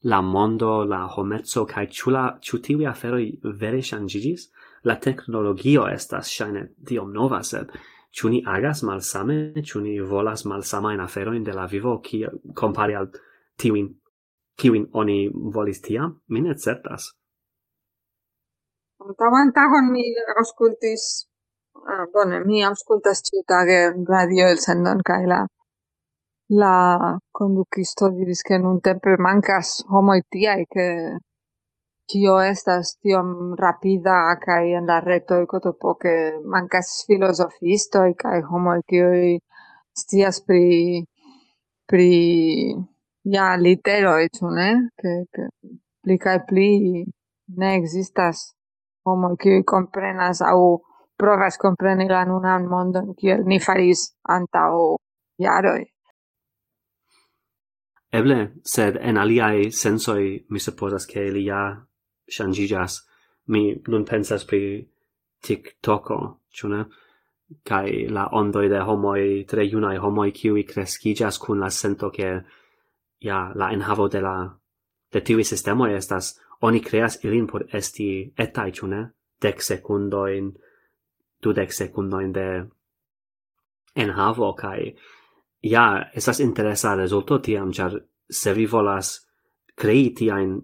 la 0.03 0.21
mondo, 0.21 0.83
la 0.85 1.05
homezzo, 1.07 1.65
cae 1.65 1.87
ciula, 1.89 2.37
ciu 2.41 2.59
tivi 2.59 2.85
aferoi 2.85 3.39
vere 3.59 3.81
shangigis? 3.81 4.49
La 4.83 4.97
tecnologio 4.99 5.87
estas 5.87 6.29
shaine, 6.31 6.69
diom 6.77 7.11
nova, 7.11 7.41
sed 7.43 7.71
ciu 8.11 8.29
ni 8.29 8.43
agas 8.45 8.83
malsame, 8.83 9.53
ciu 9.63 9.81
ni 9.81 9.99
volas 9.99 10.45
malsamajn 10.45 11.01
aferoin 11.01 11.43
de 11.43 11.53
la 11.53 11.67
vivo 11.67 11.99
ki 12.01 12.25
compari 12.55 12.95
al 12.95 13.09
tiwin, 13.57 13.89
kiwin 14.57 14.89
oni 14.93 15.29
volis 15.53 15.81
tiam? 15.81 16.19
Mi 16.27 16.41
ne 16.41 16.55
certas. 16.55 17.11
Antaŭan 19.07 19.51
tagon 19.53 19.91
mi 19.93 20.03
auscultis, 20.37 21.27
Ah, 21.85 22.05
bone, 22.13 22.43
mi 22.45 22.63
auscultas 22.65 23.21
ciutage 23.23 23.93
radio 24.09 24.47
el 24.53 24.57
sendon 24.57 25.01
cae 25.07 25.25
la 25.31 25.39
la 26.49 27.17
conducisto 27.31 28.09
diris 28.09 28.41
che 28.41 28.57
non 28.57 28.79
tempe 28.79 29.17
mancas 29.17 29.83
homoi 29.87 30.21
tiai 30.29 30.65
che 30.65 31.17
tio 32.05 32.39
estas 32.39 32.95
tiom 33.01 33.53
rapida 33.55 34.37
kai 34.39 34.73
en 34.73 34.85
la 34.85 34.99
reto 34.99 35.45
kotopo 35.45 35.95
che 35.95 36.39
mancas 36.43 37.03
filosofisto 37.05 38.03
e 38.03 38.13
kai 38.15 38.41
homoi 38.41 38.81
che 38.85 39.39
stias 39.91 40.41
pri 40.41 41.03
pri 41.85 42.75
ja 43.23 43.55
litero 43.55 44.15
e 44.15 44.29
ne 44.57 44.91
che 44.95 45.25
che 45.29 45.47
pli 46.01 46.17
kai 46.17 46.43
pli 46.45 47.05
ne 47.59 47.75
existas 47.75 48.55
homo 49.03 49.35
che 49.35 49.63
comprenas 49.63 50.41
au 50.41 50.81
provas 51.15 51.57
compreni 51.57 52.07
la 52.07 52.23
nunan 52.23 52.63
mondon 52.67 53.13
kiel 53.15 53.43
ni 53.43 53.59
faris 53.59 54.15
antau 54.21 54.95
jaroi. 55.37 55.96
Eble, 58.17 58.37
sed 58.65 58.97
en 58.97 59.17
aliae 59.21 59.69
sensoi 59.71 60.45
mi 60.49 60.59
supposas 60.59 61.05
che 61.05 61.29
li 61.31 61.43
ja 61.45 61.61
shangigas. 62.27 63.03
Mi 63.47 63.75
nun 63.87 64.05
pensas 64.05 64.45
pri 64.45 64.87
TikToko, 65.43 66.17
ĉu 66.51 66.85
Kai 67.63 68.07
la 68.09 68.27
ondoi 68.31 68.67
de 68.67 68.79
homoi, 68.83 69.45
tre 69.47 69.63
junaj 69.63 69.97
homoi, 70.03 70.31
kiui 70.31 70.63
kreskiĝas 70.63 71.37
kun 71.39 71.59
la 71.59 71.69
sento 71.69 72.09
ke 72.09 72.43
ja 73.19 73.51
la 73.55 73.69
enhavo 73.71 74.07
de 74.07 74.21
la 74.21 74.35
de 75.13 75.21
tiuj 75.21 75.43
sistemoi 75.43 75.93
estas 75.93 76.35
oni 76.61 76.81
creas 76.81 77.23
ilin 77.23 77.47
por 77.47 77.63
esti 77.71 78.33
etai, 78.37 78.71
ĉu 78.71 78.87
Dec 79.41 79.61
secundoin, 79.61 80.51
sekundojn, 80.51 82.33
dudek 82.33 82.33
de 82.33 82.69
enhavo 83.95 84.53
kai 84.55 84.95
ja, 85.61 86.09
esas 86.13 86.39
interesa 86.39 86.95
resulto 86.95 87.39
tiam, 87.41 87.71
char 87.71 87.93
se 88.29 88.53
vi 88.53 88.65
volas 88.65 89.27
crei 89.75 90.11
tiaen 90.13 90.57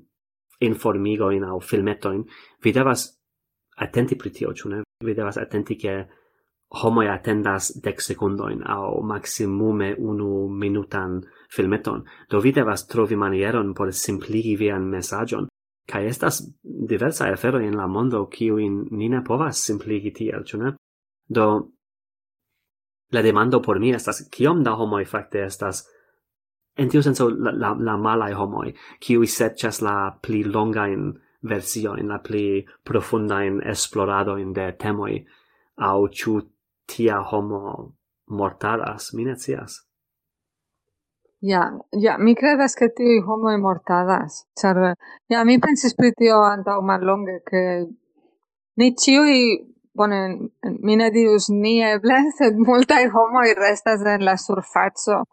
informigoin 0.62 1.44
au 1.44 1.60
filmetoin, 1.60 2.24
vi 2.64 2.72
devas 2.72 3.08
attenti 3.78 4.16
pri 4.16 4.32
tio, 4.32 4.54
cune? 4.54 4.84
Vi 5.04 5.14
devas 5.14 5.38
attenti 5.38 5.76
che 5.76 6.08
homoi 6.74 7.08
attendas 7.08 7.72
dec 7.84 8.02
secundoin 8.02 8.64
au 8.66 9.02
maximume 9.04 9.94
unu 9.98 10.48
minutan 10.48 11.22
filmeton. 11.50 12.04
Do 12.30 12.42
vi 12.42 12.52
devas 12.52 12.88
trovi 12.88 13.16
manieron 13.16 13.74
por 13.74 13.94
simpligi 13.94 14.56
vian 14.56 14.90
messagion. 14.90 15.48
Ca 15.86 16.02
estas 16.02 16.42
diversa 16.64 17.30
efero 17.30 17.60
in 17.60 17.76
la 17.76 17.88
mondo 17.88 18.26
kiu 18.28 18.58
in 18.58 18.88
ni 18.92 19.10
ne 19.10 19.22
povas 19.22 19.58
simpligi 19.58 20.12
tiel, 20.12 20.44
cune? 20.44 20.76
Do 21.28 21.70
la 23.14 23.22
demando 23.22 23.62
por 23.62 23.80
mi 23.80 23.94
estas 23.94 24.24
kiom 24.32 24.64
da 24.64 24.76
homoj 24.80 25.06
fakte 25.06 25.44
estas 25.46 25.84
en 26.78 26.90
tiu 26.90 27.04
senso 27.06 27.30
la, 27.30 27.52
la, 27.52 27.76
la 27.80 27.98
malaj 27.98 28.34
homoj 28.34 28.74
kiuj 29.00 29.28
serĉas 29.28 29.82
la 29.82 29.96
pli 30.22 30.44
longajn 30.44 31.14
versiojn, 31.44 32.08
la 32.08 32.20
pli 32.24 32.64
profundajn 32.88 33.62
esploradojn 33.74 34.54
de 34.54 34.70
temoj 34.80 35.14
aŭ 35.90 35.98
ĉu 36.20 36.36
tia 36.88 37.20
homo 37.32 37.64
mortadas 38.28 39.12
mi 39.14 39.26
ne 39.26 39.36
scias. 39.36 39.82
Ja, 41.44 41.64
ja, 41.92 42.16
mi 42.18 42.36
credas 42.36 42.76
che 42.76 42.88
ti 42.96 43.20
homo 43.28 43.52
mortadas. 43.58 44.46
Char, 44.56 44.96
ja, 45.28 45.44
mi 45.44 45.60
pensis 45.60 45.96
pri 45.96 46.14
tio 46.16 46.40
antau 46.40 46.82
mallonge, 46.82 47.42
che 47.50 47.64
ni 48.76 48.96
ciui 48.96 49.73
bone, 49.94 50.20
mi 50.82 50.96
ne 50.96 51.10
dius 51.12 51.50
ni 51.50 51.78
eble, 51.86 52.20
sed 52.40 52.60
multaj 52.68 53.08
homoj 53.14 53.48
restas 53.60 54.06
en 54.16 54.26
la 54.28 54.38
surfaco, 54.38 55.24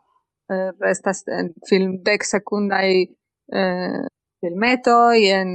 eh, 0.53 0.71
restas 0.81 1.25
en 1.39 1.53
film 1.69 1.99
dek 2.07 2.27
sekundaj 2.27 2.91
eh, 3.01 4.03
filmetoj, 4.41 5.17
en 5.39 5.51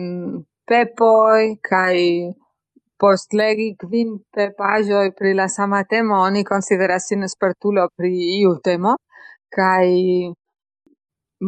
pepoj, 0.70 1.56
kaj 1.70 1.97
post 3.01 3.34
legi 3.36 3.74
kvin 3.80 4.16
pepaĵoj 4.34 5.10
pri 5.18 5.34
la 5.39 5.47
sama 5.51 5.84
temo, 5.89 6.22
oni 6.30 6.43
konsideras 6.47 7.10
sin 7.10 7.28
spertulo 7.30 7.89
pri 7.97 8.12
iu 8.39 8.56
temo, 8.64 8.95
kaj 9.56 9.88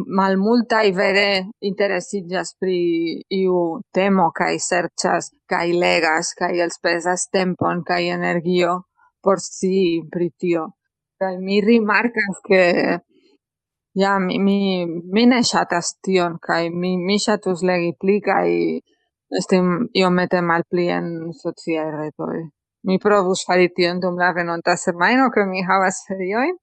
malmultai 0.06 0.92
vere 0.92 1.28
interesigas 1.70 2.54
pri 2.60 2.78
iu 3.40 3.58
temo 3.94 4.30
kai 4.38 4.56
serchas 4.58 5.30
kai 5.50 5.72
legas 5.72 6.34
kai 6.38 6.54
elspezas 6.64 7.28
tempon 7.32 7.82
kai 7.88 8.04
energio 8.16 8.72
por 9.22 9.38
si 9.40 10.02
pri 10.12 10.30
tio. 10.40 10.64
Kai 11.18 11.36
mi 11.46 11.60
rimarkas 11.60 12.36
ke 12.48 12.62
ja 14.02 14.18
mi 14.18 14.38
mi, 14.38 14.86
mi 14.86 15.26
ne 15.26 15.40
shatas 15.42 15.96
tion 16.04 16.38
kai 16.46 16.70
mi 16.70 16.96
mi 17.06 17.18
shatus 17.18 17.62
legi 17.68 17.92
pli 18.00 18.20
kai 18.20 18.80
metem 20.18 20.44
mal 20.50 20.62
pli 20.70 20.86
en 20.98 21.32
socia 21.40 21.84
retoi 21.90 22.40
Mi 22.86 22.96
provus 22.98 23.44
fari 23.46 23.68
tion 23.76 23.98
dum 24.00 24.14
la 24.16 24.32
venonta 24.32 24.76
semaino 24.76 25.24
ke 25.34 25.44
mi 25.50 25.60
havas 25.68 25.96
ferioin, 26.06 26.54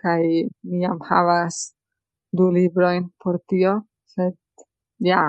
kai 0.00 0.46
mi 0.68 0.76
jam 0.84 0.98
havas 1.10 1.74
du 2.32 2.50
librojn 2.52 3.10
por 3.22 3.38
tio, 3.48 3.74
sed 4.14 4.34
ja, 4.98 5.22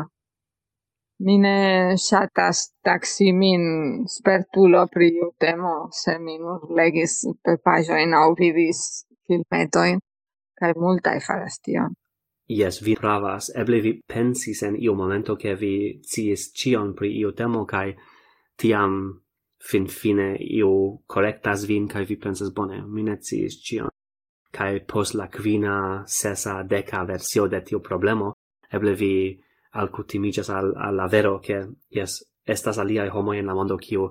mi 1.19 1.37
ne 1.37 1.95
ŝatas 1.99 2.65
taksi 2.83 3.31
min 3.35 3.63
spertulo 4.07 4.85
pri 4.91 5.09
iu 5.19 5.31
temo, 5.39 5.73
se 5.91 6.17
mi 6.19 6.37
nur 6.39 6.67
legis 6.79 7.21
papaĵojn 7.43 8.15
aŭ 8.15 8.27
vidis 8.39 8.83
filmetojn, 9.27 9.99
kai 10.59 10.71
multaj 10.75 11.17
faras 11.27 11.59
tion. 11.65 11.95
Yes, 12.49 12.79
vi 12.81 12.95
pravas. 12.97 13.51
Eble 13.53 13.77
vi 13.85 13.91
pensis 14.07 14.63
en 14.65 14.75
iu 14.75 14.95
momento 14.97 15.35
che 15.35 15.55
vi 15.55 16.01
ciis 16.01 16.49
cion 16.57 16.95
pri 16.97 17.11
iu 17.19 17.31
temo, 17.31 17.65
kai 17.65 17.93
tiam 18.57 18.95
fin 19.59 19.85
fine 19.87 20.31
iu 20.39 20.71
correctas 21.05 21.67
vin, 21.69 21.87
kai 21.87 22.05
vi 22.09 22.17
pensas, 22.17 22.49
bone, 22.55 22.81
mi 22.87 23.03
ne 23.03 23.19
ciis 23.21 23.59
cion 23.61 23.91
kai 24.51 24.79
pos 24.85 25.13
la 25.13 25.27
quina 25.27 26.03
sesa 26.07 26.63
deca 26.63 27.03
versio 27.05 27.47
de 27.47 27.61
tiu 27.61 27.79
problemo, 27.79 28.33
eble 28.71 28.95
vi 28.95 29.13
alcutimigas 29.71 30.49
al, 30.49 30.73
al 30.75 30.95
la 30.95 31.07
vero 31.07 31.39
che, 31.39 31.61
yes, 31.89 32.23
estas 32.45 32.77
alia 32.77 33.05
homo 33.13 33.33
en 33.33 33.45
la 33.45 33.53
mondo 33.53 33.77
kiu 33.77 34.09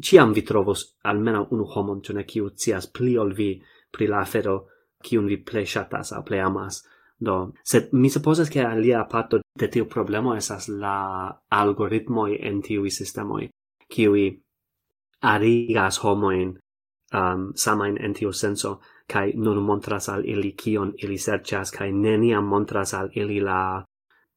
ciam 0.00 0.32
vi 0.32 0.42
trovos 0.42 0.96
almeno 1.02 1.46
unu 1.50 1.64
homon, 1.74 2.00
cione 2.02 2.24
kiu 2.24 2.50
cias 2.56 2.86
pli 2.86 3.16
ol 3.18 3.34
vi 3.34 3.60
pri 3.90 4.06
la 4.06 4.20
afero 4.20 4.66
kiun 5.02 5.26
vi 5.26 5.36
ple 5.36 5.64
shatas 5.66 6.12
a 6.12 6.22
ple 6.22 6.40
amas. 6.40 6.82
Do, 7.20 7.52
sed 7.62 7.90
mi 7.92 8.08
supposas 8.08 8.48
che 8.48 8.62
alia 8.64 9.04
parto 9.04 9.40
de 9.58 9.68
tiu 9.68 9.84
problemo 9.84 10.34
esas 10.34 10.68
la 10.68 11.28
algoritmoi 11.50 12.38
en 12.40 12.62
tiu 12.62 12.88
sistemoi, 12.88 13.50
kiu 13.88 14.14
arigas 15.20 15.98
homoin 16.02 16.56
um, 17.12 17.52
samain 17.54 17.98
en 18.00 18.14
tiu 18.14 18.32
senso, 18.32 18.80
kai 19.12 19.32
non 19.36 19.62
montras 19.62 20.08
al 20.08 20.22
ili 20.24 20.52
kion 20.62 20.92
ili 21.02 21.18
serĉas 21.18 21.70
kai 21.76 21.92
nenia 21.92 22.40
montras 22.40 22.94
al 22.94 23.08
ili 23.14 23.40
la 23.40 23.84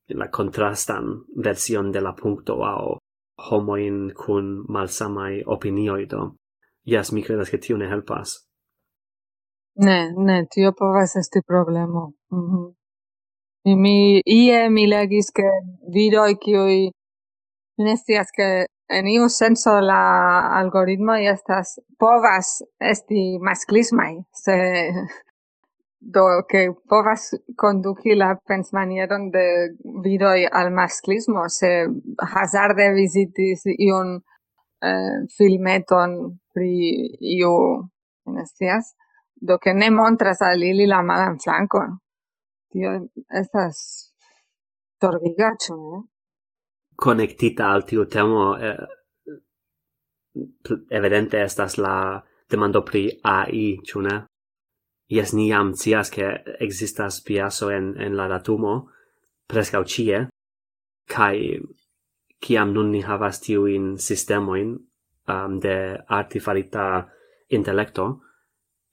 la 0.09 0.27
contrastan 0.27 1.03
version 1.43 1.91
de 1.91 2.01
la 2.01 2.13
punkto 2.21 2.53
au 2.53 2.97
homo 3.37 3.73
homoin 3.73 4.13
kun 4.25 4.65
malsamai 4.69 5.43
opinioi 5.45 6.09
do. 6.09 6.31
Yes, 6.85 7.11
mi 7.11 7.23
credas 7.23 7.49
ke 7.49 7.57
tio 7.57 7.77
ne 7.77 7.87
helpas. 7.89 8.29
Ne, 9.75 10.13
ne, 10.17 10.45
tio 10.53 10.71
povas 10.79 11.15
esti 11.15 11.39
problemo. 11.47 12.11
Mm 12.31 12.45
-hmm. 12.49 12.73
Mi, 13.65 13.75
mi, 13.75 14.21
ie 14.25 14.69
mi 14.69 14.89
legis 14.89 15.31
ke 15.31 15.49
viroi 15.93 16.35
cioi 16.35 16.91
Nestias 17.77 18.27
ke 18.37 18.65
en 18.89 19.07
iu 19.07 19.29
senso 19.29 19.79
la 19.81 20.01
algoritmo 20.59 21.15
estas 21.15 21.79
povas 21.99 22.61
esti 22.79 23.39
masclismai, 23.39 24.17
se 24.33 24.57
do 26.15 26.43
que 26.49 26.71
povas 26.89 27.31
conduci 27.55 28.15
la 28.15 28.35
pensmanieron 28.35 29.29
de 29.31 29.45
vidoi 30.03 30.45
al 30.45 30.71
masclismo, 30.71 31.47
se 31.47 31.87
hazarde 32.35 32.91
visitis 32.91 33.63
iun 33.77 34.17
eh, 34.81 35.17
filmeton 35.37 36.17
pri 36.53 36.73
iu 37.39 37.55
nestias, 38.25 38.95
do 39.35 39.57
que 39.59 39.73
ne 39.73 39.89
montras 39.91 40.41
al 40.41 40.63
ili 40.63 40.87
la 40.87 41.01
malan 41.01 41.39
flankon. 41.39 41.99
Tio 42.71 42.91
estas 43.29 43.77
torbigacho, 44.99 45.75
eh? 45.95 46.12
connectita 46.95 47.71
al 47.71 47.85
tiu 47.85 48.05
temo 48.05 48.57
eh, 48.57 48.77
evidente 50.89 51.41
estas 51.41 51.77
la 51.77 52.21
demando 52.49 52.83
pri 52.83 53.19
AI, 53.23 53.79
ĉu 53.85 54.01
ne? 54.01 54.17
Jes, 55.13 55.33
ni 55.33 55.49
jam 55.49 55.73
scias 55.75 56.09
ke 56.09 56.29
existas 56.59 57.21
piaso 57.21 57.69
en, 57.69 57.93
en 57.99 58.15
la 58.17 58.27
datumo 58.27 58.75
presca 59.47 59.83
ĉie 59.83 60.27
kai 61.09 61.59
kiam 62.43 62.73
nun 62.73 62.91
ni 62.91 63.01
havas 63.01 63.39
tiujn 63.43 63.97
sistemojn 63.97 64.73
um, 65.27 65.59
de 65.59 65.75
artifarita 66.07 66.85
intellecto 67.49 68.05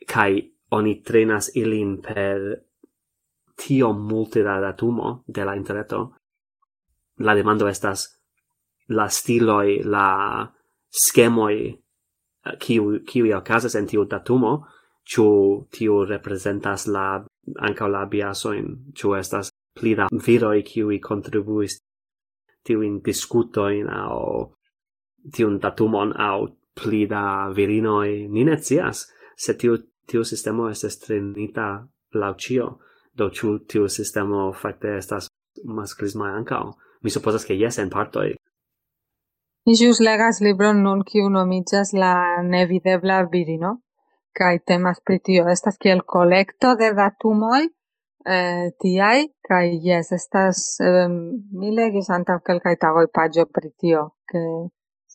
kai 0.06 0.32
oni 0.76 0.94
trenas 1.02 1.50
ilin 1.54 1.96
per 2.02 2.38
tio 3.56 3.92
multe 3.92 4.42
da 4.42 4.60
datumo 4.60 5.22
de 5.26 5.44
la 5.44 5.54
interneto 5.54 6.19
la 7.20 7.34
demando 7.34 7.68
estas 7.68 8.06
la 8.88 9.08
stiloi, 9.08 9.82
la 9.84 10.06
schemoi 10.90 11.58
eh, 11.68 12.56
kiu 12.58 13.00
kiu 13.06 13.36
okazas 13.36 13.74
en 13.74 13.86
tiu 13.86 14.04
datumo, 14.04 14.52
chu 15.04 15.26
tiu 15.70 16.04
representas 16.04 16.86
la 16.86 17.06
ankaŭ 17.66 17.88
la 17.90 18.04
biasoin, 18.06 18.66
chu 18.94 19.14
estas 19.14 19.50
pli 19.74 19.94
da 19.94 20.06
viroi 20.26 20.62
kiu 20.62 20.90
i 20.90 20.98
contribuis 21.00 21.78
tiu 22.64 22.82
in 22.82 23.00
discuto 23.00 23.68
in 23.68 23.88
au 23.88 24.52
tiu 25.34 25.48
datumon 25.58 26.12
au 26.16 26.48
pli 26.74 27.06
da 27.06 27.52
virinoi 27.56 28.28
ni 28.28 28.44
se 29.36 29.52
tiu 29.58 29.76
tiu 30.06 30.24
sistemo 30.24 30.68
estas 30.68 30.92
estrenita 30.92 31.86
laucio 32.14 32.78
do 33.16 33.30
chu 33.30 33.58
tiu 33.58 33.88
sistemo 33.88 34.52
fakte 34.52 34.96
estas 34.96 35.28
masklisma 35.64 36.26
ankaŭ. 36.38 36.64
Mi 37.02 37.10
supposas 37.10 37.44
che 37.46 37.54
yes 37.54 37.78
en 37.78 37.90
partoi. 37.90 38.34
Mi 39.66 39.74
jus 39.76 40.00
legas 40.00 40.40
libron 40.40 40.82
nun 40.82 41.04
kiu 41.04 41.28
nomiĝas 41.28 41.92
La 41.92 42.14
nevidebla 42.42 43.22
virino 43.32 43.76
kaj 44.38 44.58
temas 44.70 45.00
pri 45.04 45.18
tio 45.18 45.48
estas 45.52 45.78
kiel 45.84 46.02
kolekto 46.14 46.74
de 46.80 46.90
datumoj 46.98 47.62
eh, 47.64 48.66
tiaj 48.82 49.18
kaj 49.48 49.64
jes 49.86 50.12
estas 50.18 50.62
eh, 50.80 51.08
mi 51.60 51.72
legis 51.78 52.10
antaŭ 52.18 52.38
kelkaj 52.46 52.76
tagoj 52.84 53.06
paĝo 53.18 53.46
pri 53.56 53.72
tio 53.80 54.04
ke 54.32 54.44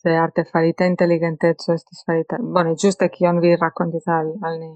se 0.00 0.16
artefarita 0.24 0.88
inteligenteco 0.92 1.72
estis 1.78 2.04
farita 2.06 2.40
bone 2.56 2.74
ĝuste 2.82 3.08
kion 3.16 3.40
vi 3.44 3.56
rakontis 3.62 4.08
al, 4.18 4.34
al 4.42 4.58
ni 4.60 4.72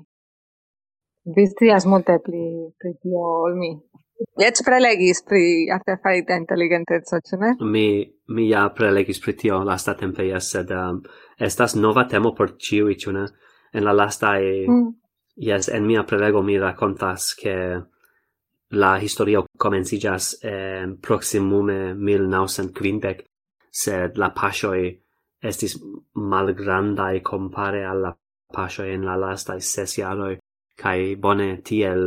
vi 1.24 1.46
scias 1.46 1.86
multe 1.86 2.18
pli 2.24 2.70
pri 2.78 2.94
tio 3.02 3.24
ol 3.44 3.56
mi. 3.58 3.70
Vi 4.36 4.44
eĉ 4.44 4.60
prelegis 4.66 5.22
pri 5.24 5.42
artefarita 5.72 6.36
inteligenteco, 6.36 7.20
ĉu 7.24 7.38
ne? 7.40 7.54
Mi 7.64 7.86
mi 8.36 8.48
ja 8.48 8.66
prelegis 8.76 9.20
pri 9.20 9.36
tio 9.36 9.62
lastatempe 9.64 10.26
jes, 10.28 10.50
sed 10.52 10.70
um, 10.76 11.00
estas 11.38 11.74
nova 11.74 12.04
temo 12.08 12.34
por 12.36 12.56
ciui, 12.60 12.98
ĉu 13.00 13.14
ne? 13.16 13.26
En 13.72 13.86
la 13.86 13.94
lastaj 13.96 14.40
mm. 14.68 14.88
Yes, 15.40 15.68
en 15.68 15.86
mia 15.86 16.02
prelego 16.04 16.42
mi 16.42 16.58
racontas 16.58 17.34
che 17.34 17.82
la 18.70 18.98
historio 19.00 19.46
comencigas 19.56 20.38
en 20.42 20.98
proximume 21.00 21.94
1950, 21.94 23.24
sed 23.70 24.18
la 24.18 24.30
pasioi 24.30 24.90
estis 25.40 25.78
malgrandai 26.12 27.22
compare 27.22 27.84
alla 27.84 28.12
pasioi 28.52 28.92
en 28.92 29.04
la 29.04 29.16
lastai 29.16 29.60
ses 29.60 29.96
jaroi 29.96 30.36
kai 30.82 31.16
bone 31.16 31.50
tiel 31.70 32.06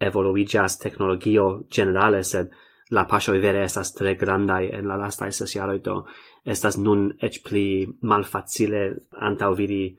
evoluigas 0.00 0.78
technologio 0.78 1.46
generale 1.76 2.22
sed 2.22 2.52
la 2.90 3.04
pasio 3.10 3.34
vere 3.40 3.64
estas 3.64 3.92
tre 3.94 4.14
grandai 4.14 4.70
en 4.72 4.88
la 4.88 4.96
lasta 4.96 5.26
esas 5.26 5.54
do 5.82 6.04
estas 6.44 6.76
nun 6.78 7.12
ec 7.20 7.42
pli 7.44 7.86
malfacile 8.02 8.82
antau 9.28 9.54
vidi 9.54 9.96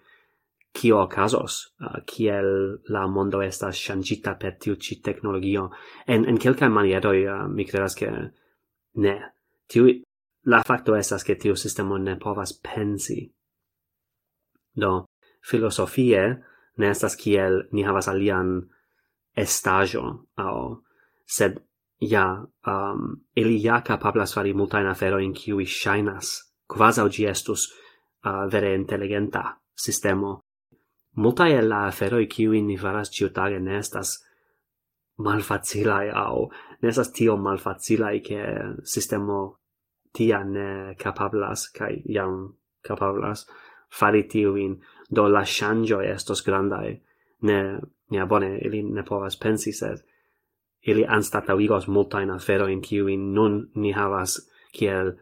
kio 0.75 1.07
casos 1.07 1.75
uh, 1.79 1.99
kiel 2.05 2.79
la 2.89 3.07
mondo 3.07 3.41
estas 3.41 3.75
ŝanĝita 3.75 4.35
per 4.39 4.57
tiu 4.59 4.75
ci 4.75 5.01
technologio 5.01 5.69
en 6.07 6.25
en 6.29 6.37
kelkaj 6.37 6.69
manieroj 6.69 7.19
uh, 7.27 7.47
mi 7.47 7.65
kredas 7.65 7.95
ke 7.95 8.11
ne. 8.95 9.15
Tiu 9.67 9.87
la 10.45 10.61
fakto 10.63 10.95
estas 10.95 11.23
ke 11.23 11.35
tiu 11.35 11.55
sistemo 11.55 11.97
ne 11.97 12.17
povas 12.19 12.53
pensi. 12.53 13.31
Do 14.75 15.05
filosofie 15.41 16.21
ne 16.77 16.89
estas 16.89 17.15
kiel 17.15 17.63
ni 17.71 17.83
havas 17.83 18.07
alian 18.07 18.57
estajo 19.35 20.03
au 20.37 20.81
sed 21.25 21.59
ja 21.99 22.45
um, 22.67 23.15
ili 23.35 23.63
ja 23.63 23.81
kapablas 23.81 24.35
fari 24.35 24.53
multajn 24.53 24.87
aferojn 24.87 25.33
kiuj 25.33 25.65
ŝajnas 25.65 26.31
kvazaŭ 26.71 27.07
ĝi 27.09 27.27
estus 27.31 27.67
uh, 27.69 28.45
vere 28.51 28.73
inteligenta 28.75 29.43
sistemo. 29.75 30.41
Multaj 31.15 31.51
el 31.57 31.69
la 31.69 31.85
aferoj 31.87 32.25
kiujn 32.27 32.67
ni 32.67 32.77
faras 32.77 33.11
ĉiutage 33.11 33.59
ne 33.63 33.77
estas 33.79 34.17
malfacilaj 35.17 36.09
aŭ 36.11 36.47
ne 36.81 36.89
estas 36.89 37.11
tiom 37.15 37.41
malfacilaj 37.41 38.17
ke 38.25 38.41
sistemo 38.83 39.39
tia 40.15 40.43
ne 40.43 40.95
kapablas 40.99 41.69
kaj 41.77 41.93
jam 42.17 42.35
kapablas 42.83 43.45
fari 43.99 44.25
tiujn 44.27 44.75
do 45.15 45.27
la 45.31 45.45
shangioi 45.45 46.07
estos 46.11 46.43
grandai, 46.43 47.01
ne, 47.41 47.79
ja, 48.11 48.25
bone, 48.25 48.57
ili 48.57 48.83
ne 48.83 49.03
povas 49.03 49.37
pensi, 49.37 49.73
sed 49.73 50.03
ili 50.85 51.05
anstatauigos 51.07 51.87
in 52.21 52.31
aferoin 52.31 52.81
kiuin 52.81 53.33
nun 53.33 53.69
ni 53.75 53.91
havas 53.91 54.49
kiel 54.71 55.13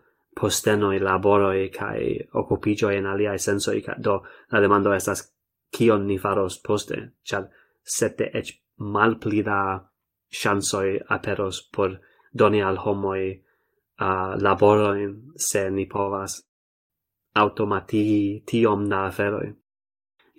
postenoi, 0.42 1.00
laboroi, 1.00 1.70
kai 1.70 2.20
occupigioi 2.34 2.98
en 2.98 3.06
alia 3.06 3.38
sensoi, 3.38 3.82
ca, 3.82 3.96
do 4.04 4.24
la 4.52 4.60
demando 4.60 4.94
estas 4.94 5.34
kion 5.78 6.08
ni 6.08 6.18
faros 6.18 6.62
poste, 6.68 7.12
chal 7.24 7.48
sete 7.84 8.30
ech 8.34 8.60
malplida 8.78 9.46
da 9.46 9.90
chansoi 10.42 11.00
aperos 11.10 11.70
por 11.76 12.00
doni 12.34 12.62
al 12.62 12.78
homoi 12.78 13.44
uh, 14.02 14.42
laboroin 14.42 15.32
se 15.36 15.70
ni 15.70 15.86
povas 15.86 16.42
automatigi 17.36 18.44
tiom 18.46 18.90
da 18.90 19.06
aferoi 19.06 19.54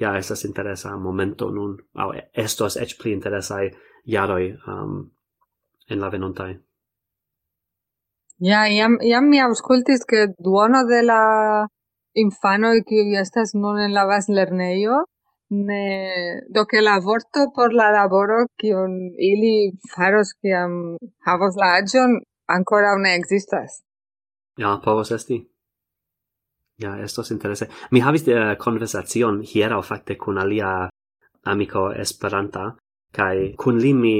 ja 0.01 0.17
estas 0.19 0.45
interesa 0.45 0.97
momento 0.97 1.51
nun 1.51 1.79
au 1.95 2.13
estos 2.33 2.77
ech 2.77 2.97
pli 3.03 3.13
interesa 3.13 3.57
jaroi 4.07 4.53
um, 4.69 5.11
en 5.91 6.01
la 6.01 6.11
venontai 6.11 6.55
Ja, 8.41 8.67
iam, 8.67 8.99
iam 9.01 9.29
mi 9.31 9.39
auscultis 9.41 10.05
che 10.05 10.27
duono 10.39 10.85
de 10.85 11.03
la 11.03 11.67
infano 12.15 12.73
qui 12.87 13.17
estas 13.17 13.55
nun 13.55 13.79
en 13.79 13.95
la 13.95 14.05
bas 14.07 14.29
lerneio, 14.29 15.05
ne 15.51 16.43
do 16.49 16.65
che 16.65 16.81
la 16.81 16.99
vorto 16.99 17.53
por 17.55 17.73
la 17.73 17.91
laboro 17.91 18.47
kiun 18.59 18.93
ili 19.31 19.73
faros 19.95 20.35
kiam 20.41 20.97
havos 21.27 21.55
la 21.57 21.75
agion 21.79 22.21
ancora 22.47 22.97
ne 22.97 23.15
existas. 23.15 23.83
Ja, 24.59 24.81
povos 24.85 25.11
esti. 25.11 25.54
Ja, 26.79 26.99
estos 26.99 27.31
interesse. 27.31 27.69
Mi 27.91 28.01
havis 28.01 28.27
uh, 28.29 28.57
conversacion 28.59 29.43
hiera 29.43 29.83
fakte 29.83 30.17
kun 30.17 30.39
alia 30.39 30.89
amico 31.45 31.93
Esperanta 31.93 32.73
kai 33.15 33.55
kun 33.57 33.79
li 33.79 33.93
mi 33.95 34.17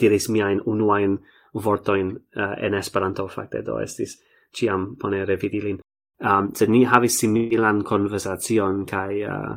diris 0.00 0.28
miain 0.28 0.60
unuain 0.66 1.18
vortojn 1.54 2.10
uh, 2.16 2.54
en 2.58 2.74
Esperanto 2.74 3.28
fakte 3.28 3.62
do 3.62 3.78
estis 3.78 4.16
ciam 4.52 4.96
pone 4.96 5.24
revidilin. 5.24 5.78
Um, 6.18 6.50
sed 6.54 6.68
ni 6.68 6.84
havis 6.84 7.18
similan 7.20 7.84
conversacion 7.84 8.84
kai 8.86 9.22
uh, 9.22 9.30
eh, 9.34 9.56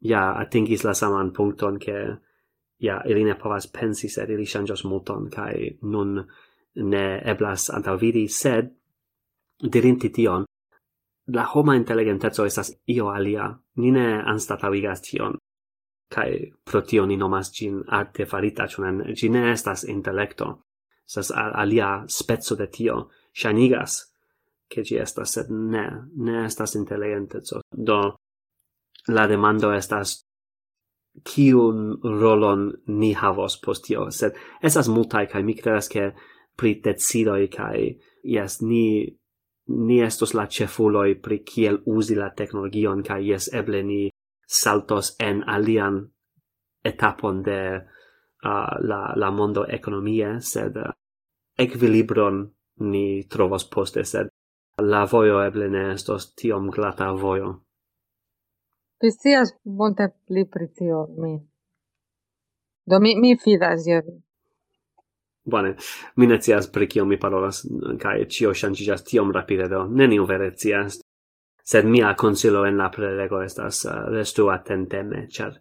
ja 0.00 0.22
atingis 0.40 0.84
la 0.84 0.94
saman 0.94 1.32
punkton 1.32 1.78
ke 1.78 2.16
ja 2.80 3.02
ili 3.04 3.24
ne 3.24 3.34
povas 3.34 3.66
pensi 3.66 4.08
sed 4.08 4.30
ili 4.30 4.46
changios 4.46 4.84
multon 4.84 5.30
kai 5.30 5.76
nun 5.82 6.24
ne 6.74 7.20
eblas 7.24 7.70
antaŭvidi 7.70 8.28
sed 8.28 8.70
dirinti 9.72 10.08
tion 10.08 10.44
la 11.26 11.46
homa 11.54 11.76
intelligenteco 11.76 12.44
estas 12.44 12.72
io 12.86 13.08
alia, 13.08 13.48
ni 13.76 13.90
ne 13.90 14.22
anstatavigas 14.26 15.02
tion. 15.02 15.38
Kai 16.14 16.52
pro 16.64 16.82
tio 16.82 17.06
ni 17.06 17.16
nomas 17.16 17.50
gin 17.52 17.82
arte 17.88 18.26
farita, 18.26 18.68
cunan 18.68 19.02
gi 19.14 19.28
ne 19.28 19.50
estas 19.52 19.84
intellecto. 19.84 20.60
esas 21.08 21.30
alia 21.36 22.04
spezzo 22.08 22.56
de 22.56 22.66
tio, 22.66 23.10
shanigas, 23.32 24.12
che 24.68 24.82
gi 24.82 24.96
estas, 24.96 25.32
sed 25.32 25.50
ne, 25.50 26.08
ne 26.16 26.44
estas 26.44 26.74
intelligenteco. 26.74 27.60
Do, 27.70 28.16
la 29.08 29.26
demando 29.26 29.72
estas 29.72 30.24
kiun 31.24 32.00
rolon 32.02 32.72
ni 32.86 33.12
havos 33.12 33.58
post 33.60 33.84
tio, 33.84 34.10
sed 34.10 34.32
esas 34.62 34.88
multaj, 34.88 35.28
kai 35.28 35.42
mi 35.42 35.54
credas, 35.54 35.88
ke 35.88 36.12
pri 36.56 36.80
decidoi, 36.80 37.48
kai, 37.48 37.98
yes, 38.22 38.62
ni 38.62 39.04
ni 39.66 40.00
estos 40.02 40.34
la 40.34 40.46
cefuloi 40.46 41.14
pri 41.14 41.38
kiel 41.44 41.78
usi 41.86 42.14
la 42.14 42.30
teknologion 42.30 43.02
kaj 43.02 43.20
jes 43.28 43.48
eble 43.60 43.82
ni 43.82 44.10
saltos 44.46 45.16
en 45.20 45.42
alian 45.46 46.02
etapon 46.84 47.42
de 47.42 47.60
uh, 47.76 48.74
la 48.90 49.00
la 49.16 49.30
mondo 49.30 49.64
ekonomie 49.78 50.40
sed 50.40 50.76
uh, 50.76 50.92
equilibron 51.58 52.44
ni 52.80 53.06
trovos 53.28 53.64
poste 53.64 54.04
sed 54.04 54.28
la 54.82 55.04
vojo 55.04 55.40
eble 55.42 55.68
ne 55.68 55.92
estos 55.92 56.34
tiom 56.34 56.70
glata 56.70 57.12
vojo. 57.12 57.60
Tu 59.00 59.10
scias 59.10 59.54
multe 59.64 60.08
pli 60.26 60.44
pri 60.44 60.68
tio 60.74 61.06
mi. 61.16 61.34
Do 62.86 63.00
mi 63.00 63.14
mi 63.20 63.36
fidas 63.36 63.86
je 63.86 64.00
vi. 64.00 64.23
Bone, 65.44 65.74
mi 66.16 66.26
ne 66.26 66.38
cias 66.40 66.70
pri 66.72 66.86
kio 66.88 67.04
mi 67.04 67.18
parolas, 67.20 67.66
kai 68.00 68.24
cio 68.26 68.54
shangigas 68.54 69.04
tiom 69.04 69.32
rapide 69.32 69.68
do, 69.68 69.84
neniu 69.86 70.24
vere 70.26 70.54
cias, 70.56 71.00
Sed 71.64 71.84
mia 71.84 72.14
consilo 72.14 72.66
en 72.66 72.76
la 72.76 72.90
prelego 72.90 73.40
estas 73.42 73.84
uh, 73.84 74.10
restu 74.12 74.50
attenteme, 74.52 75.26
char 75.32 75.54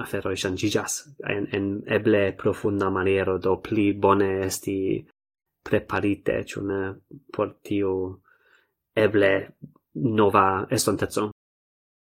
aferoi 0.00 0.36
shangigas 0.36 1.02
en, 1.28 1.46
en 1.52 1.66
eble 1.86 2.32
profunda 2.32 2.88
maniero, 2.90 3.36
do 3.38 3.58
pli 3.60 3.92
bone 3.92 4.30
esti 4.46 5.04
preparite, 5.68 6.38
ĉu 6.48 6.62
ne, 6.64 6.80
por 7.36 7.52
tiu 7.60 7.92
eble 8.96 9.32
nova 10.16 10.46
estonteco. 10.70 11.28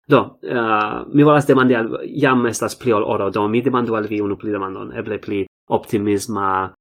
Do, 0.09 0.21
uh, 0.41 1.05
mi 1.13 1.23
volas 1.23 1.45
demandi 1.45 1.77
al, 1.77 1.91
jam 2.09 2.41
estas 2.49 2.73
pli 2.81 2.93
ol 2.93 3.05
oro, 3.05 3.29
do 3.29 3.45
mi 3.47 3.61
demandu 3.61 3.93
al 3.93 4.09
vi 4.09 4.21
unu 4.21 4.37
pli 4.37 4.49
demandon, 4.49 4.95
eble 4.97 5.21
pli 5.21 5.43
optimisma 5.69 6.73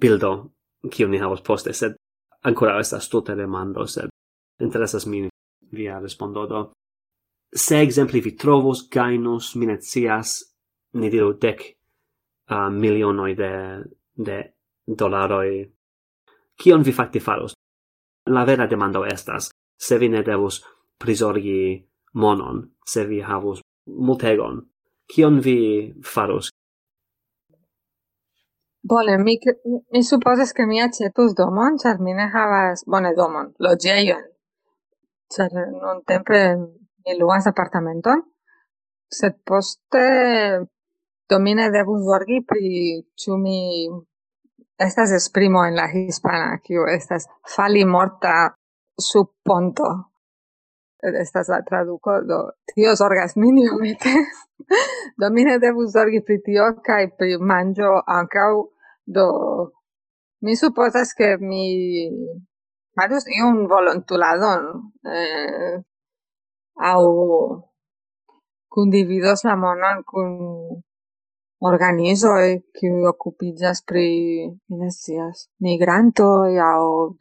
bildo 0.00 0.32
kiu 0.90 1.08
ni 1.08 1.18
havos 1.18 1.42
poste, 1.42 1.72
sed 1.72 1.96
ancora 2.44 2.78
estas 2.80 3.08
tute 3.08 3.34
demando, 3.36 3.86
sed 3.86 4.10
interesas 4.62 5.06
min 5.06 5.28
via 5.72 5.98
respondo 6.00 6.46
do. 6.46 6.72
Se 7.54 7.80
exempli 7.80 8.20
vi 8.20 8.32
trovos, 8.36 8.88
gainus, 8.90 9.54
minecias, 9.56 10.36
ni 10.94 11.10
diru 11.10 11.32
dec 11.40 11.62
uh, 12.50 12.70
milionoi 12.70 13.34
de, 13.34 13.52
de 14.14 14.38
dolaroi. 14.86 15.64
Kion 16.56 16.82
vi 16.82 16.92
facti 16.92 17.20
faros? 17.20 17.54
La 18.26 18.44
vera 18.44 18.66
demando 18.66 19.04
estas, 19.04 19.50
se 19.78 19.98
vi 19.98 20.08
ne 20.08 20.22
devus 20.22 20.62
prisorgi 20.98 21.86
monon, 22.14 22.62
se 22.84 23.04
vi 23.06 23.20
havus 23.20 23.60
multegon, 23.86 24.62
kion 25.06 25.40
vi 25.40 25.58
faros 26.02 26.50
Bone, 28.88 29.18
mi, 29.18 29.38
mi 29.90 30.02
supposes 30.02 30.52
che 30.52 30.64
mi 30.64 30.80
accetus 30.80 31.32
domon, 31.32 31.76
char 31.76 31.98
mi 31.98 32.12
ne 32.12 32.30
havas, 32.32 32.84
bone 32.84 33.12
domon, 33.14 33.52
logeion. 33.58 34.22
char 35.28 35.50
non 35.82 36.02
tempe 36.04 36.56
mi 37.04 37.18
luas 37.18 37.46
apartamenton, 37.46 38.22
sed 39.08 39.40
poste 39.42 40.68
domine 41.26 41.62
mi 41.62 41.70
ne 41.70 41.70
devus 41.70 42.04
pri 42.46 43.04
ciu 43.16 43.36
mi 43.36 43.88
estas 44.78 45.10
esprimo 45.12 45.64
en 45.64 45.74
la 45.74 45.88
hispana, 45.88 46.58
kiu 46.62 46.86
estas 46.86 47.26
fali 47.54 47.84
morta 47.84 48.54
sub 48.98 49.28
ponto. 49.42 50.12
Estas 51.02 51.48
la 51.48 51.62
traduco, 51.62 52.20
do 52.22 52.38
tio 52.74 52.94
zorgas 52.96 53.36
min 53.36 53.58
iomete. 53.58 54.12
do 55.20 55.30
mi 55.30 55.44
ne 55.44 55.58
zorgi 55.92 56.22
pri 56.24 56.40
tio, 56.42 56.64
kaj 56.82 57.16
pri 57.16 57.36
manĝo 57.38 57.90
ankaŭ 58.06 58.75
Do, 59.06 59.26
mi 60.42 60.56
supposas 60.56 61.14
che 61.14 61.36
mi 61.38 61.66
farus 62.94 63.24
iun 63.38 63.66
volontuladon, 63.70 64.62
eh, 65.14 65.74
au 66.90 67.04
condividos 68.68 69.44
la 69.44 69.56
monon 69.56 70.02
cun 70.10 70.30
organizoi 71.70 72.48
qui 72.74 72.88
occupigas 73.12 73.82
pri, 73.88 74.08
mi 74.68 74.76
ne 74.80 74.90
scias, 74.90 75.48
migrantoi 75.64 76.58
au 76.58 77.16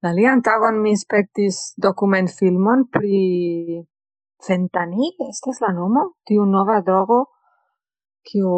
la 0.00 0.08
Alian 0.10 0.40
tagon 0.42 0.76
mi 0.82 0.90
inspectis 0.90 1.74
document 1.76 2.28
filmon 2.30 2.86
pri 2.86 3.82
fentani, 4.46 5.10
estas 5.28 5.58
la 5.60 5.72
nomo, 5.74 6.02
tiu 6.24 6.44
nova 6.46 6.80
drogo, 6.86 7.18
kiu 8.22 8.52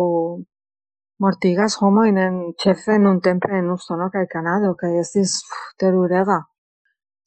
mortigas 1.20 1.76
homoin 1.80 2.18
en 2.18 2.34
cefe 2.62 2.98
nun 2.98 3.20
tempe 3.20 3.52
en 3.58 3.70
Usono 3.70 4.08
kaj 4.10 4.26
Kanado 4.34 4.74
kai 4.80 4.92
estis 5.02 5.32
terurega. 5.78 6.38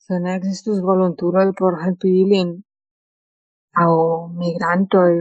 Se 0.04 0.20
ne 0.20 0.36
ekzistus 0.38 0.82
volontuloj 0.90 1.54
por 1.60 1.78
helpi 1.84 2.10
ilin 2.24 2.50
au 3.84 4.28
migrantoi. 4.40 5.14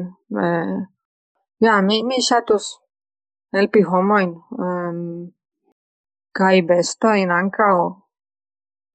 Eh, 0.45 0.79
ja, 1.67 1.75
mi 1.89 2.03
mi 2.09 2.21
shatus 2.29 2.65
helpi 3.53 3.83
homojn 3.91 4.33
um, 4.67 4.99
kaj 6.39 6.57
bestojn 6.69 7.31
ankaŭ. 7.31 7.77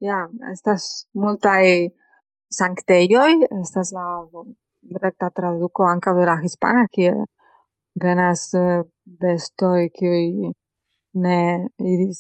Ja, 0.08 0.26
estas 0.54 1.08
multaj 1.14 1.64
sanktejoj, 2.60 3.32
estas 3.62 3.94
la 3.94 4.08
recta 5.04 5.30
traduco 5.30 5.86
ankaŭ 5.86 6.14
de 6.18 6.26
la 6.26 6.38
hispana 6.42 6.86
kie 6.94 7.14
venas 8.04 8.42
eh, 8.54 8.84
bestoi 9.22 9.90
qui 9.98 10.52
ne 11.24 11.40
iris 11.94 12.20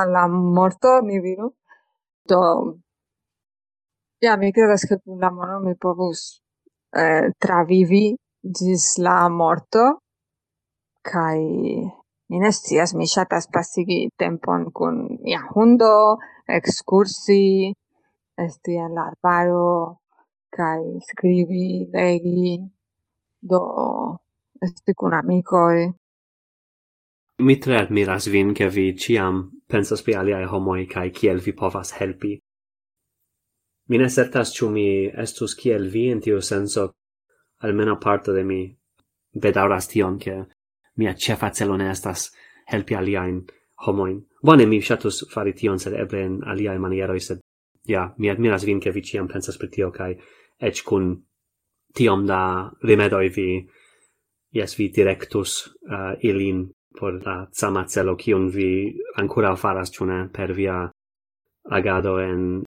alla 0.00 0.26
morto, 0.28 1.00
ni 1.00 1.20
viru. 1.20 1.48
Do 2.28 2.42
ja, 4.20 4.36
mi 4.36 4.52
credas 4.52 4.86
che 4.86 5.00
la 5.04 5.16
laboro 5.26 5.60
mi 5.60 5.74
povus 5.76 6.20
eh, 6.94 7.32
travivi 7.38 8.04
ĝis 8.58 8.84
la 8.98 9.28
morto 9.28 9.84
kai 11.02 11.42
mi 12.28 12.38
ne 12.38 12.50
scias, 12.52 12.94
mi 12.94 13.06
shatas 13.06 13.46
pasigi 13.54 13.98
tempon 14.16 14.70
kun 14.76 14.96
mia 15.24 15.40
hundo, 15.52 15.94
excursi, 16.58 17.74
esti 18.44 18.72
en 18.84 18.94
la 18.96 19.02
arbaro 19.10 19.98
kaj 20.56 20.80
legi. 21.92 22.60
Do 23.50 23.60
esti 24.62 24.92
cun 24.94 25.12
amicoi. 25.12 25.90
Mi 27.42 27.58
tre 27.58 27.76
admiras 27.80 28.28
vin 28.30 28.52
che 28.54 28.68
vi 28.68 28.94
ciam 28.96 29.50
pensas 29.66 30.02
pri 30.02 30.14
aliae 30.14 30.46
homoi 30.46 30.86
cae 30.86 31.10
kiel 31.10 31.40
vi 31.40 31.52
povas 31.52 31.92
helpi. 31.98 32.38
Mi 33.88 33.98
ne 33.98 34.08
certas 34.08 34.52
ciu 34.54 34.68
mi 34.70 35.10
estus 35.24 35.54
kiel 35.54 35.88
vi 35.90 36.04
in 36.10 36.20
tiu 36.20 36.40
senso, 36.40 36.92
almeno 37.66 37.98
parto 37.98 38.32
de 38.32 38.44
mi 38.44 38.60
bedauras 39.32 39.88
tion 39.88 40.18
che 40.18 40.36
mia 40.96 41.14
cefa 41.14 41.50
celo 41.50 41.76
ne 41.76 41.90
estas 41.90 42.30
helpi 42.70 42.94
aliaen 42.94 43.42
homoin. 43.86 44.22
Bone, 44.42 44.66
mi 44.66 44.80
shatus 44.80 45.26
fari 45.30 45.52
tion, 45.52 45.78
sed 45.78 45.94
eble 45.94 46.22
in 46.22 46.40
aliae 46.44 46.78
manieroi, 46.78 47.20
sed 47.20 47.40
ja, 47.88 48.14
mi 48.18 48.28
admiras 48.30 48.64
vin 48.64 48.80
che 48.80 48.92
vi 48.92 49.02
ciam 49.02 49.26
pensas 49.26 49.56
per 49.56 49.68
tio, 49.68 49.90
cae 49.90 50.16
ec 50.58 50.84
cun 50.84 51.16
tiom 51.94 52.26
da 52.26 52.70
rimedoi 52.82 53.28
vi 53.28 53.48
yes, 54.52 54.76
vi 54.78 54.88
directus 54.88 55.66
uh, 55.88 56.14
ilin 56.20 56.70
por 56.98 57.12
la 57.26 57.48
sama 57.52 57.86
celo 57.88 58.16
cion 58.16 58.50
vi 58.50 58.94
ancora 59.16 59.56
faras, 59.56 59.90
ĉu 59.90 60.04
per 60.32 60.52
via 60.52 60.90
agado 61.64 62.20
en 62.20 62.64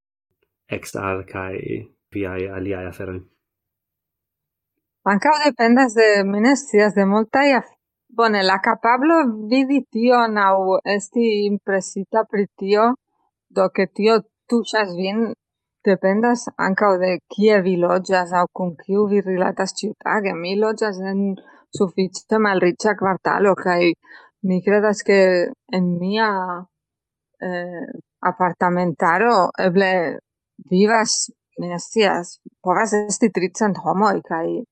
exar 0.68 1.26
kai 1.26 1.88
viai 2.12 2.48
aliae 2.48 2.88
aferoi. 2.88 3.22
Ancao 5.06 5.38
dependas 5.46 5.94
de 5.94 6.24
minestias 6.24 6.96
de 6.96 7.06
multai 7.06 7.52
af... 7.54 7.66
Bone, 8.18 8.44
la 8.44 8.60
capablo 8.60 9.16
vidi 9.50 9.82
tio 9.92 10.28
nau 10.28 10.80
esti 10.96 11.46
impresita 11.46 12.24
pri 12.24 12.46
tio, 12.58 12.94
do 13.50 13.70
che 13.70 13.88
tio 13.88 14.22
tuchas 14.48 14.96
vin 14.96 15.34
dependas 15.84 16.46
ancao 16.58 16.98
de 16.98 17.20
kie 17.28 17.62
vi 17.62 17.76
loggias 17.76 18.32
au 18.32 18.48
con 18.58 18.76
kiu 18.82 19.08
vi 19.12 19.20
rilatas 19.22 19.74
ciutage. 19.78 20.32
Mi 20.34 20.56
loggias 20.56 20.98
en 21.12 21.36
sufficie 21.78 22.40
malriĉa 22.40 22.96
quartalo, 23.00 23.54
kai 23.56 23.94
mi 24.48 24.62
credas 24.64 25.02
che 25.04 25.52
en 25.78 25.86
mia 26.00 26.30
eh, 27.42 27.88
apartamentaro 28.20 29.50
eble 29.68 29.92
vivas 30.70 31.32
mi 31.58 31.68
ne 31.68 31.80
povas 32.62 32.94
esti 32.94 33.30
tricent 33.32 33.78
homoi, 33.84 34.22
kai 34.22 34.64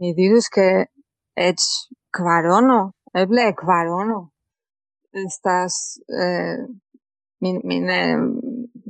mi 0.00 0.14
dirus 0.14 0.48
ke 0.48 0.68
ec 1.34 1.60
kvarono 2.10 2.92
eble 3.14 3.52
kvarono 3.54 4.30
estas 5.12 6.00
eh, 6.08 6.58
mi 7.40 7.60
mi 7.64 7.80
ne 7.80 8.00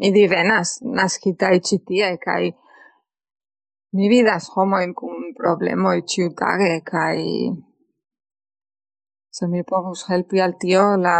mi 0.01 0.13
divenas 0.13 0.79
naskitaj 0.83 1.57
ĉi 1.67 1.77
tie 1.87 2.09
mi 3.97 4.09
vidas 4.09 4.49
homojn 4.55 4.95
kun 4.99 5.14
problemoj 5.45 5.97
ĉiutage 6.15 6.75
kai 6.91 7.23
se 9.37 9.49
mi 9.53 9.65
povus 9.71 10.05
helpi 10.09 10.41
al 10.41 10.53
tio, 10.63 10.83
la 11.07 11.17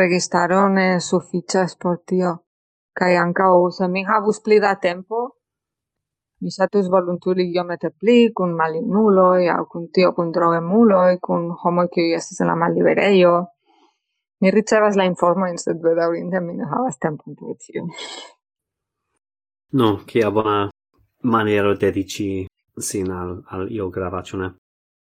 registaro 0.00 0.60
ne 0.76 0.86
sufiĉas 1.08 1.76
por 1.82 1.98
tio. 2.12 2.36
Kaj 2.98 3.12
ankaŭ 3.24 3.52
se 3.76 3.88
mi 3.94 4.02
havus 4.10 4.38
pli 4.44 4.58
da 4.64 4.74
tempo, 4.84 5.22
mi 6.40 6.50
satus 6.56 6.86
voluntuli 6.94 7.44
iomete 7.54 7.90
pli 8.00 8.18
kun 8.36 8.54
malinuloj 8.60 9.48
au 9.56 9.64
cun 9.72 9.88
tio 9.94 10.12
kun 10.16 10.30
drogemuloj, 10.36 11.18
kun 11.26 11.50
homoj 11.62 11.88
kiuj 11.94 12.14
estas 12.18 12.40
en 12.40 12.50
la 12.50 12.56
malliberejo. 12.62 13.34
Mi 14.40 14.54
ricevas 14.54 14.96
la 14.96 15.04
informojn, 15.10 15.58
sed 15.64 15.82
bedaŭrinde 15.84 16.40
mi 16.46 16.54
ne 16.60 16.70
havas 16.70 16.96
tempo 17.04 17.34
por 17.40 17.58
tio. 17.64 17.82
No, 19.78 19.90
kia 20.06 20.30
bona 20.30 20.56
maniero 21.34 21.74
dediĉi 21.82 22.30
sin 22.82 23.12
al, 23.12 23.38
al 23.54 23.70
io 23.72 23.88
grava, 23.90 24.22
ĉu 24.22 24.40
ne? 24.40 24.50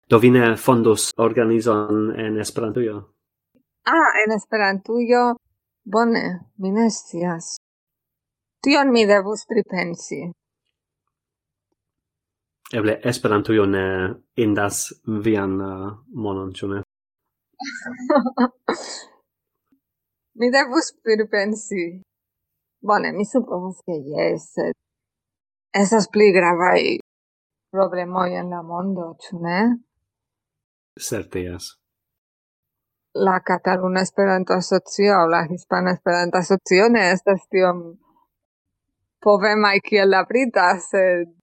Do 0.09 0.17
vine 0.17 0.55
fondus 0.57 1.11
organizon 1.17 2.09
en 2.17 2.39
Esperantujo? 2.41 2.95
Ah, 3.85 4.09
en 4.23 4.33
Esperantujo? 4.33 5.35
Bone, 5.85 6.23
mi 6.57 6.71
ne 6.71 6.89
scias. 6.89 7.57
Tion 8.63 8.89
mi 8.91 9.05
devus 9.05 9.45
pripensi. 9.45 10.21
Eble 12.73 12.99
Esperantujo 13.11 13.65
ne 13.65 13.85
indas 14.35 14.81
vian 15.25 15.53
uh, 15.61 15.91
monon, 16.25 16.49
ĉu 16.57 16.71
ne? 16.73 16.81
mi 20.39 20.49
devus 20.57 20.89
pripensi. 21.03 21.85
Bone, 22.81 23.13
mi 23.13 23.25
supponas 23.25 23.77
ke 23.85 24.01
jes, 24.09 24.49
esas 25.75 26.09
pli 26.09 26.31
gravai 26.33 26.97
problemoi 27.71 28.35
en 28.41 28.49
la 28.53 28.61
mondo, 28.63 29.13
ĉu 29.23 29.39
ne? 29.43 29.59
Certe 30.99 31.43
jes. 31.45 31.71
La 33.25 33.39
Cataluna 33.45 34.03
Esperanto 34.05 34.53
Asocio 34.53 35.15
aŭ 35.15 35.25
la 35.29 35.41
Hispana 35.49 35.95
Esperanto 35.97 36.37
Asocio 36.37 36.89
ne 36.93 37.09
estas 37.13 37.41
tiom 37.49 37.81
povemaj 39.25 39.79
kiel 39.87 40.13
la 40.13 40.23
brita, 40.29 40.71
sed 40.79 41.33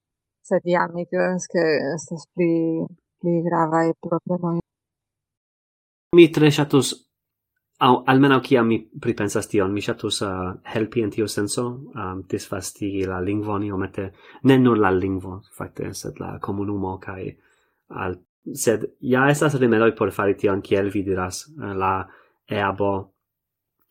sed 0.47 0.63
ja 0.65 0.87
mi 0.95 1.07
credas 1.11 1.49
ke 1.51 1.63
estas 1.95 2.29
pli 2.35 2.53
pli 3.21 3.41
gravaj 3.43 3.89
problemoj. 4.07 4.61
Mi 6.15 6.27
tre 6.33 6.51
ŝatus 6.55 6.93
Au, 7.79 8.03
almeno 8.09 8.41
ciam 8.41 8.67
mi 8.67 8.79
pripensas 9.01 9.51
tion, 9.53 9.73
mi 9.73 9.83
shatus 9.85 10.23
uh, 10.25 10.55
helpi 10.73 11.03
in 11.05 11.11
tio 11.11 11.27
senso, 11.29 11.67
um, 11.95 12.23
disfasti 12.29 13.05
la 13.05 13.19
o 13.21 13.77
mette 13.77 14.13
ne 14.45 14.57
nur 14.59 14.79
la 14.79 14.91
lingvo, 14.91 15.43
fakte, 15.53 15.93
sed 15.93 16.19
la 16.19 16.39
comunumo, 16.39 16.99
kai 16.99 17.37
al... 17.89 18.17
Sed, 18.55 18.85
ja 19.01 19.29
estas 19.29 19.59
rimedoi 19.59 19.93
por 19.93 20.13
fari 20.13 20.37
tion, 20.37 20.63
kiel 20.63 20.89
vi 20.91 21.03
diras, 21.03 21.49
eh, 21.61 21.75
la 21.75 22.07
eabo 22.47 23.13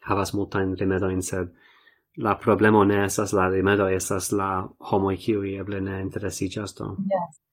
havas 0.07 0.33
multain 0.33 0.77
rimedoin, 0.79 1.21
sed 1.21 1.51
la 2.17 2.37
problemo 2.39 2.83
ne 2.85 3.03
estas 3.05 3.33
la 3.33 3.49
rimedo, 3.49 3.87
estas 3.87 4.31
la 4.31 4.67
homoi 4.91 5.17
kiui 5.17 5.57
eble 5.59 5.81
ne 5.81 6.01
interesigas 6.01 6.73
do. 6.77 6.95
Yes. 7.11 7.44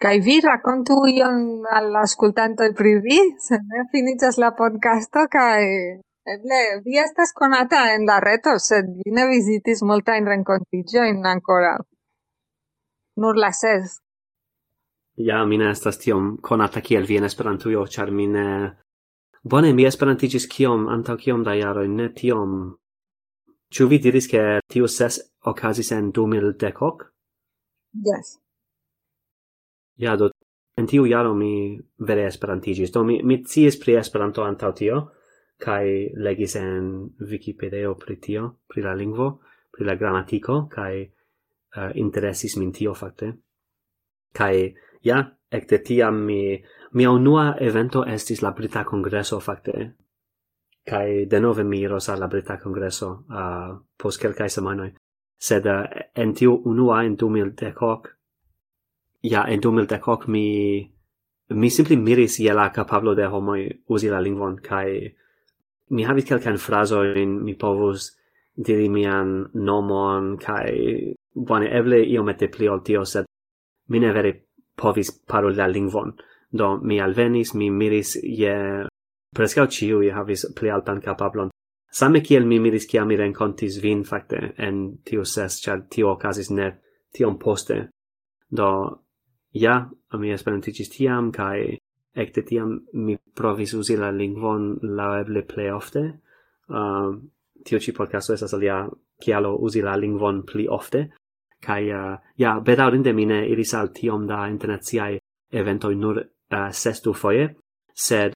Kai 0.00 0.18
vi 0.24 0.40
racontu 0.40 0.94
ion 1.12 1.66
all'ascoltante 1.78 2.72
pri 2.72 2.94
vi, 3.04 3.18
se 3.46 3.58
ne 3.60 3.82
finitas 3.92 4.38
la 4.40 4.48
podcasto, 4.56 5.26
kai 5.28 5.66
eble 6.34 6.60
vi 6.86 6.96
estas 7.02 7.34
conata 7.36 7.82
en 7.92 8.06
la 8.08 8.16
reto, 8.24 8.56
sed 8.56 8.88
vi 8.96 9.12
ne 9.12 9.26
visitis 9.28 9.84
multain 9.84 10.24
rencontigioin 10.24 11.20
ancora. 11.34 11.74
Nur 13.20 13.36
la 13.36 13.52
ses. 13.52 14.00
Ja, 15.20 15.44
mi 15.44 15.60
ne 15.60 15.68
estas 15.68 16.00
tiom 16.00 16.38
conata 16.40 16.80
kiel 16.80 17.04
vi 17.04 17.20
en 17.20 17.28
Esperantujo, 17.28 17.84
char 17.86 18.10
mi 18.10 18.26
ne... 18.26 18.48
Bone, 19.42 19.74
mi 19.76 19.84
esperantigis 19.84 20.48
kiom, 20.48 20.88
antau 20.88 21.16
kiom 21.20 21.44
da 21.44 21.52
jaroj, 21.60 21.88
ne 21.88 22.08
tiom. 22.16 22.60
Ču 23.68 23.86
vi 23.88 24.00
diris 24.00 24.28
ke 24.32 24.60
tiu 24.68 24.88
ses 24.88 25.20
okazis 25.44 25.92
en 25.92 26.08
2010? 26.12 27.10
Yes. 28.08 28.38
Ja, 30.00 30.16
do 30.16 30.30
en 30.80 30.86
tiu 30.88 31.04
jaro 31.06 31.34
mi 31.36 31.78
vere 32.08 32.24
esperantigis. 32.26 32.92
Do 32.92 33.04
mi, 33.04 33.20
mi 33.22 33.42
cies 33.44 33.76
pri 33.80 33.98
Esperanto 34.00 34.44
antau 34.46 34.72
tio, 34.72 35.00
kai 35.60 36.08
legis 36.16 36.56
en 36.56 36.86
Wikipedia 37.20 37.92
pri 38.00 38.16
tio, 38.16 38.46
pri 38.66 38.82
la 38.82 38.94
lingvo, 38.96 39.30
pri 39.70 39.84
la 39.84 39.96
grammatico, 40.00 40.66
kai 40.72 41.02
uh, 41.04 41.82
eh, 41.82 41.90
interesis 42.00 42.56
min 42.56 42.72
tio 42.72 42.94
fakte. 42.94 43.32
Kai 44.32 44.70
ja, 45.04 45.20
ecte 45.50 45.80
tiam 45.84 46.24
mi 46.24 46.56
mia 46.92 47.10
unua 47.10 47.56
evento 47.60 48.04
estis 48.06 48.42
la 48.42 48.54
Brita 48.56 48.84
Kongreso 48.84 49.40
fakte. 49.40 49.90
Kai 50.86 51.26
denove 51.26 51.64
mi 51.64 51.82
iros 51.84 52.08
al 52.08 52.20
la 52.20 52.28
Brita 52.28 52.56
Kongreso 52.58 53.10
uh, 53.28 53.76
post 53.96 54.22
kelkaj 54.22 54.48
semanoi. 54.48 54.94
Sed 55.36 55.66
uh, 55.66 55.84
en 56.14 56.32
tiu 56.34 56.56
unua 56.64 57.02
en 57.04 57.16
2010 57.16 58.19
ja, 59.22 59.44
en 59.48 59.60
2010 59.60 60.28
mi, 60.28 60.90
mi 61.48 61.70
simple 61.70 61.96
miris 61.96 62.38
je 62.40 62.54
la 62.54 62.70
capablo 62.72 63.14
de 63.14 63.26
homoi 63.26 63.68
usi 63.88 64.08
la 64.08 64.20
lingvon, 64.20 64.56
kai 64.62 65.14
mi 65.90 66.04
havis 66.04 66.24
kelkan 66.24 66.58
frazo 66.58 67.02
in 67.04 67.42
mi 67.44 67.54
povus 67.54 68.16
diri 68.56 68.88
mian 68.88 69.50
nomon, 69.54 70.36
kai 70.38 71.14
bone, 71.34 71.68
eble 71.70 72.02
iomete 72.04 72.48
pli 72.48 72.68
ol 72.68 72.82
tio, 72.84 73.04
sed 73.04 73.26
mi 73.88 73.98
ne 73.98 74.12
vere 74.12 74.32
povis 74.76 75.10
paroli 75.26 75.56
la 75.56 75.66
lingvon. 75.66 76.14
Do, 76.50 76.78
mi 76.82 77.00
alvenis, 77.00 77.54
mi 77.54 77.70
miris 77.70 78.16
je 78.22 78.86
prescau 79.36 79.66
ciui 79.70 80.10
havis 80.10 80.46
pli 80.56 80.70
altan 80.70 81.00
capablon. 81.00 81.50
Same 81.90 82.22
kiel 82.22 82.46
mi 82.46 82.58
miris 82.62 82.86
kia 82.86 83.04
mi 83.04 83.16
rencontis 83.18 83.78
vin, 83.82 84.04
fakte 84.04 84.52
en 84.58 84.82
tiu 85.04 85.24
ses, 85.24 85.60
char 85.62 85.86
tio 85.90 86.12
ocasis 86.14 86.50
ne 86.50 86.70
tion 87.14 87.38
poste. 87.38 87.88
Do, 88.50 88.70
ja, 89.52 89.88
mi 90.18 90.32
esperantigis 90.32 90.90
tiam, 90.90 91.30
kai 91.32 91.78
ecte 92.14 92.42
tiam 92.42 92.78
mi 92.92 93.16
provis 93.34 93.74
usi 93.74 93.96
la 93.96 94.10
lingvon 94.10 94.78
laueble 94.82 95.42
plei 95.42 95.70
ofte. 95.70 96.02
Uh, 96.68 97.14
tio 97.64 97.78
ci 97.78 97.92
podcasto 97.92 98.34
esas 98.34 98.54
alia 98.54 98.88
kialo 99.20 99.56
usi 99.60 99.82
la 99.82 99.96
lingvon 99.96 100.42
pli 100.44 100.66
ofte. 100.68 101.10
Kai, 101.60 101.90
uh, 101.92 102.16
ja, 102.36 102.58
bedaurinde 102.60 103.12
mi 103.12 103.26
ne 103.26 103.46
iris 103.48 103.74
al 103.74 103.90
tiom 103.92 104.26
da 104.26 104.46
internaziai 104.48 105.18
eventoi 105.52 105.96
nur 105.96 106.16
uh, 106.18 106.70
sestu 106.70 107.12
foie, 107.12 107.48
sed 107.92 108.32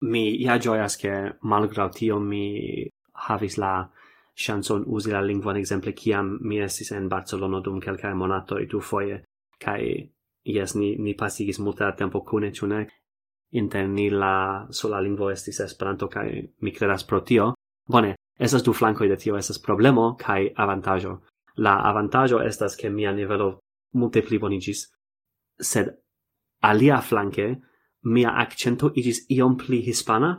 mi 0.00 0.42
ja 0.42 0.58
gioias 0.58 0.96
che 0.96 1.38
malgrau 1.42 1.90
tio 1.90 2.20
mi 2.20 2.86
havis 3.28 3.56
la 3.56 3.88
chanson 4.34 4.84
usi 4.86 5.10
la 5.10 5.20
lingvon 5.20 5.56
exemple 5.56 5.92
kiam 5.92 6.38
mi 6.40 6.60
estis 6.60 6.92
en 6.92 7.08
Barcelona 7.08 7.60
dum 7.60 7.80
quelcae 7.80 8.14
monatoi 8.14 8.66
du 8.66 8.80
foie, 8.80 9.24
kai 9.58 10.08
Yes, 10.48 10.74
ni, 10.74 10.96
ni 10.96 11.12
pasigis 11.14 11.58
multe 11.58 11.84
da 11.84 11.92
tempo 11.92 12.22
cune, 12.24 12.52
cune. 12.52 12.86
Inter 13.50 13.86
ni 13.88 14.08
la 14.10 14.66
sola 14.70 15.00
lingvo 15.00 15.30
estis 15.30 15.60
Esperanto, 15.60 16.08
kai 16.08 16.48
mi 16.60 16.72
credas 16.72 17.04
pro 17.04 17.20
tio. 17.20 17.52
Bone, 17.86 18.14
esas 18.38 18.62
du 18.62 18.72
flancoi 18.72 19.08
de 19.08 19.16
tio, 19.16 19.36
esas 19.36 19.58
problemo 19.58 20.14
kai 20.16 20.52
avantajo. 20.56 21.20
La 21.56 21.74
avantajo 21.90 22.40
estas 22.40 22.76
che 22.76 22.88
mia 22.88 23.12
nivelo 23.12 23.58
multe 23.92 24.22
pli 24.22 24.38
bonigis, 24.38 24.86
sed 25.60 25.90
alia 26.62 27.00
flanque 27.00 27.60
mia 28.04 28.32
accento 28.36 28.92
igis 28.94 29.26
iom 29.28 29.56
pli 29.56 29.82
hispana, 29.84 30.32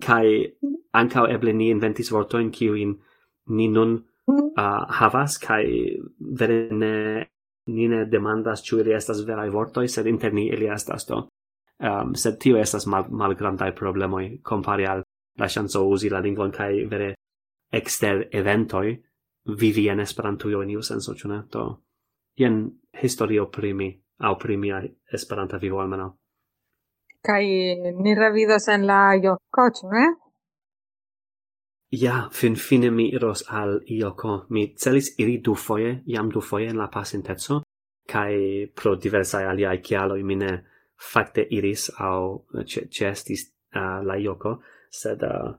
kai 0.00 0.56
ancao 0.92 1.26
eble 1.28 1.52
ni 1.52 1.70
inventis 1.70 2.10
vortoin 2.10 2.50
kiuin 2.50 2.94
ni 3.46 3.68
nun 3.68 3.96
mm. 4.26 4.52
uh, 4.56 4.86
havas, 4.88 5.38
kai 5.38 5.64
vere 6.18 6.68
ne 6.70 6.94
ni 7.74 7.88
ne 7.88 8.04
demandas 8.04 8.64
ĉu 8.66 8.80
ili 8.82 8.94
estas 8.96 9.22
veraj 9.26 9.48
vortoj, 9.50 9.88
sed 9.88 10.06
inter 10.06 10.34
ni 10.34 10.48
ili 10.48 10.68
estas 10.74 11.06
do. 11.08 11.22
Um, 11.80 12.14
sed 12.14 12.36
tio 12.38 12.58
estas 12.60 12.86
mal, 12.86 13.06
malgrandaj 13.10 13.74
problemoj 13.74 14.24
kompare 14.44 14.86
al 14.86 15.02
la 15.40 15.48
ŝanco 15.48 15.86
uzi 15.88 16.10
la 16.10 16.20
lingvon 16.20 16.50
kaj 16.52 16.72
vere 16.90 17.14
ekster 17.72 18.26
eventoj 18.32 18.86
vivi 19.60 19.88
en 19.88 20.00
Esperantujo 20.00 20.62
en 20.62 20.70
iu 20.70 20.82
senso, 20.82 21.14
ĉu 21.14 21.28
ne? 21.28 21.42
Do, 21.52 21.66
jen 22.36 22.62
historio 23.00 23.46
pri 23.50 23.72
mi, 23.74 23.90
aŭ 24.20 24.34
pri 24.38 24.56
mia 24.56 24.82
Esperanta 25.12 25.56
vivo 25.56 25.80
almenaŭ. 25.80 26.10
Kaj 27.26 27.44
ni 28.04 28.14
revidos 28.14 28.68
en 28.68 28.86
la 28.88 29.14
joko, 29.22 29.68
ĉu 29.78 29.92
ne? 29.92 30.04
Ja, 31.92 32.28
fin 32.32 32.54
fine 32.54 32.90
mi 32.90 33.08
iros 33.10 33.42
al 33.48 33.80
Ioko. 33.86 34.44
Mi 34.48 34.74
celis 34.76 35.14
iri 35.18 35.38
du 35.38 35.54
foie, 35.54 36.02
jam 36.06 36.28
du 36.30 36.40
foie 36.40 36.68
en 36.70 36.78
la 36.78 36.86
pasintezzo, 36.86 37.62
cae 38.06 38.68
pro 38.74 38.94
diversae 38.94 39.48
aliae 39.50 39.80
cialoi 39.82 40.22
mine 40.22 40.52
facte 40.96 41.42
iris 41.50 41.88
au 41.98 42.44
cestis 42.64 43.48
uh, 43.74 43.98
la 44.06 44.14
Ioko, 44.16 44.60
sed 44.90 45.24
uh, 45.26 45.50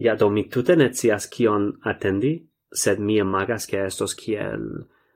ja 0.00 0.14
do 0.16 0.30
mi 0.30 0.48
tute 0.48 0.76
ne 0.76 0.88
cias 0.92 1.28
cion 1.28 1.74
attendi, 1.84 2.38
sed 2.72 2.98
mi 2.98 3.20
amagas 3.20 3.66
che 3.66 3.84
estos 3.84 4.16
ciel 4.16 4.64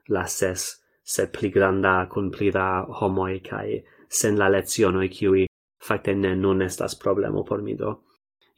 la 0.08 0.26
ses, 0.26 0.74
sed 1.02 1.32
pli 1.32 1.48
granda 1.48 2.06
cun 2.12 2.28
pli 2.30 2.50
da 2.50 2.84
homoi 3.00 3.40
cae 3.40 3.80
sen 4.08 4.36
la 4.36 4.48
lezionoi 4.48 5.08
ciui 5.08 5.46
facte 5.80 6.14
ne 6.14 6.34
nun 6.34 6.62
estas 6.62 6.94
problemo 6.94 7.44
por 7.44 7.62
mi 7.62 7.74
do 7.74 8.07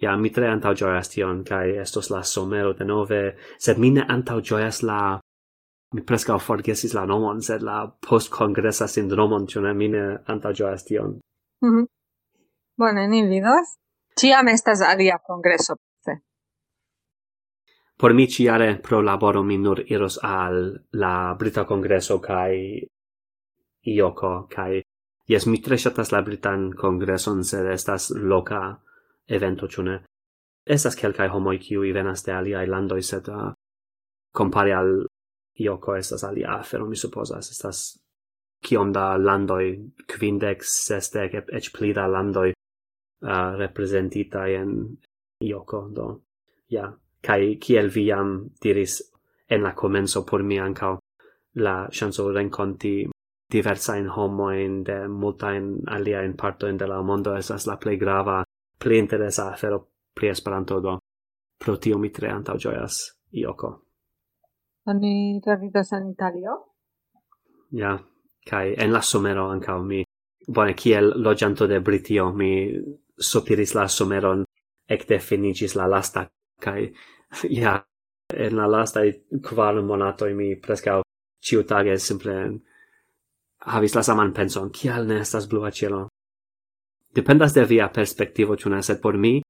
ja 0.01 0.17
mi 0.17 0.31
tre 0.31 0.49
antau 0.49 0.75
gioias 0.75 1.09
tion 1.09 1.45
kai 1.45 1.77
estos 1.85 2.11
la 2.11 2.23
somero 2.23 2.73
de 2.73 2.85
nove 2.85 3.37
sed 3.59 3.79
mi 3.79 3.91
ne 3.91 4.05
antau 4.09 4.41
gioias 4.41 4.83
la 4.83 5.21
mi 5.95 6.03
prescau 6.03 6.39
forgesis 6.39 6.95
la 6.95 7.05
nomon 7.07 7.41
sed 7.43 7.63
la 7.63 7.87
post 8.09 8.31
congressa 8.31 8.87
sindromon 8.87 9.47
ĉu 9.47 9.61
ne 9.61 9.75
mi 9.75 9.89
ne 9.89 10.05
antau 10.27 10.53
gioias 10.53 10.85
tion 10.85 11.21
mm 11.63 11.71
-hmm. 11.71 11.87
Bone, 12.81 13.09
ni 13.09 13.21
vidas. 13.29 13.77
Ciam 14.17 14.49
estas 14.49 14.81
alia 14.81 15.19
congreso 15.27 15.75
poste. 15.77 16.13
Por 18.01 18.15
mi 18.15 18.27
ciare 18.27 18.79
pro 18.83 19.01
laboro 19.03 19.43
mi 19.43 19.59
nur 19.59 19.83
iros 19.87 20.19
al 20.23 20.57
la 20.93 21.35
Brita 21.39 21.65
Congreso 21.65 22.19
kai 22.21 22.87
Ioko 23.97 24.47
kai 24.55 24.83
Yes, 25.31 25.47
mi 25.47 25.61
tre 25.63 25.77
shatas 25.79 26.11
la 26.11 26.23
Britan 26.23 26.73
Congresson, 26.73 27.45
sed 27.45 27.67
estas 27.71 28.11
loca 28.11 28.81
evento, 29.31 29.67
ĉu 29.67 29.83
ne? 29.87 29.97
Estas 30.67 30.97
kelkaj 30.97 31.29
homoi 31.33 31.59
kiuj 31.59 31.93
venas 31.93 32.25
de 32.27 32.33
aliai 32.33 32.67
landoi 32.69 33.03
sed 33.03 33.29
ah, 33.29 33.49
uh, 33.49 33.55
compare 34.37 34.75
al 34.75 34.93
Ioko 35.61 35.97
estas 35.97 36.25
alia 36.25 36.55
afero, 36.57 36.87
mi 36.87 36.97
supposas 36.97 37.51
Estas 37.51 37.99
kiom 38.65 38.93
da 38.93 39.17
landoi 39.17 39.75
quindex 40.09 40.73
sestec 40.87 41.35
eĉ 41.41 41.73
pli 41.77 41.93
da 41.93 42.07
landoi 42.07 42.53
uh, 42.53 43.29
ah, 43.29 43.55
representita 43.59 44.47
en 44.49 44.75
Ioko, 45.45 45.89
do, 45.93 46.11
ja. 46.69 46.81
Yeah. 46.81 46.99
Kaj 47.21 47.59
kiel 47.61 47.91
vi 47.93 48.07
jam 48.07 48.49
diris 48.63 49.01
en 49.49 49.63
la 49.63 49.75
comenzo 49.77 50.23
por 50.25 50.43
mi 50.43 50.57
ankaŭ 50.59 50.95
la 51.55 51.89
chanzo 51.93 52.31
renconti 52.33 53.11
diversa 53.53 53.97
in 53.99 54.09
homo 54.09 54.51
in 54.51 54.83
de 54.85 55.09
multa 55.09 55.53
in 55.57 55.83
alia 55.87 56.23
in 56.23 56.37
parto 56.37 56.67
in 56.67 56.77
de 56.77 56.87
la 56.87 57.03
mondo 57.03 57.35
esas 57.37 57.67
la 57.67 57.77
plei 57.77 57.97
grava 57.97 58.45
pli 58.81 58.99
interesa 58.99 59.51
afero 59.53 59.89
pri 60.13 60.29
Esperanto 60.29 60.81
do. 60.81 60.99
Pro 61.59 61.77
tio 61.77 61.99
mi 61.99 62.11
tre 62.11 62.31
antau 62.31 62.57
gioias, 62.57 62.97
Ioko. 63.37 63.71
Oni 64.87 65.41
revidas 65.45 65.93
en 65.93 66.09
Italio? 66.09 66.57
Ja, 67.77 67.99
kai 68.47 68.75
en 68.79 68.93
la 68.93 69.03
somero 69.03 69.51
ancau 69.51 69.83
mi. 69.85 70.03
Bone, 70.49 70.75
kiel 70.75 71.13
logianto 71.17 71.67
de 71.67 71.81
Britio 71.81 72.33
mi 72.33 72.73
sopiris 73.17 73.75
la 73.75 73.87
someron 73.89 74.45
ecte 74.89 75.19
finigis 75.19 75.77
la 75.77 75.87
lasta, 75.87 76.25
kai 76.59 76.89
ja, 77.61 77.77
en 78.35 78.57
la 78.57 78.67
lasta 78.67 79.05
kvar 79.43 79.83
monatoi 79.83 80.35
mi 80.35 80.57
prescau 80.57 81.03
ciutage 81.41 81.99
simple 81.99 82.35
havis 83.67 83.95
la 83.95 84.03
saman 84.03 84.33
penson, 84.33 84.71
kial 84.71 85.07
ne 85.07 85.21
estas 85.21 85.49
blua 85.49 85.71
cielo? 85.71 86.09
Dependas 87.13 87.55
de 87.55 87.65
via 87.65 87.91
perspektivo, 87.93 88.57
ciuna, 88.57 88.83
sed 88.83 89.01
por 89.01 89.19
mi 89.19 89.41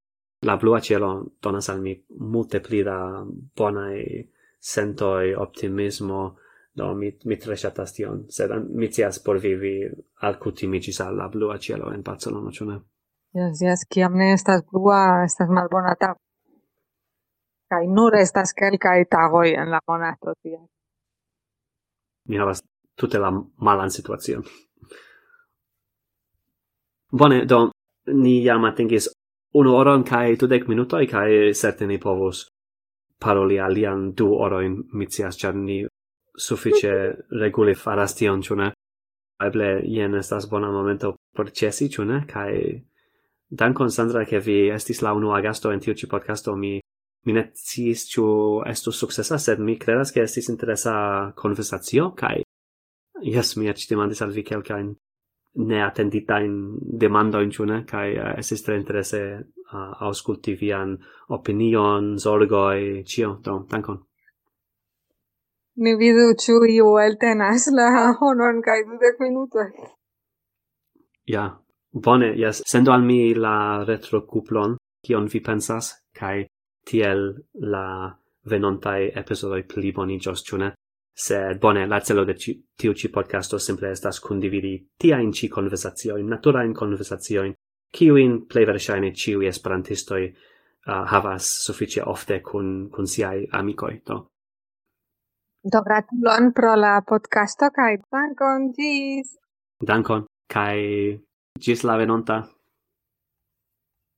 la 0.42 0.56
blua 0.56 0.80
cielo 0.80 1.32
donas 1.42 1.68
al 1.68 1.80
mi 1.80 2.04
multe 2.08 2.60
pli 2.60 2.82
da 2.82 3.24
bonai 3.56 4.30
sentoi, 4.58 5.34
optimismo, 5.34 6.36
do 6.72 6.94
mi, 6.94 7.10
mi 7.24 7.36
tre 7.36 7.56
shatas 7.56 7.92
tion, 7.92 8.24
sed 8.28 8.50
an, 8.50 8.66
mi 8.72 8.88
cias 8.88 9.18
por 9.20 9.38
vivi 9.40 9.90
al 10.20 10.38
cutimigis 10.38 11.00
al 11.00 11.16
la 11.16 11.28
blua 11.28 11.58
cielo 11.58 11.92
en 11.92 12.02
Barcelona, 12.02 12.50
ciuna. 12.50 12.80
Yes, 13.34 13.60
yes, 13.60 13.86
ciam 13.92 14.16
ne 14.16 14.32
estas 14.32 14.64
blua, 14.72 15.24
estas 15.24 15.48
malbona 15.48 15.94
tago. 15.94 16.18
Kai 17.70 17.86
nur 17.86 18.16
estas 18.16 18.54
kelkai 18.54 19.04
tagoi 19.06 19.54
en 19.54 19.70
la 19.70 19.80
monato, 19.86 20.34
tia. 20.42 20.58
Mi 22.28 22.38
havas 22.38 22.64
tutte 22.96 23.18
la 23.18 23.30
malan 23.56 23.90
situacion. 23.90 24.42
Bone, 27.12 27.44
do, 27.44 27.70
ni 28.06 28.40
jam 28.44 28.64
atingis 28.64 29.08
unu 29.54 29.72
oron 29.74 30.04
kai 30.04 30.36
dudek 30.36 30.68
minutoi, 30.68 31.06
kai 31.10 31.52
certe 31.60 31.86
ni 31.86 31.98
povus 31.98 32.44
paroli 33.20 33.58
alian 33.58 34.12
du 34.14 34.28
oroin, 34.34 34.76
mi 34.92 35.06
cias, 35.06 35.36
char 35.36 35.54
ni 35.54 35.82
suffice 36.36 36.92
reguli 37.30 37.74
faras 37.74 38.14
tion, 38.14 38.42
cune? 38.42 38.70
Eble, 39.42 39.82
jen 39.84 40.14
estas 40.14 40.46
bona 40.48 40.70
momento 40.70 41.16
por 41.34 41.50
cesi, 41.50 41.90
cune? 41.90 42.24
kai 42.26 42.84
dankon, 43.50 43.90
Sandra, 43.90 44.24
che 44.24 44.38
vi 44.38 44.70
estis 44.70 45.02
la 45.02 45.12
unua 45.12 45.40
gasto 45.40 45.72
en 45.72 45.80
tiu 45.80 45.94
ci 45.94 46.06
podcasto, 46.06 46.54
mi 46.56 46.78
mi 47.26 47.32
ne 47.32 47.50
sciis 47.52 48.06
ciu 48.08 48.62
estus 48.64 48.96
successa, 48.96 49.36
sed 49.36 49.58
mi 49.58 49.76
credas 49.76 50.12
che 50.12 50.22
estis 50.22 50.48
interesa 50.48 51.32
conversatio, 51.34 52.12
kai, 52.14 52.40
yes, 53.20 53.56
mi 53.56 53.68
eĉ 53.68 53.88
demandis 53.90 54.22
al 54.22 54.30
vi 54.32 54.42
kelkajn 54.42 54.94
neatenditain 55.54 56.52
demandoin, 57.00 57.50
in 57.50 57.66
ne? 57.68 57.84
Kaj 57.86 58.08
uh, 58.18 58.34
estis 58.38 58.62
tre 58.62 58.76
interese 58.76 59.20
uh, 59.72 59.90
ausculti 60.00 60.54
vian 60.54 60.96
opinion, 61.28 62.16
zorgoi 62.18 63.04
cio 63.04 63.38
Do, 63.44 63.66
dankon. 63.70 63.98
Ni 65.76 65.94
vidu 65.96 66.34
ĉu 66.36 66.64
iu 66.68 66.96
eltenas 66.98 67.68
la 67.72 68.12
honon 68.20 68.62
kai 68.62 68.82
dudek 68.84 69.20
minutoj. 69.20 69.70
Ja, 71.26 71.60
bone, 71.92 72.34
yes 72.36 72.62
Sendo 72.66 72.92
al 72.92 73.02
mi 73.02 73.34
la 73.34 73.84
retrocuplon, 73.84 74.76
kion 75.02 75.28
vi 75.32 75.40
pensas, 75.40 75.94
kai 76.12 76.46
tiel 76.84 77.34
la 77.54 78.10
venontai 78.50 79.10
episodoi 79.14 79.62
pli 79.62 79.92
bonigios, 79.92 80.42
ĉu? 80.44 80.58
Sed 81.14 81.58
bone, 81.58 81.86
la 81.86 82.00
celo 82.00 82.24
de 82.24 82.36
ci, 82.36 82.54
tiu 82.76 82.92
ci 82.92 83.10
podcasto 83.10 83.58
simple 83.58 83.90
estas 83.90 84.20
condividi 84.20 84.90
tiain 84.96 85.32
ci 85.32 85.48
conversatioin, 85.48 86.26
naturain 86.26 86.74
kiu 87.90 88.16
in 88.16 88.46
plei 88.46 88.64
versaine 88.64 89.12
ciui 89.12 89.46
esperantistoi 89.46 90.28
uh, 90.28 91.04
havas 91.10 91.48
sufficie 91.64 92.02
ofte 92.02 92.40
kun, 92.40 92.88
kun 92.90 93.06
siai 93.06 93.46
amicoi, 93.50 94.00
do. 94.06 94.20
Do 95.62 95.82
gratulon 95.82 96.52
pro 96.52 96.74
la 96.74 97.00
podcasto, 97.06 97.68
kai 97.74 97.98
dankon, 97.98 98.70
gis! 98.76 99.36
Dankon, 99.86 100.24
kai 100.48 101.18
gis 101.58 101.84
la 101.84 101.96
venonta! 101.96 102.44